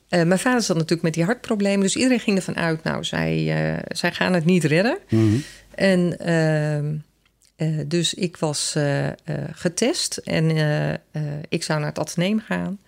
eh, 0.09 0.23
mijn 0.23 0.39
vader 0.39 0.61
zat 0.61 0.75
natuurlijk 0.75 1.03
met 1.03 1.13
die 1.13 1.23
hartproblemen. 1.23 1.79
Dus 1.79 1.95
iedereen 1.95 2.19
ging 2.19 2.37
ervan 2.37 2.55
uit, 2.55 2.83
nou, 2.83 3.03
zij, 3.03 3.35
eh, 3.55 3.83
zij 3.87 4.11
gaan 4.11 4.33
het 4.33 4.45
niet 4.45 4.63
redden. 4.63 4.97
Mhm. 5.09 5.37
En 5.75 6.19
eh, 6.19 7.67
dus 7.87 8.13
ik 8.13 8.37
was 8.37 8.75
getest 9.51 10.17
en 10.17 10.49
ik 11.49 11.63
zou 11.63 11.79
naar 11.79 11.89
het 11.89 11.99
ateneem 11.99 12.39
gaan. 12.39 12.79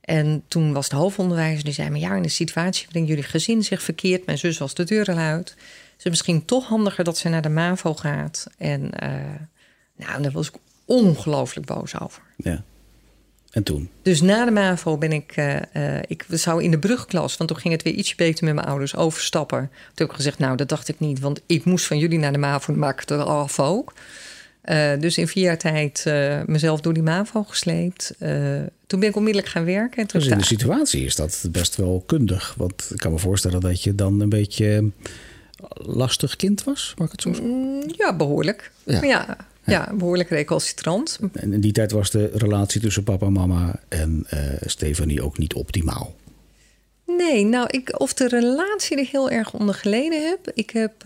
En 0.00 0.42
toen 0.48 0.72
was 0.72 0.88
de 0.88 0.96
hoofdonderwijzer 0.96 1.64
die 1.64 1.72
zei... 1.72 1.90
maar 1.90 1.98
ja, 1.98 2.14
in 2.14 2.22
de 2.22 2.28
situatie 2.28 2.84
waarin 2.84 3.04
jullie 3.04 3.22
gezin 3.22 3.62
zich 3.62 3.82
verkeert... 3.82 4.26
mijn 4.26 4.38
zus 4.38 4.58
was 4.58 4.74
de 4.74 4.84
deur 4.84 5.06
al 5.06 5.16
uit... 5.16 5.54
is 5.96 6.02
het 6.02 6.08
misschien 6.08 6.44
toch 6.44 6.66
handiger 6.66 7.04
dat 7.04 7.18
ze 7.18 7.28
naar 7.28 7.42
de 7.42 7.48
MAVO 7.48 7.94
gaat. 7.94 8.46
En 8.58 8.90
nou, 9.96 10.22
daar 10.22 10.32
was 10.32 10.48
ik 10.48 10.54
ongelooflijk 10.84 11.66
boos 11.66 12.00
over. 12.00 12.22
Ja. 12.36 12.64
En 13.54 13.62
toen? 13.62 13.88
Dus 14.02 14.20
na 14.20 14.44
de 14.44 14.50
MAVO 14.50 14.98
ben 14.98 15.12
ik, 15.12 15.32
eh, 15.36 15.96
ik 16.06 16.24
zou 16.28 16.62
in 16.62 16.70
de 16.70 16.78
brugklas, 16.78 17.36
want 17.36 17.50
toen 17.50 17.58
ging 17.58 17.74
het 17.74 17.82
weer 17.82 17.92
ietsje 17.92 18.16
beter 18.16 18.44
met 18.44 18.54
mijn 18.54 18.66
ouders, 18.66 18.96
overstappen. 18.96 19.58
Toen 19.58 19.90
heb 19.94 20.08
ik 20.08 20.14
gezegd, 20.14 20.38
nou 20.38 20.56
dat 20.56 20.68
dacht 20.68 20.88
ik 20.88 21.00
niet, 21.00 21.20
want 21.20 21.40
ik 21.46 21.64
moest 21.64 21.86
van 21.86 21.98
jullie 21.98 22.18
naar 22.18 22.32
de 22.32 22.38
MAVO, 22.38 22.72
dan 22.72 22.80
maak 22.80 22.94
ik 22.94 23.00
het 23.00 23.10
er 23.10 23.24
af 23.24 23.60
ook. 23.60 23.92
Eh, 24.60 24.98
dus 25.00 25.18
in 25.18 25.28
vier 25.28 25.44
jaar 25.44 25.58
tijd 25.58 26.04
mezelf 26.46 26.80
door 26.80 26.92
die 26.92 27.02
MAVO 27.02 27.42
gesleept. 27.42 28.14
Toen 28.86 29.00
ben 29.00 29.08
ik 29.08 29.16
onmiddellijk 29.16 29.52
gaan 29.52 29.64
werken. 29.64 30.02
En 30.02 30.06
toen 30.06 30.20
Dus 30.20 30.28
in 30.28 30.38
de 30.38 30.44
situatie 30.44 31.04
is 31.04 31.14
dat 31.14 31.48
best 31.50 31.76
wel 31.76 32.02
kundig. 32.06 32.54
Want 32.56 32.90
ik 32.90 32.96
kan 32.96 33.12
me 33.12 33.18
voorstellen 33.18 33.60
dat 33.60 33.82
je 33.82 33.94
dan 33.94 34.20
een 34.20 34.28
beetje 34.28 34.90
lastig 35.74 36.36
kind 36.36 36.64
was, 36.64 36.94
mag 36.96 37.06
ik 37.06 37.12
het 37.12 37.22
zo 37.22 37.32
zeggen? 37.32 37.52
Mm, 37.52 37.82
ja, 37.96 38.16
behoorlijk. 38.16 38.70
Ja. 38.84 39.02
Ja, 39.02 39.36
ja, 39.66 39.92
behoorlijk 39.94 40.28
recalcitrant. 40.28 41.18
En 41.32 41.52
in 41.52 41.60
die 41.60 41.72
tijd 41.72 41.92
was 41.92 42.10
de 42.10 42.30
relatie 42.34 42.80
tussen 42.80 43.02
papa 43.02 43.26
en 43.26 43.32
mama 43.32 43.80
en 43.88 44.24
eh 44.28 44.40
Stefanie 44.60 45.22
ook 45.22 45.38
niet 45.38 45.54
optimaal. 45.54 46.14
Nee, 47.06 47.44
nou, 47.44 47.66
ik, 47.70 48.00
of 48.00 48.14
de 48.14 48.28
relatie 48.28 48.98
er 48.98 49.08
heel 49.10 49.30
erg 49.30 49.52
onder 49.52 49.74
geleden 49.74 50.28
heb. 50.28 50.50
Ik 50.54 50.70
heb 50.70 51.04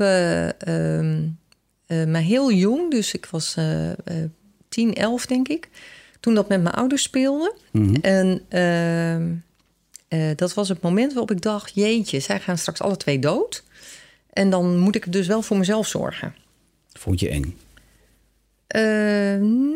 maar 2.07 2.23
heel 2.23 2.53
jong, 2.53 2.91
dus 2.91 3.15
ik 3.15 3.27
was 3.27 3.55
eh, 3.57 3.91
10, 4.69 4.95
11 4.95 5.27
denk 5.27 5.49
ik, 5.49 5.69
toen 6.21 6.35
dat 6.35 6.49
met 6.49 6.63
mijn 6.63 6.75
ouders 6.75 7.03
speelde. 7.03 7.55
En 8.01 8.41
ehm, 8.49 9.33
eh, 10.09 10.37
dat 10.37 10.55
was 10.55 10.69
het 10.69 10.81
moment 10.81 11.13
waarop 11.13 11.31
ik 11.31 11.43
dacht, 11.43 11.75
jeetje, 11.75 12.21
zij 12.21 12.41
gaan 12.41 12.59
straks 12.59 12.81
alle 12.81 12.97
twee 12.97 13.19
dood. 13.19 13.65
En 14.31 14.51
dan 14.51 14.79
moet 14.79 14.95
ik 14.95 15.13
dus 15.13 15.27
wel 15.27 15.43
voor 15.43 15.57
mezelf 15.57 15.87
zorgen. 15.87 16.35
Vond 16.93 17.21
je 17.21 17.29
eng? 17.29 17.57
Eh, 18.69 18.83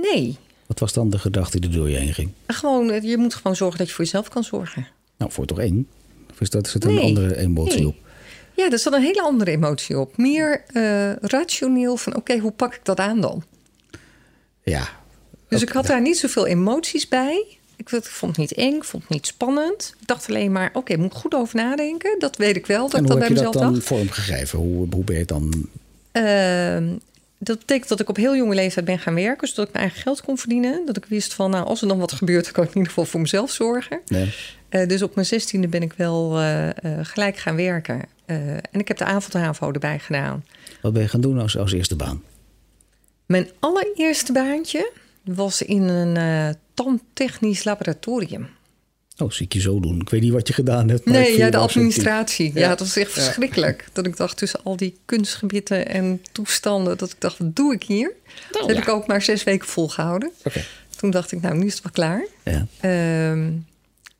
nee, 0.02 0.36
Wat 0.66 0.78
was 0.78 0.92
dan 0.92 1.10
de 1.10 1.18
gedachte 1.18 1.60
die 1.60 1.70
er 1.70 1.76
door 1.76 1.90
je 1.90 1.96
heen 1.96 2.14
ging? 2.14 2.30
gewoon, 2.46 2.90
eh, 2.90 3.02
je 3.02 3.16
moet 3.16 3.34
gewoon 3.34 3.56
zorgen 3.56 3.78
dat 3.78 3.88
je 3.88 3.94
voor 3.94 4.04
jezelf 4.04 4.28
kan 4.28 4.44
zorgen. 4.44 4.86
Nou, 5.16 5.32
voor 5.32 5.46
toch 5.46 5.58
eng? 5.58 5.88
Of 6.30 6.40
is 6.40 6.50
dat, 6.50 6.68
zit 6.68 6.84
er 6.84 6.90
een 6.90 6.98
andere 6.98 7.36
emotie 7.36 7.78
Nee. 7.78 7.86
op? 7.86 7.96
Ja, 8.56 8.70
er 8.70 8.78
zat 8.78 8.92
een 8.92 9.02
hele 9.02 9.22
andere 9.22 9.50
emotie 9.50 9.98
op. 9.98 10.16
Meer 10.16 10.64
eh, 10.66 11.12
rationeel 11.16 11.96
van, 11.96 12.16
oké, 12.16 12.38
hoe 12.38 12.52
pak 12.52 12.74
ik 12.74 12.80
dat 12.84 12.98
aan 12.98 13.20
dan? 13.20 13.44
Ja. 14.62 14.88
Dus 15.48 15.62
ik 15.62 15.68
had 15.68 15.86
daar 15.86 16.00
niet 16.02 16.18
zoveel 16.18 16.46
emoties 16.46 17.08
bij. 17.08 17.44
Ik 17.76 17.88
vond 17.88 18.36
het 18.36 18.36
niet 18.36 18.52
eng, 18.52 18.74
ik 18.74 18.84
vond 18.84 19.02
het 19.02 19.12
niet 19.12 19.26
spannend. 19.26 19.94
Ik 20.00 20.06
dacht 20.06 20.28
alleen 20.28 20.52
maar, 20.52 20.70
oké, 20.72 20.96
moet 20.96 21.12
ik 21.12 21.18
goed 21.18 21.34
over 21.34 21.56
nadenken. 21.56 22.18
Dat 22.18 22.36
weet 22.36 22.56
ik 22.56 22.66
wel, 22.66 22.82
dat 22.88 22.94
En 22.94 23.04
ik 23.04 23.10
hoe 23.10 23.18
dat 23.18 23.28
heb 23.28 23.36
bij 23.36 23.44
je 23.46 23.52
dat 23.52 23.62
dan 23.62 23.80
vormgegeven? 23.82 24.58
Hoe, 24.58 24.86
hoe 24.90 25.04
ben 25.04 25.14
je 25.14 25.20
het 25.20 25.28
dan... 25.28 25.68
Ehm, 26.12 26.96
dat 27.44 27.58
betekent 27.58 27.88
dat 27.88 28.00
ik 28.00 28.08
op 28.08 28.16
heel 28.16 28.36
jonge 28.36 28.54
leeftijd 28.54 28.84
ben 28.84 28.98
gaan 28.98 29.14
werken... 29.14 29.48
zodat 29.48 29.66
ik 29.66 29.72
mijn 29.72 29.84
eigen 29.84 30.02
geld 30.02 30.22
kon 30.22 30.38
verdienen. 30.38 30.86
Dat 30.86 30.96
ik 30.96 31.04
wist 31.04 31.34
van, 31.34 31.50
nou, 31.50 31.66
als 31.66 31.82
er 31.82 31.88
dan 31.88 31.98
wat 31.98 32.12
gebeurt... 32.12 32.44
dan 32.44 32.52
kan 32.56 32.64
ik 32.64 32.70
in 32.70 32.76
ieder 32.76 32.92
geval 32.92 33.04
voor 33.04 33.20
mezelf 33.20 33.50
zorgen. 33.50 34.00
Nee. 34.06 34.34
Eh, 34.68 34.88
dus 34.88 35.02
op 35.02 35.14
mijn 35.14 35.26
zestiende 35.26 35.68
ben 35.68 35.82
ik 35.82 35.92
wel 35.92 36.38
eh, 36.38 36.68
eh, 36.68 36.74
gelijk 37.02 37.36
gaan 37.36 37.56
werken. 37.56 38.02
En 38.70 38.80
ik 38.80 38.88
heb 38.88 38.96
de 38.96 39.04
avondhavo 39.04 39.72
erbij 39.72 39.98
gedaan. 39.98 40.44
Wat 40.82 40.92
ben 40.92 41.02
je 41.02 41.08
gaan 41.08 41.20
doen 41.20 41.38
als, 41.38 41.56
als 41.56 41.72
eerste 41.72 41.96
baan? 41.96 42.22
Mijn 43.26 43.48
allereerste 43.58 44.32
baantje 44.32 44.92
was 45.24 45.62
in 45.62 45.82
een 45.82 46.56
tandtechnisch 46.74 47.64
laboratorium. 47.64 48.48
Oh, 49.18 49.30
zie 49.30 49.46
ik 49.46 49.52
je 49.52 49.60
zo 49.60 49.80
doen. 49.80 50.00
Ik 50.00 50.10
weet 50.10 50.20
niet 50.20 50.32
wat 50.32 50.48
je 50.48 50.54
gedaan 50.54 50.88
hebt. 50.88 51.04
maar 51.04 51.14
Nee, 51.14 51.36
ja, 51.36 51.50
de 51.50 51.56
administratie. 51.56 52.50
Ja, 52.54 52.60
Ja. 52.60 52.68
dat 52.68 52.78
was 52.78 52.96
echt 52.96 53.12
verschrikkelijk. 53.12 53.88
Dat 53.92 54.06
ik 54.06 54.16
dacht 54.16 54.36
tussen 54.36 54.60
al 54.64 54.76
die 54.76 54.96
kunstgebieden 55.04 55.88
en 55.88 56.22
toestanden... 56.32 56.98
dat 56.98 57.10
ik 57.10 57.20
dacht, 57.20 57.38
wat 57.38 57.56
doe 57.56 57.74
ik 57.74 57.82
hier? 57.82 58.12
dat 58.50 58.66
heb 58.66 58.76
ja. 58.76 58.82
ik 58.82 58.88
ook 58.88 59.06
maar 59.06 59.22
zes 59.22 59.44
weken 59.44 59.68
volgehouden. 59.68 60.32
Oké. 60.44 60.64
Toen 60.96 61.10
dacht 61.10 61.32
ik, 61.32 61.40
nou, 61.40 61.56
nu 61.56 61.66
is 61.66 61.74
het 61.74 61.82
wel 61.82 61.92
klaar. 61.92 62.26
Ja. 62.42 62.66
Ehm, 62.80 63.50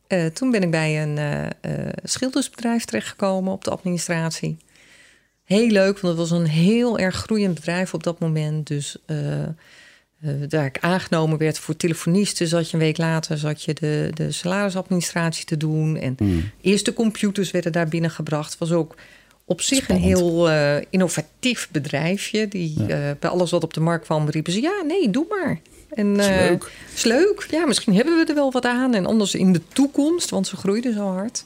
eh, 0.07 0.27
toen 0.27 0.51
ben 0.51 0.63
ik 0.63 0.71
bij 0.71 1.03
een 1.03 1.19
eh, 1.19 1.45
eh, 1.45 1.93
schildersbedrijf 2.03 2.85
terechtgekomen 2.85 3.53
op 3.53 3.65
de 3.65 3.71
administratie. 3.71 4.57
Heel 5.45 5.69
leuk, 5.69 5.99
want 6.01 6.19
het 6.19 6.29
was 6.29 6.39
een 6.39 6.47
heel 6.47 6.99
erg 6.99 7.17
groeiend 7.17 7.55
bedrijf 7.55 7.95
op 7.95 8.03
dat 8.03 8.19
moment. 8.19 8.67
Dus 8.67 8.97
eh, 10.23 10.31
daar 10.49 10.65
ik 10.67 10.79
aangenomen 10.81 11.39
werd 11.39 11.59
voor 11.59 11.77
telefonisten, 11.77 12.47
zat 12.47 12.71
je 12.71 12.77
een 12.77 12.83
week 12.83 12.99
later 12.99 13.39
zat 13.39 13.63
je 13.63 13.75
de, 13.75 14.11
de 14.15 14.33
salarisadministratie 14.33 15.45
te 15.45 15.57
doen. 15.57 15.97
En 15.97 16.15
Hmm. 16.19 16.51
eerste 16.61 16.93
computers 16.93 17.51
werden 17.51 17.73
daar 17.73 17.89
binnengebracht. 17.89 18.59
Was 18.59 18.73
ook 18.73 18.95
op 19.45 19.61
zich 19.61 19.83
Spannend. 19.83 20.07
een 20.11 20.17
heel 20.17 20.51
eh, 20.51 20.77
innovatief 20.91 21.69
bedrijfje. 21.73 22.49
Die 22.49 22.75
eh, 22.81 23.11
bij 23.19 23.31
alles 23.31 23.51
wat 23.51 23.65
op 23.65 23.75
de 23.75 23.81
markt 23.81 24.05
kwam 24.05 24.29
riepen 24.29 24.53
ze: 24.53 24.61
ja, 24.61 24.83
nee, 24.87 25.11
doe 25.11 25.27
maar. 25.29 25.61
En, 25.91 26.17
Is 26.21 26.27
leuk. 26.27 26.71
is 26.95 27.05
leuk. 27.05 27.47
Ja, 27.51 27.67
misschien 27.67 27.95
hebben 27.95 28.17
we 28.17 28.25
er 28.25 28.35
wel 28.35 28.53
wat 28.53 28.67
aan. 28.67 28.95
En 28.95 29.07
anders 29.07 29.35
in 29.35 29.53
de 29.53 29.61
toekomst, 29.73 30.31
want 30.31 30.47
ze 30.47 30.57
groeiden 30.57 30.95
zo 30.95 31.07
hard. 31.07 31.45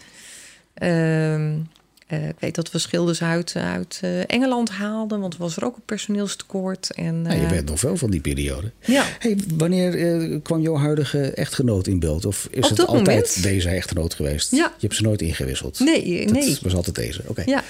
Eh, 2.06 2.28
ik 2.28 2.34
weet 2.38 2.54
dat 2.54 2.70
we 2.70 2.78
schilders 2.78 3.22
uit, 3.22 3.54
uit 3.56 3.98
eh, 4.02 4.20
Engeland 4.30 4.70
haalden, 4.70 5.20
want 5.20 5.32
er 5.34 5.38
was 5.40 5.56
er 5.56 5.64
ook 5.64 5.76
een 5.76 5.82
personeelstekort. 5.84 6.90
En, 6.90 7.22
Nou, 7.22 7.36
je 7.36 7.42
eh, 7.44 7.48
bent 7.50 7.68
nog 7.68 7.80
wel 7.80 7.96
van 7.96 8.10
die 8.10 8.20
periode. 8.20 8.70
ja. 8.84 9.04
Hey, 9.18 9.38
wanneer 9.56 9.94
eh, 10.22 10.38
kwam 10.42 10.60
jouw 10.60 10.76
huidige 10.76 11.30
echtgenoot 11.30 11.86
in 11.86 11.98
beeld? 11.98 12.24
Of 12.24 12.48
is 12.50 12.64
Op 12.64 12.70
het 12.76 12.86
altijd 12.86 13.06
moment. 13.06 13.42
deze 13.42 13.68
echtgenoot 13.68 14.14
geweest? 14.14 14.50
Ja. 14.50 14.64
Je 14.78 14.86
hebt 14.86 14.94
ze 14.94 15.02
nooit 15.02 15.22
ingewisseld? 15.22 15.78
Nee, 15.78 16.24
Dat 16.26 16.34
nee. 16.34 16.58
was 16.62 16.74
altijd 16.74 16.96
deze. 16.96 17.22
Oké. 17.26 17.42
Ja. 17.46 17.62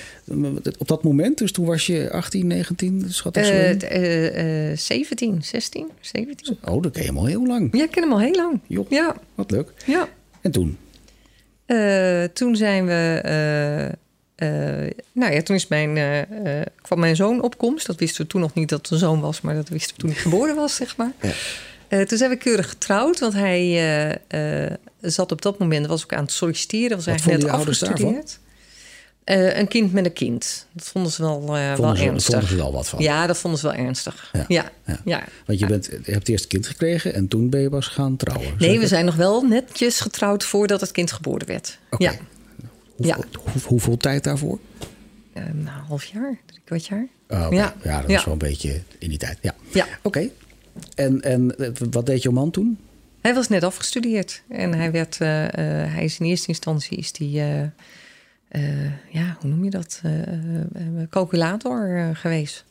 Op 0.79 0.89
dat 0.89 1.03
moment, 1.03 1.39
dus 1.39 1.53
toen 1.53 1.67
was 1.67 1.87
je 1.87 2.11
18, 2.11 2.47
19, 2.47 3.05
schat 3.09 3.37
ik 3.37 3.45
zo 3.45 3.53
Eh, 3.53 3.71
in? 3.71 3.79
t- 3.79 3.83
eh, 3.83 4.71
eh, 4.71 4.77
17, 4.79 5.43
16, 5.43 5.91
17. 6.01 6.59
Oh, 6.65 6.83
dat 6.83 6.93
ken 6.93 7.03
je 7.03 7.09
hem 7.09 7.19
al 7.19 7.27
heel 7.27 7.47
lang. 7.47 7.69
Ja, 7.77 7.85
ik 7.85 7.91
ken 7.91 8.03
hem 8.03 8.13
al 8.13 8.21
heel 8.21 8.35
lang. 8.35 8.61
Joh. 8.67 8.91
Ja, 8.91 9.17
Wat 9.35 9.51
leuk. 9.51 9.73
ja. 9.87 10.09
En 10.41 10.51
toen? 10.51 10.79
Eh, 11.67 12.25
toen 12.25 12.57
zijn 12.57 12.87
we. 12.87 13.95
Eh, 14.37 14.49
nou 15.13 15.33
ja, 15.33 15.43
toen 15.43 15.57
is 15.57 15.69
mijn, 15.69 15.97
eh, 15.97 16.21
eh, 16.61 16.67
kwam 16.83 16.99
mijn 16.99 17.17
zoon 17.17 17.43
op 17.43 17.59
komst. 17.59 17.87
Dat 17.87 17.99
wisten 17.99 18.23
we 18.23 18.31
toen 18.31 18.41
nog 18.41 18.55
niet 18.55 18.69
dat 18.69 18.79
het 18.79 18.91
een 18.91 18.99
zoon 18.99 19.21
was, 19.21 19.41
maar 19.41 19.55
dat 19.55 19.69
wisten 19.69 19.95
we 19.95 20.01
toen 20.01 20.11
hij 20.11 20.19
geboren 20.19 20.55
was, 20.55 20.75
zeg 20.75 20.97
maar. 20.97 21.13
Ja. 21.23 22.05
Toen 22.05 22.19
zijn 22.19 22.31
we 22.31 22.37
keurig 22.37 22.69
getrouwd, 22.69 23.21
want 23.21 23.33
hij 23.33 24.21
zat 25.01 25.33
op 25.33 25.43
dat 25.43 25.59
moment, 25.59 25.87
was 25.87 26.03
ook 26.03 26.13
aan 26.13 26.23
het 26.23 26.33
solliciteren, 26.33 26.97
was 26.97 27.07
Wat 27.07 27.15
eigenlijk 27.15 27.43
net 27.43 27.53
afgestudeerd. 27.53 28.39
Eh, 29.27 29.59
een 29.59 29.69
kind 29.69 29.93
met 29.93 30.05
een 30.05 30.13
kind. 30.13 30.67
Dat 30.73 30.85
vonden 30.85 31.13
ze 31.13 31.23
wel, 31.23 31.47
wel 31.47 31.77
Vonden 31.77 31.97
ze, 31.97 32.05
ernstig. 32.05 32.33
vonden 32.33 32.49
ze 32.49 32.57
wel 32.57 32.73
wat 32.73 32.89
van? 32.89 33.03
Ja, 33.03 33.27
dat 33.27 33.39
vonden 33.39 33.61
ze 33.61 33.67
wel 33.67 33.75
ernstig. 33.75 34.31
Ja, 34.33 34.45
Ja, 34.49 34.71
ja. 34.87 35.01
ja. 35.05 35.25
Want 35.47 35.59
je, 35.59 35.67
bent, 35.67 35.89
je 36.05 36.13
hebt 36.13 36.29
eerst 36.29 36.43
een 36.43 36.51
kind 36.51 36.67
gekregen 36.67 37.15
en 37.15 37.29
toen 37.29 37.51
ben 37.51 37.61
je 37.61 37.69
pas 37.69 37.87
gaan 37.87 38.17
trouwen. 38.17 38.55
Nee, 38.59 38.79
we 38.79 38.87
zijn 38.87 39.05
nog 39.05 39.15
wel 39.15 39.43
netjes 39.43 40.01
getrouwd 40.01 40.45
voordat 40.45 40.81
het 40.81 40.91
kind 40.93 41.13
geboren 41.13 41.47
werd. 41.47 41.79
Ja, 41.99 42.15
Hoeveel, 42.97 43.25
ja. 43.31 43.39
hoe- 43.53 43.63
hoeveel 43.63 43.97
tijd 43.97 44.25
daarvoor? 44.25 44.59
Eh, 45.33 45.43
nou, 45.45 45.57
een 45.59 45.67
half 45.67 46.05
jaar, 46.05 46.39
drie 46.47 46.61
kwart 46.65 46.87
jaar. 46.87 47.07
Oh. 47.29 47.47
Ja. 47.51 47.75
ja, 47.83 48.01
dat 48.01 48.11
Ja. 48.11 48.19
is 48.19 48.25
wel 48.25 48.33
een 48.33 48.39
beetje 48.39 48.83
in 48.99 49.09
die 49.09 49.19
tijd. 49.19 49.39
Ja. 49.43 49.55
Ja. 49.73 49.87
Oké. 50.03 50.29
En, 50.95 51.23
en 51.23 51.59
eh, 51.59 51.71
wat 51.91 52.07
deed 52.07 52.23
jouw 52.23 52.33
man 52.33 52.51
toen? 52.51 52.79
Hij 53.21 53.35
was 53.35 53.49
net 53.49 53.63
afgestudeerd 53.63 54.43
en 54.49 54.75
hij 54.75 54.91
werd, 54.93 55.21
eh, 55.21 55.45
eh, 55.45 55.93
hij 55.93 56.05
is 56.05 56.19
in 56.19 56.27
eerste 56.27 56.49
instantie 56.49 56.99
is 56.99 57.13
die, 57.13 57.31
ja, 59.11 59.37
hoe 59.41 59.51
noem 59.51 59.65
je 59.65 59.71
dat, 59.71 60.01
calculator 61.11 62.11
geweest. 62.15 62.65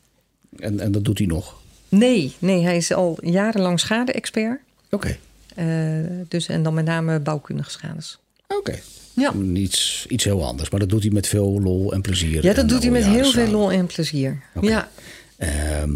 En, 0.60 0.80
en 0.80 0.92
dat 0.92 1.04
doet 1.06 1.18
hij 1.18 1.28
nog? 1.28 1.62
Nee, 1.90 2.36
nee, 2.40 2.64
hij 2.64 2.78
is 2.78 2.94
al 2.94 3.18
jarenlang 3.26 3.80
schade-expert. 3.80 4.60
Oké. 4.90 5.18
Dus 6.28 6.48
en 6.48 6.64
dan 6.64 6.74
met 6.74 6.86
name 6.86 7.20
bouwkundige 7.20 7.70
schades. 7.70 8.20
Oké. 8.48 8.80
Ja, 9.16 9.34
Iets, 9.54 10.06
iets 10.10 10.24
heel 10.24 10.46
anders, 10.46 10.70
maar 10.70 10.80
dat 10.80 10.90
doet 10.90 11.04
hij 11.04 11.12
met 11.12 11.28
veel 11.28 11.62
lol 11.62 11.94
en 11.94 12.02
plezier. 12.02 12.44
ja 12.44 12.54
dat 12.54 12.58
en 12.58 12.68
doet 12.68 12.82
hij 12.82 12.92
met 12.92 13.06
heel 13.06 13.32
veel 13.32 13.48
lol 13.48 13.72
en 13.72 13.86
plezier. 13.86 14.42
Ja. 14.62 14.90
Ehm, 15.38 15.96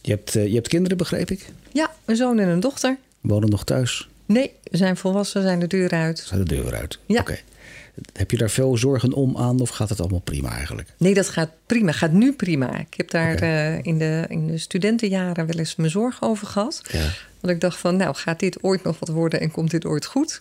je, 0.00 0.10
hebt, 0.10 0.36
eh, 0.36 0.46
je 0.46 0.54
hebt 0.54 0.68
kinderen, 0.68 0.96
begreep 0.96 1.30
ik? 1.30 1.46
ja, 1.72 1.92
een 2.04 2.16
zoon 2.16 2.38
en 2.38 2.48
een 2.48 2.60
dochter. 2.60 2.96
Wonen 3.20 3.50
nog 3.50 3.64
thuis? 3.64 4.08
Nee, 4.26 4.52
we 4.62 4.76
zijn 4.76 4.96
volwassen, 4.96 5.42
zijn 5.42 5.60
de 5.60 5.66
deur 5.66 5.90
uit. 5.90 6.18
Zijn 6.18 6.44
de 6.44 6.54
deur 6.54 6.74
uit? 6.74 6.98
Ja. 7.06 7.20
Oké. 7.20 7.38
Heb 8.12 8.30
je 8.30 8.36
daar 8.36 8.50
veel 8.50 8.76
zorgen 8.76 9.12
om 9.12 9.36
aan 9.36 9.60
of 9.60 9.68
gaat 9.68 9.88
het 9.88 10.00
allemaal 10.00 10.20
prima 10.20 10.50
eigenlijk? 10.50 10.88
Nee, 10.96 11.14
dat 11.14 11.28
gaat 11.28 11.50
prima. 11.66 11.92
Gaat 11.92 12.12
nu 12.12 12.32
prima. 12.32 12.78
Ik 12.78 12.94
heb 12.96 13.10
daar 13.10 13.34
eh, 13.34 13.78
in, 13.82 13.98
de, 13.98 14.24
in 14.28 14.46
de 14.46 14.58
studentenjaren 14.58 15.46
wel 15.46 15.58
eens 15.58 15.76
mijn 15.76 15.90
zorgen 15.90 16.28
over 16.28 16.46
gehad. 16.46 16.82
Ja. 16.92 17.08
Want 17.40 17.54
ik 17.54 17.60
dacht 17.60 17.78
van, 17.78 17.96
nou, 17.96 18.14
gaat 18.14 18.40
dit 18.40 18.62
ooit 18.62 18.82
nog 18.82 18.98
wat 18.98 19.08
worden 19.08 19.40
en 19.40 19.50
komt 19.50 19.70
dit 19.70 19.84
ooit 19.84 20.06
goed? 20.06 20.40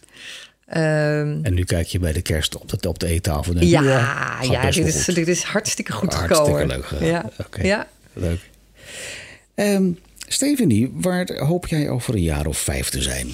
Ehm, 0.66 1.40
En 1.44 1.54
nu 1.54 1.64
kijk 1.64 1.88
je 1.88 2.00
bij 2.00 2.14
de 2.14 2.22
kerst 2.22 2.58
op 2.58 2.82
de, 2.82 2.90
op 2.90 3.00
de 3.00 3.08
eettafel 3.08 3.54
denk 3.54 3.66
ja, 3.66 4.38
ja, 4.42 4.72
dit 4.72 4.86
is, 4.88 5.04
goed. 5.04 5.16
dit 5.16 5.28
is 5.28 5.44
hartstikke 5.44 5.92
goed 5.92 6.14
Hartstikke 6.14 6.44
gekomen. 6.52 6.68
leuk 6.68 6.86
gegaan. 6.86 7.08
Ja, 7.08 7.30
Oké. 7.40 7.62
ja. 7.64 7.88
Leuk. 8.14 8.40
Ehm 9.56 9.92
Stephanie, 10.28 10.92
waar 10.94 11.34
hoop 11.38 11.68
jij 11.68 11.90
over 11.90 12.14
een 12.14 12.22
jaar 12.22 12.46
of 12.46 12.58
vijf 12.58 12.90
te 12.90 13.02
zijn? 13.02 13.28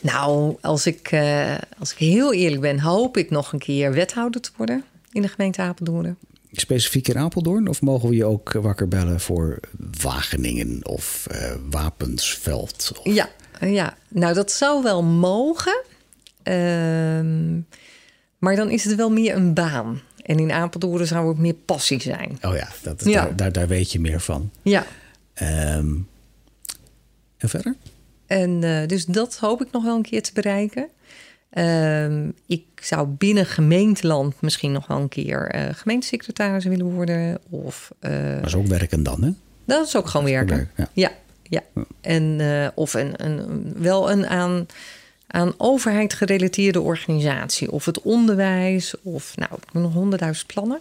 Nou, 0.00 0.56
als 0.60 0.86
ik, 0.86 1.08
eh, 1.10 1.54
als 1.78 1.92
ik 1.92 1.98
heel 1.98 2.32
eerlijk 2.32 2.60
ben, 2.60 2.80
hoop 2.80 3.16
ik 3.16 3.30
nog 3.30 3.52
een 3.52 3.58
keer 3.58 3.92
wethouder 3.92 4.40
te 4.40 4.50
worden 4.56 4.84
in 5.12 5.22
de 5.22 5.28
gemeente 5.28 5.60
Apeldoorn. 5.62 6.16
Specifiek 6.52 7.08
in 7.08 7.18
Apeldoorn? 7.18 7.68
Of 7.68 7.80
mogen 7.80 8.08
we 8.08 8.14
je 8.14 8.24
ook 8.24 8.52
wakker 8.52 8.88
bellen 8.88 9.20
voor 9.20 9.60
Wageningen 10.00 10.80
of 10.86 11.26
eh, 11.30 11.52
Wapensveld? 11.70 12.92
Of... 13.04 13.14
Ja, 13.14 13.28
ja, 13.60 13.96
nou 14.08 14.34
dat 14.34 14.52
zou 14.52 14.82
wel 14.82 15.02
mogen. 15.02 15.82
Ehm, 16.42 17.54
maar 18.38 18.56
dan 18.56 18.70
is 18.70 18.84
het 18.84 18.94
wel 18.94 19.10
meer 19.10 19.34
een 19.36 19.54
baan. 19.54 20.00
En 20.22 20.38
in 20.38 20.52
Apeldoorn 20.52 21.06
zou 21.06 21.28
het 21.28 21.38
meer 21.38 21.54
passie 21.54 22.00
zijn. 22.00 22.38
Oh 22.42 22.56
ja, 22.56 22.68
dat, 22.82 23.04
Ja. 23.04 23.24
Daar, 23.24 23.36
daar, 23.36 23.52
daar 23.52 23.68
weet 23.68 23.92
je 23.92 24.00
meer 24.00 24.20
van. 24.20 24.50
Ja, 24.62 24.86
Ehm, 25.34 25.94
en 27.38 27.48
verder? 27.48 27.74
en 28.26 28.64
eh, 28.64 28.86
dus 28.88 29.04
dat 29.04 29.36
hoop 29.38 29.62
ik 29.62 29.68
nog 29.72 29.84
wel 29.84 29.96
een 29.96 30.02
keer 30.02 30.22
te 30.22 30.32
bereiken. 30.32 30.88
Ehm, 31.50 32.28
ik 32.46 32.64
zou 32.74 33.08
binnen 33.08 33.46
gemeenteland 33.46 34.40
misschien 34.40 34.72
nog 34.72 34.86
wel 34.86 34.98
een 34.98 35.08
keer 35.08 35.48
eh, 35.48 35.74
gemeentesecretaris 35.74 36.64
willen 36.64 36.86
worden. 36.90 37.38
Of 37.50 37.90
eh, 37.98 38.34
Dat 38.36 38.46
is 38.46 38.54
ook 38.54 38.66
werken 38.66 39.02
dan, 39.02 39.22
hè? 39.22 39.30
dat 39.64 39.86
is 39.86 39.96
ook 39.96 40.08
gewoon 40.08 40.26
werken. 40.26 40.56
werk, 40.56 40.70
ja. 40.76 40.88
Ja, 40.92 41.12
ja. 41.42 41.82
En, 42.00 42.40
of 42.74 42.94
een, 42.94 43.24
een, 43.24 43.72
wel 43.76 44.10
een 44.10 44.26
aan, 44.26 44.66
aan 45.32 45.54
overheid 45.56 46.14
gerelateerde 46.14 46.80
organisatie. 46.80 47.72
Of 47.72 47.84
het 47.84 48.02
onderwijs. 48.02 48.94
Of 49.02 49.36
nou, 49.36 49.50
ik 49.54 49.72
nog 49.72 49.92
honderdduizend 49.92 50.46
plannen. 50.46 50.78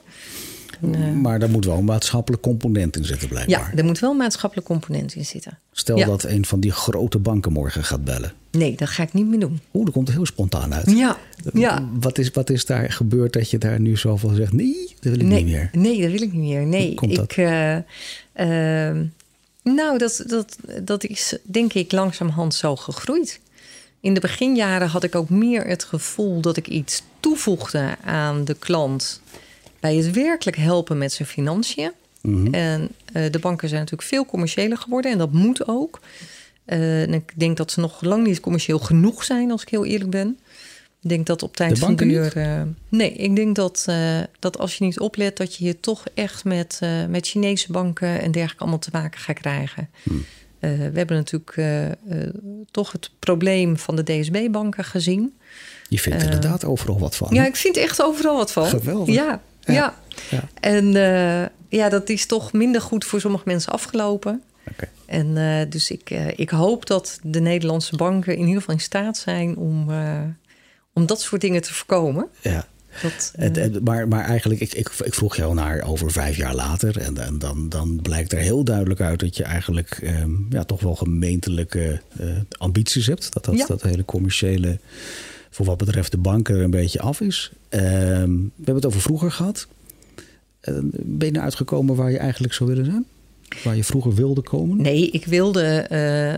En, 0.81 0.95
eh, 0.95 1.11
Maar 1.11 1.39
daar 1.39 1.49
moet 1.49 1.65
wel 1.65 1.77
een 1.77 1.85
maatschappelijk 1.85 2.41
component 2.43 2.95
in 2.97 3.05
zitten, 3.05 3.27
blijkbaar. 3.27 3.71
ja, 3.71 3.77
er 3.77 3.85
moet 3.85 3.99
wel 3.99 4.11
een 4.11 4.17
maatschappelijk 4.17 4.67
component 4.67 5.15
in 5.15 5.25
zitten. 5.25 5.59
Stel 5.71 5.97
Ja. 5.97 6.05
dat 6.05 6.23
een 6.23 6.45
van 6.45 6.59
die 6.59 6.71
grote 6.71 7.17
banken 7.19 7.51
morgen 7.51 7.83
gaat 7.83 8.03
bellen. 8.03 8.33
Nee, 8.51 8.75
dat 8.75 8.89
ga 8.89 9.03
ik 9.03 9.13
niet 9.13 9.25
meer 9.27 9.39
doen. 9.39 9.59
Oeh, 9.73 9.85
dat 9.85 9.93
komt 9.93 10.11
heel 10.11 10.25
spontaan 10.25 10.73
uit. 10.73 10.91
Ja, 10.91 11.17
ja. 11.53 11.89
Wat, 11.99 12.17
is, 12.17 12.31
wat 12.31 12.49
is 12.49 12.65
daar 12.65 12.91
gebeurd 12.91 13.33
dat 13.33 13.49
je 13.49 13.57
daar 13.57 13.79
nu 13.79 13.97
zo 13.97 14.17
van 14.17 14.35
zegt... 14.35 14.53
nee, 14.53 14.87
dat 14.99 15.11
wil 15.11 15.19
ik 15.21 15.25
nee, 15.25 15.43
niet 15.43 15.53
meer. 15.53 15.69
Nee, 15.71 16.01
dat 16.01 16.11
wil 16.11 16.21
ik 16.21 16.31
niet 16.33 16.41
meer. 16.41 16.65
Nee, 16.65 16.93
komt 16.93 17.15
dat? 17.15 17.31
ik. 17.31 17.37
eh, 17.37 17.75
ehm, 18.33 19.05
nou, 19.63 19.97
dat, 19.97 20.23
dat, 20.27 20.57
dat 20.83 21.03
is 21.03 21.37
denk 21.43 21.73
ik 21.73 21.91
langzamerhand 21.91 22.53
zo 22.53 22.75
gegroeid. 22.75 23.39
In 24.01 24.13
de 24.13 24.19
beginjaren 24.19 24.87
had 24.87 25.03
ik 25.03 25.15
ook 25.15 25.29
meer 25.29 25.65
het 25.65 25.83
gevoel 25.83 26.41
dat 26.41 26.57
ik 26.57 26.67
iets 26.67 27.03
toevoegde 27.19 27.95
aan 28.03 28.45
de 28.45 28.53
klant 28.53 29.21
bij 29.79 29.95
het 29.95 30.11
werkelijk 30.11 30.57
helpen 30.57 30.97
met 30.97 31.13
zijn 31.13 31.27
financiën. 31.27 31.91
Mhm. 32.21 32.53
En 32.53 32.89
eh, 33.13 33.31
de 33.31 33.39
banken 33.39 33.69
zijn 33.69 33.81
natuurlijk 33.81 34.09
veel 34.09 34.25
commerciëler 34.25 34.77
geworden 34.77 35.11
en 35.11 35.17
dat 35.17 35.31
moet 35.31 35.67
ook. 35.67 35.99
Eh, 36.65 37.01
en 37.01 37.13
ik 37.13 37.31
denk 37.35 37.57
dat 37.57 37.71
ze 37.71 37.79
nog 37.79 38.01
lang 38.01 38.27
niet 38.27 38.39
commercieel 38.39 38.79
genoeg 38.79 39.23
zijn, 39.23 39.51
als 39.51 39.61
ik 39.61 39.69
heel 39.69 39.85
eerlijk 39.85 40.09
ben. 40.09 40.39
Ik 41.01 41.09
denk 41.09 41.25
dat 41.25 41.43
op 41.43 41.55
tijd 41.55 41.69
De 41.69 41.75
van 41.75 41.87
banken 41.87 42.07
duur. 42.07 42.37
eh, 42.37 42.61
nee, 42.89 43.13
ik 43.13 43.35
denk 43.35 43.55
dat, 43.55 43.87
dat 44.39 44.57
als 44.57 44.77
je 44.77 44.83
niet 44.83 44.99
oplet, 44.99 45.37
dat 45.37 45.55
je 45.55 45.63
hier 45.63 45.79
toch 45.79 46.03
echt 46.13 46.43
met, 46.43 46.79
met 47.09 47.27
Chinese 47.27 47.71
banken 47.71 48.21
en 48.21 48.31
dergelijke 48.31 48.61
allemaal 48.61 48.79
te 48.79 48.89
maken 48.91 49.19
gaat 49.19 49.39
krijgen. 49.39 49.89
Hmm. 50.03 50.25
Eh, 50.61 50.69
we 50.71 50.97
hebben 50.97 51.15
natuurlijk 51.15 51.53
eh, 51.55 51.85
eh, 51.91 51.95
toch 52.71 52.91
het 52.91 53.11
probleem 53.19 53.77
van 53.77 53.95
de 53.95 54.03
DSB-banken 54.03 54.83
gezien. 54.83 55.37
Je 55.89 55.99
vindt 55.99 56.23
inderdaad 56.23 56.65
overal 56.65 56.99
wat 56.99 57.15
van. 57.15 57.27
Ja, 57.31 57.45
ik 57.45 57.55
vind 57.55 57.77
echt 57.77 58.01
overal 58.01 58.35
wat 58.35 58.51
van. 58.51 58.65
Geweldig. 58.65 59.15
Ja, 59.15 59.41
Ja. 59.59 59.73
ja. 59.73 59.95
Ja. 60.29 60.43
En 60.59 60.85
ja, 61.69 61.89
dat 61.89 62.09
is 62.09 62.25
toch 62.25 62.53
minder 62.53 62.81
goed 62.81 63.05
voor 63.05 63.19
sommige 63.19 63.43
mensen 63.45 63.71
afgelopen. 63.71 64.43
Oké. 64.69 64.89
En 65.05 65.35
dus 65.69 65.91
ik, 65.91 66.09
ik 66.35 66.49
hoop 66.49 66.85
dat 66.85 67.19
de 67.23 67.39
Nederlandse 67.39 67.95
banken 67.95 68.33
in 68.33 68.45
ieder 68.45 68.59
geval 68.59 68.75
in 68.75 68.81
staat 68.81 69.17
zijn 69.17 69.57
om, 69.57 69.87
om 70.93 71.05
dat 71.05 71.21
soort 71.21 71.41
dingen 71.41 71.61
te 71.61 71.73
voorkomen. 71.73 72.27
Ja. 72.41 72.67
Dat, 73.01 73.31
eh, 73.35 73.43
Het, 73.43 73.55
het- 73.55 73.83
maar, 73.83 74.07
maar 74.07 74.23
eigenlijk, 74.25 74.61
ik, 74.61 74.73
ik, 74.73 74.89
ik 75.03 75.13
vroeg 75.13 75.35
jou 75.35 75.53
naar 75.53 75.81
over 75.87 76.11
vijf 76.11 76.37
jaar 76.37 76.55
later. 76.55 76.97
En, 76.99 77.17
en 77.17 77.39
dan, 77.39 77.69
dan 77.69 77.99
blijkt 78.01 78.31
er 78.31 78.37
heel 78.39 78.63
duidelijk 78.63 79.01
uit 79.01 79.19
dat 79.19 79.37
je 79.37 79.43
eigenlijk 79.43 79.89
ehm, 80.03 80.31
ja, 80.49 80.63
toch 80.63 80.81
wel 80.81 80.95
gemeentelijke 80.95 82.01
eh, 82.19 82.27
ambities 82.57 83.05
hebt. 83.07 83.33
Dat 83.33 83.45
dat, 83.45 83.55
Ja. 83.57 83.65
dat 83.65 83.81
hele 83.81 84.05
commerciële, 84.05 84.79
voor 85.49 85.65
wat 85.65 85.77
betreft 85.77 86.11
de 86.11 86.17
banken, 86.17 86.55
er 86.55 86.61
een 86.63 86.69
beetje 86.71 86.99
af 87.01 87.21
is. 87.21 87.51
Ehm, 87.69 87.81
we 88.31 88.51
hebben 88.55 88.75
het 88.75 88.85
over 88.85 89.01
vroeger 89.01 89.31
gehad. 89.31 89.67
Eh, 90.59 90.73
ben 90.91 91.25
je 91.27 91.31
nou 91.31 91.43
uitgekomen 91.43 91.95
waar 91.95 92.11
je 92.11 92.17
eigenlijk 92.17 92.53
zou 92.53 92.69
willen 92.69 92.85
zijn? 92.85 93.05
Waar 93.63 93.75
je 93.75 93.83
vroeger 93.83 94.13
wilde 94.15 94.41
komen? 94.41 94.81
Nee, 94.81 95.09
ik 95.11 95.25
wilde 95.25 95.87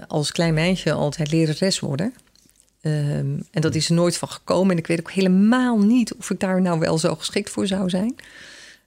als 0.08 0.32
klein 0.32 0.54
meisje 0.54 0.92
altijd 0.92 1.32
lerares 1.32 1.80
worden. 1.80 2.14
Ehm, 2.84 3.36
en 3.52 3.62
dat 3.62 3.76
is 3.76 3.90
er 3.90 3.96
nooit 3.96 4.18
van 4.18 4.28
gekomen. 4.30 4.72
En 4.72 4.78
ik 4.78 4.88
weet 4.88 5.00
ook 5.00 5.12
helemaal 5.12 5.80
niet 5.80 6.14
of 6.14 6.30
ik 6.30 6.40
daar 6.40 6.62
nou 6.62 6.80
wel 6.80 6.98
zo 6.98 7.16
geschikt 7.16 7.50
voor 7.50 7.68
zou 7.68 7.90
zijn. 7.90 8.16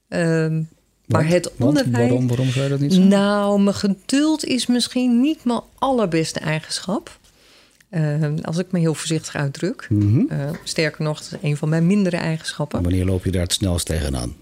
Ehm, 0.08 0.62
maar 1.06 1.26
het 1.26 1.50
onderwijs. 1.58 2.08
waarom, 2.08 2.28
waarom 2.28 2.48
zou 2.48 2.64
je 2.64 2.70
dat 2.70 2.80
niet 2.80 2.92
zijn? 2.92 3.08
Nou, 3.08 3.60
mijn 3.60 3.76
geduld 3.76 4.44
is 4.44 4.66
misschien 4.66 5.20
niet 5.20 5.44
mijn 5.44 5.60
allerbeste 5.78 6.40
eigenschap. 6.40 7.18
Ehm, 7.90 8.38
als 8.42 8.58
ik 8.58 8.72
me 8.72 8.78
heel 8.78 8.94
voorzichtig 8.94 9.34
uitdruk. 9.34 9.86
Mhm. 9.90 10.22
Sterker 10.64 11.02
nog, 11.04 11.18
dat 11.22 11.32
is 11.32 11.48
een 11.48 11.56
van 11.56 11.68
mijn 11.68 11.86
mindere 11.86 12.16
eigenschappen. 12.16 12.82
Wanneer 12.82 13.04
loop 13.04 13.24
je 13.24 13.30
daar 13.30 13.42
het 13.42 13.52
snelst 13.52 13.86
tegenaan? 13.86 14.34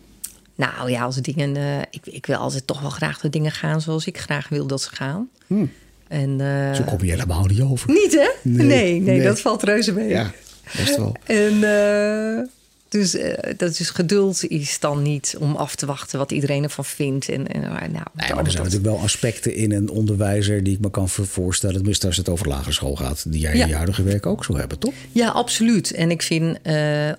Nou 0.55 0.91
ja, 0.91 1.03
als 1.03 1.17
dingen. 1.17 1.57
eh, 1.57 1.79
ik, 1.91 2.07
ik 2.07 2.27
wil 2.27 2.37
altijd 2.37 2.67
toch 2.67 2.81
wel 2.81 2.91
graag 2.91 3.21
de 3.21 3.31
dingen 3.31 3.53
gaan 3.53 3.81
zoals 3.81 4.07
ik 4.07 4.19
graag 4.19 4.49
wil 4.49 4.67
dat 4.67 4.83
ze 4.83 4.89
gaan. 4.95 5.29
Hm. 5.47 5.67
En, 6.15 6.41
eh, 6.41 6.75
Zo 6.75 6.83
kom 6.83 6.99
je 7.05 7.11
helemaal 7.11 7.45
niet 7.45 7.61
over. 7.61 7.91
Niet 7.91 8.13
hè? 8.13 8.29
Nee, 8.51 9.01
Nee, 9.01 9.23
dat 9.23 9.41
valt 9.41 9.63
reuze 9.63 9.93
mee. 9.93 10.09
Ja, 10.09 10.31
best 10.77 10.97
wel. 10.97 11.17
En 11.25 11.63
eh, 11.65 12.45
dus, 12.89 13.15
eh, 13.15 13.55
dat 13.57 13.79
is 13.81 13.91
geduld 13.91 14.45
is 14.49 14.81
dan 14.81 15.03
niet 15.03 15.37
om 15.39 15.57
af 15.57 15.75
te 15.75 15.87
wachten 15.87 16.19
wat 16.19 16.33
iedereen 16.33 16.63
ervan 16.63 16.85
vindt. 16.85 17.29
En, 17.29 17.47
en, 17.49 17.61
nou, 17.61 17.73
Nee, 17.73 17.89
dat- 17.93 17.93
maar 18.17 18.27
er 18.27 18.35
zijn 18.35 18.45
dat- 18.45 18.55
natuurlijk 18.55 18.85
wel 18.85 18.99
aspecten 18.99 19.55
in 19.55 19.73
een 19.73 19.89
onderwijzer 19.91 20.63
die 20.65 20.75
ik 20.75 20.81
me 20.81 20.91
kan 20.91 21.09
voor- 21.09 21.27
voorstellen, 21.27 21.77
tenminste 21.77 22.07
als 22.07 22.17
het 22.17 22.29
over 22.29 22.49
lagere 22.49 22.73
school 22.73 22.97
gaat, 22.97 23.33
die 23.33 23.41
jij 23.41 23.57
Ja. 23.57 23.63
in 23.63 23.69
je 23.69 23.75
huidige 23.75 24.03
werk 24.03 24.27
ook 24.27 24.45
zo 24.45 24.57
hebben, 24.57 24.79
toch? 24.79 24.95
Ja, 25.13 25.29
absoluut. 25.29 25.91
En 25.93 26.11
ik 26.11 26.23
vind 26.23 26.59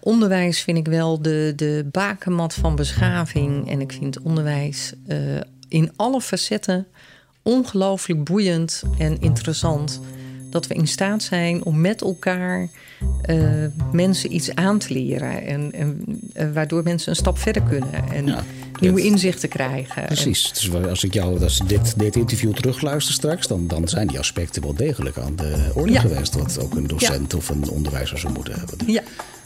onderwijs 0.01 0.61
vind 0.61 0.77
ik 0.77 0.87
wel 0.87 1.21
de, 1.21 1.53
de 1.55 1.85
bakenmat 1.91 2.53
van 2.53 2.75
beschaving. 2.75 3.69
En 3.69 3.81
ik 3.81 3.91
vind 3.91 4.19
onderwijs 4.21 4.93
in 5.67 5.91
alle 5.95 6.21
facetten 6.21 6.85
ongelooflijk 7.49 8.23
boeiend 8.23 8.83
en 8.97 9.19
interessant. 9.21 9.99
Dat 10.49 10.67
we 10.67 10.73
in 10.73 10.87
staat 10.87 11.23
zijn 11.23 11.63
om 11.65 11.81
met 11.81 12.01
elkaar 12.01 12.69
eh, 13.21 13.37
mensen 13.91 14.33
iets 14.35 14.55
aan 14.55 14.77
te 14.77 14.93
leren. 14.93 15.45
En, 15.45 15.71
en 15.73 16.03
eh, 16.33 16.47
waardoor 16.53 16.83
mensen 16.83 17.09
een 17.09 17.15
stap 17.15 17.37
verder 17.37 17.61
kunnen. 17.61 17.89
En 18.13 18.25
Ja, 18.27 18.43
nieuwe 18.79 19.01
dit- 19.01 19.11
inzichten 19.11 19.49
krijgen. 19.49 20.01
En- 20.01 20.07
Precies. 20.07 20.51
Dus 20.53 20.73
als 20.73 21.03
ik 21.03 21.13
jou, 21.13 21.43
als 21.43 21.59
dit, 21.67 21.99
dit 21.99 22.15
interview 22.15 22.53
terugluister 22.53 23.13
straks, 23.13 23.47
dan, 23.47 23.67
dan 23.67 23.87
zijn 23.87 24.07
die 24.07 24.19
aspecten 24.19 24.61
wel 24.61 24.73
degelijk 24.73 25.17
aan 25.17 25.35
de 25.35 25.71
orde 25.73 25.91
Ja. 25.91 25.99
geweest. 26.01 26.35
Wat 26.35 26.59
ook 26.59 26.75
een 26.75 26.87
docent 26.87 27.33
of 27.33 27.49
een 27.49 27.69
onderwijzer 27.69 28.17
zou 28.19 28.33
moeten 28.33 28.53
hebben. 28.59 28.77
ja, 28.91 29.01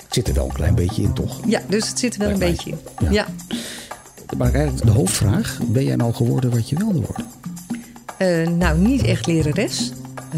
Het 0.05 0.13
zit 0.13 0.27
er 0.27 0.33
wel 0.33 0.45
een 0.45 0.53
klein 0.53 0.75
beetje 0.75 1.01
in, 1.01 1.13
toch? 1.13 1.39
ja, 1.47 1.61
dus 1.67 1.87
het 1.89 1.99
zit 1.99 2.13
er 2.13 2.19
wel 2.19 2.29
een 2.29 2.39
beetje 2.39 2.69
in. 2.69 2.77
Ja. 2.99 3.11
ja. 3.11 3.27
Maar 4.37 4.53
eigenlijk 4.53 4.85
de 4.85 4.91
hoofdvraag, 4.91 5.59
ben 5.67 5.83
jij 5.83 5.95
nou 5.95 6.13
geworden 6.13 6.49
wat 6.51 6.69
je 6.69 6.75
wilde 6.75 6.99
worden? 7.01 7.25
Eh, 8.19 8.47
nou, 8.47 8.77
niet 8.77 9.03
echt 9.03 9.25
lerares. 9.27 9.91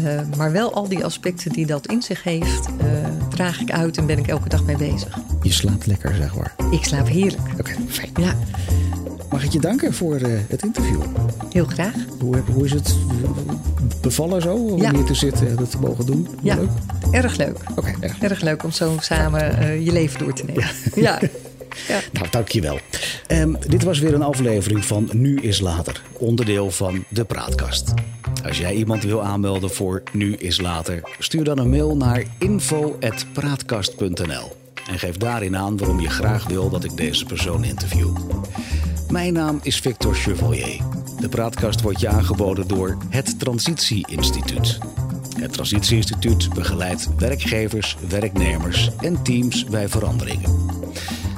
eh, 0.04 0.20
maar 0.36 0.52
wel 0.52 0.74
al 0.74 0.88
die 0.88 1.04
aspecten 1.04 1.52
die 1.52 1.66
dat 1.66 1.86
in 1.86 2.02
zich 2.02 2.22
heeft, 2.22 2.66
eh, 2.78 2.86
draag 3.28 3.60
ik 3.60 3.70
uit 3.70 3.96
en 3.96 4.06
ben 4.06 4.18
ik 4.18 4.26
elke 4.26 4.48
dag 4.48 4.64
mee 4.64 4.76
bezig. 4.76 5.18
Je 5.42 5.52
slaapt 5.52 5.86
lekker, 5.86 6.14
zeg 6.14 6.36
maar. 6.36 6.54
Ik 6.70 6.84
slaap 6.84 7.08
heerlijk. 7.08 7.48
Oké, 7.58 7.72
fijn. 7.88 8.10
Ja, 8.16 8.34
Mag 9.30 9.44
ik 9.44 9.52
je 9.52 9.60
danken 9.60 9.94
voor 9.94 10.18
het 10.48 10.62
interview? 10.62 11.00
heel 11.52 11.64
graag. 11.64 11.94
Hoe, 12.20 12.36
hoe 12.52 12.64
is 12.64 12.72
het 12.72 12.94
bevallen 14.00 14.42
zo, 14.42 14.54
om 14.54 14.80
Ja. 14.80 14.90
hier 14.94 15.04
te 15.04 15.14
zitten 15.14 15.48
en 15.48 15.56
dat 15.56 15.70
te 15.70 15.78
mogen 15.78 16.06
doen? 16.06 16.28
Ja, 16.42 16.54
Leuk? 16.54 16.68
erg 17.10 17.36
leuk. 17.36 17.56
Oké, 17.76 17.92
erg. 18.00 18.18
Erg 18.18 18.40
leuk 18.40 18.64
om 18.64 18.70
zo 18.70 18.96
samen 19.00 19.82
je 19.84 19.92
leven 19.92 20.18
door 20.18 20.32
te 20.32 20.44
nemen. 20.44 20.64
Ja. 20.94 21.00
ja. 21.00 21.18
Nou, 22.12 22.26
dankjewel. 22.30 22.78
Ehm 23.26 23.54
dit 23.68 23.82
was 23.82 23.98
weer 23.98 24.14
een 24.14 24.22
aflevering 24.22 24.84
van 24.84 25.08
Nu 25.12 25.40
is 25.40 25.60
Later, 25.60 26.02
onderdeel 26.12 26.70
van 26.70 27.04
de 27.08 27.24
Praatkast. 27.24 27.94
Als 28.44 28.58
jij 28.58 28.74
iemand 28.74 29.02
wil 29.02 29.22
aanmelden 29.22 29.70
voor 29.70 30.02
Nu 30.12 30.34
is 30.34 30.60
Later, 30.60 31.00
stuur 31.18 31.44
dan 31.44 31.58
een 31.58 31.70
mail 31.70 31.96
naar 31.96 32.24
info.praatkast.nl 32.38 34.60
en 34.90 34.98
geef 34.98 35.16
daarin 35.16 35.56
aan 35.56 35.76
waarom 35.76 36.00
je 36.00 36.10
graag 36.10 36.46
wil 36.46 36.70
dat 36.70 36.84
ik 36.84 36.96
deze 36.96 37.24
persoon 37.24 37.64
interview. 37.64 38.16
Mijn 39.10 39.32
naam 39.32 39.60
is 39.62 39.80
Victor 39.80 40.14
Chevalier. 40.14 40.80
De 41.20 41.28
praatkast 41.28 41.80
wordt 41.80 42.00
je 42.00 42.08
aangeboden 42.08 42.68
door 42.68 42.96
het 43.08 43.38
Transitie 43.38 44.06
Instituut. 44.08 44.78
Het 45.40 45.52
Transitie 45.52 45.96
Instituut 45.96 46.48
begeleidt 46.54 47.08
werkgevers, 47.18 47.96
werknemers 48.08 48.90
en 49.00 49.22
teams 49.22 49.64
bij 49.64 49.88
veranderingen. 49.88 50.71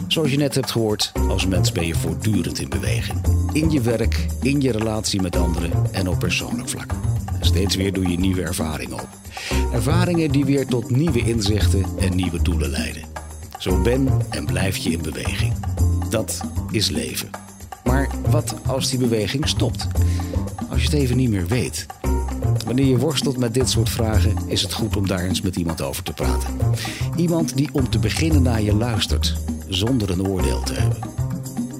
Zoals 0.09 0.31
je 0.31 0.37
net 0.37 0.55
hebt 0.55 0.71
gehoord, 0.71 1.13
als 1.29 1.47
mens 1.47 1.73
ben 1.73 1.87
je 1.87 1.95
voortdurend 1.95 2.61
in 2.61 2.69
beweging. 2.69 3.19
In 3.53 3.71
je 3.71 3.81
werk, 3.81 4.27
in 4.43 4.61
je 4.61 4.73
relatie 4.73 5.23
met 5.23 5.37
anderen 5.37 5.73
en 5.93 6.09
op 6.09 6.19
persoonlijk 6.19 6.69
vlak. 6.69 6.95
Steeds 7.41 7.77
weer 7.77 7.93
doe 7.93 8.09
je 8.09 8.19
nieuwe 8.19 8.43
ervaringen 8.43 9.01
op. 9.01 9.09
Ervaringen 9.73 10.31
die 10.31 10.45
weer 10.45 10.67
tot 10.67 10.91
nieuwe 10.91 11.19
inzichten 11.19 11.85
en 11.99 12.17
nieuwe 12.17 12.43
doelen 12.43 12.71
leiden. 12.71 13.03
Zo 13.59 13.83
ben 13.83 14.09
en 14.31 14.47
blijf 14.47 14.77
je 14.77 14.91
in 14.91 15.03
beweging. 15.03 15.53
Dat 16.11 16.41
is 16.71 16.91
leven. 16.91 17.31
Maar 17.85 18.09
wat 18.31 18.55
als 18.67 18.91
die 18.91 18.99
beweging 18.99 19.49
stopt? 19.49 19.87
Als 20.71 20.83
je 20.83 20.89
het 20.89 20.99
even 20.99 21.17
niet 21.17 21.31
meer 21.31 21.47
weet. 21.47 21.87
Wanneer 22.65 22.87
je 22.87 22.99
worstelt 22.99 23.39
met 23.39 23.55
dit 23.55 23.71
soort 23.71 23.89
vragen, 23.89 24.37
is 24.47 24.63
het 24.63 24.73
goed 24.73 24.97
om 24.97 25.07
daar 25.07 25.25
eens 25.25 25.41
met 25.41 25.57
iemand 25.57 25.83
over 25.83 26.03
te 26.03 26.13
praten. 26.13 26.57
Iemand 27.17 27.57
die 27.57 27.69
om 27.73 27.91
te 27.91 27.99
beginnen 27.99 28.43
naar 28.43 28.63
je 28.63 28.75
luistert, 28.75 29.37
zonder 29.69 30.11
een 30.11 30.27
oordeel 30.29 30.63
te 30.63 30.75
hebben. 30.75 30.99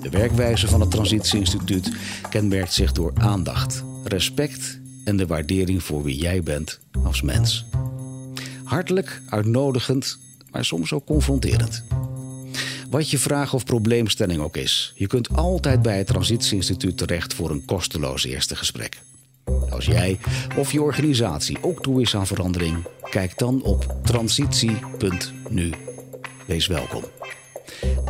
De 0.03 0.11
werkwijze 0.11 0.69
van 0.69 0.81
het 0.81 0.91
Transitieinstituut 0.91 1.97
kenmerkt 2.31 2.73
zich 2.73 2.93
door 2.93 3.13
aandacht, 3.15 3.85
respect 4.05 4.81
en 5.05 5.17
de 5.17 5.27
waardering 5.27 5.83
voor 5.83 6.03
wie 6.03 6.17
jij 6.17 6.43
bent 6.43 6.81
als 7.05 7.23
mens. 7.23 7.65
Hartelijk, 8.65 9.23
uitnodigend, 9.29 10.19
maar 10.51 10.65
soms 10.65 10.93
ook 10.93 11.07
confronterend. 11.07 11.85
Wat 12.91 13.11
je 13.11 13.19
vraag 13.19 13.55
of 13.55 13.65
probleemstelling 13.65 14.41
ook 14.41 14.57
is, 14.57 14.93
je 14.97 15.07
kunt 15.07 15.37
altijd 15.37 15.83
bij 15.83 15.99
het 15.99 16.07
Transitieinstituut 16.07 16.99
terecht 16.99 17.35
voor 17.35 17.51
een 17.51 17.65
kosteloos 17.65 18.25
eerste 18.25 18.57
gesprek. 18.57 19.03
Als 19.71 19.85
jij 19.85 20.19
of 20.57 20.73
je 20.73 20.83
organisatie 20.83 21.59
ook 21.63 21.83
toe 21.83 22.01
is 22.01 22.17
aan 22.17 22.27
verandering, 22.27 22.87
kijk 23.11 23.39
dan 23.39 23.63
op 23.63 23.97
transitie.nu. 24.03 25.73
Wees 26.47 26.67
welkom. 26.67 27.03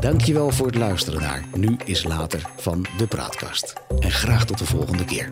Dankjewel 0.01 0.51
voor 0.51 0.66
het 0.66 0.77
luisteren 0.77 1.20
naar 1.20 1.45
Nu 1.55 1.77
is 1.85 2.05
Later 2.05 2.43
van 2.57 2.87
de 2.97 3.07
Praatkast. 3.07 3.72
En 3.99 4.11
graag 4.11 4.45
tot 4.45 4.59
de 4.59 4.66
volgende 4.66 5.05
keer. 5.05 5.31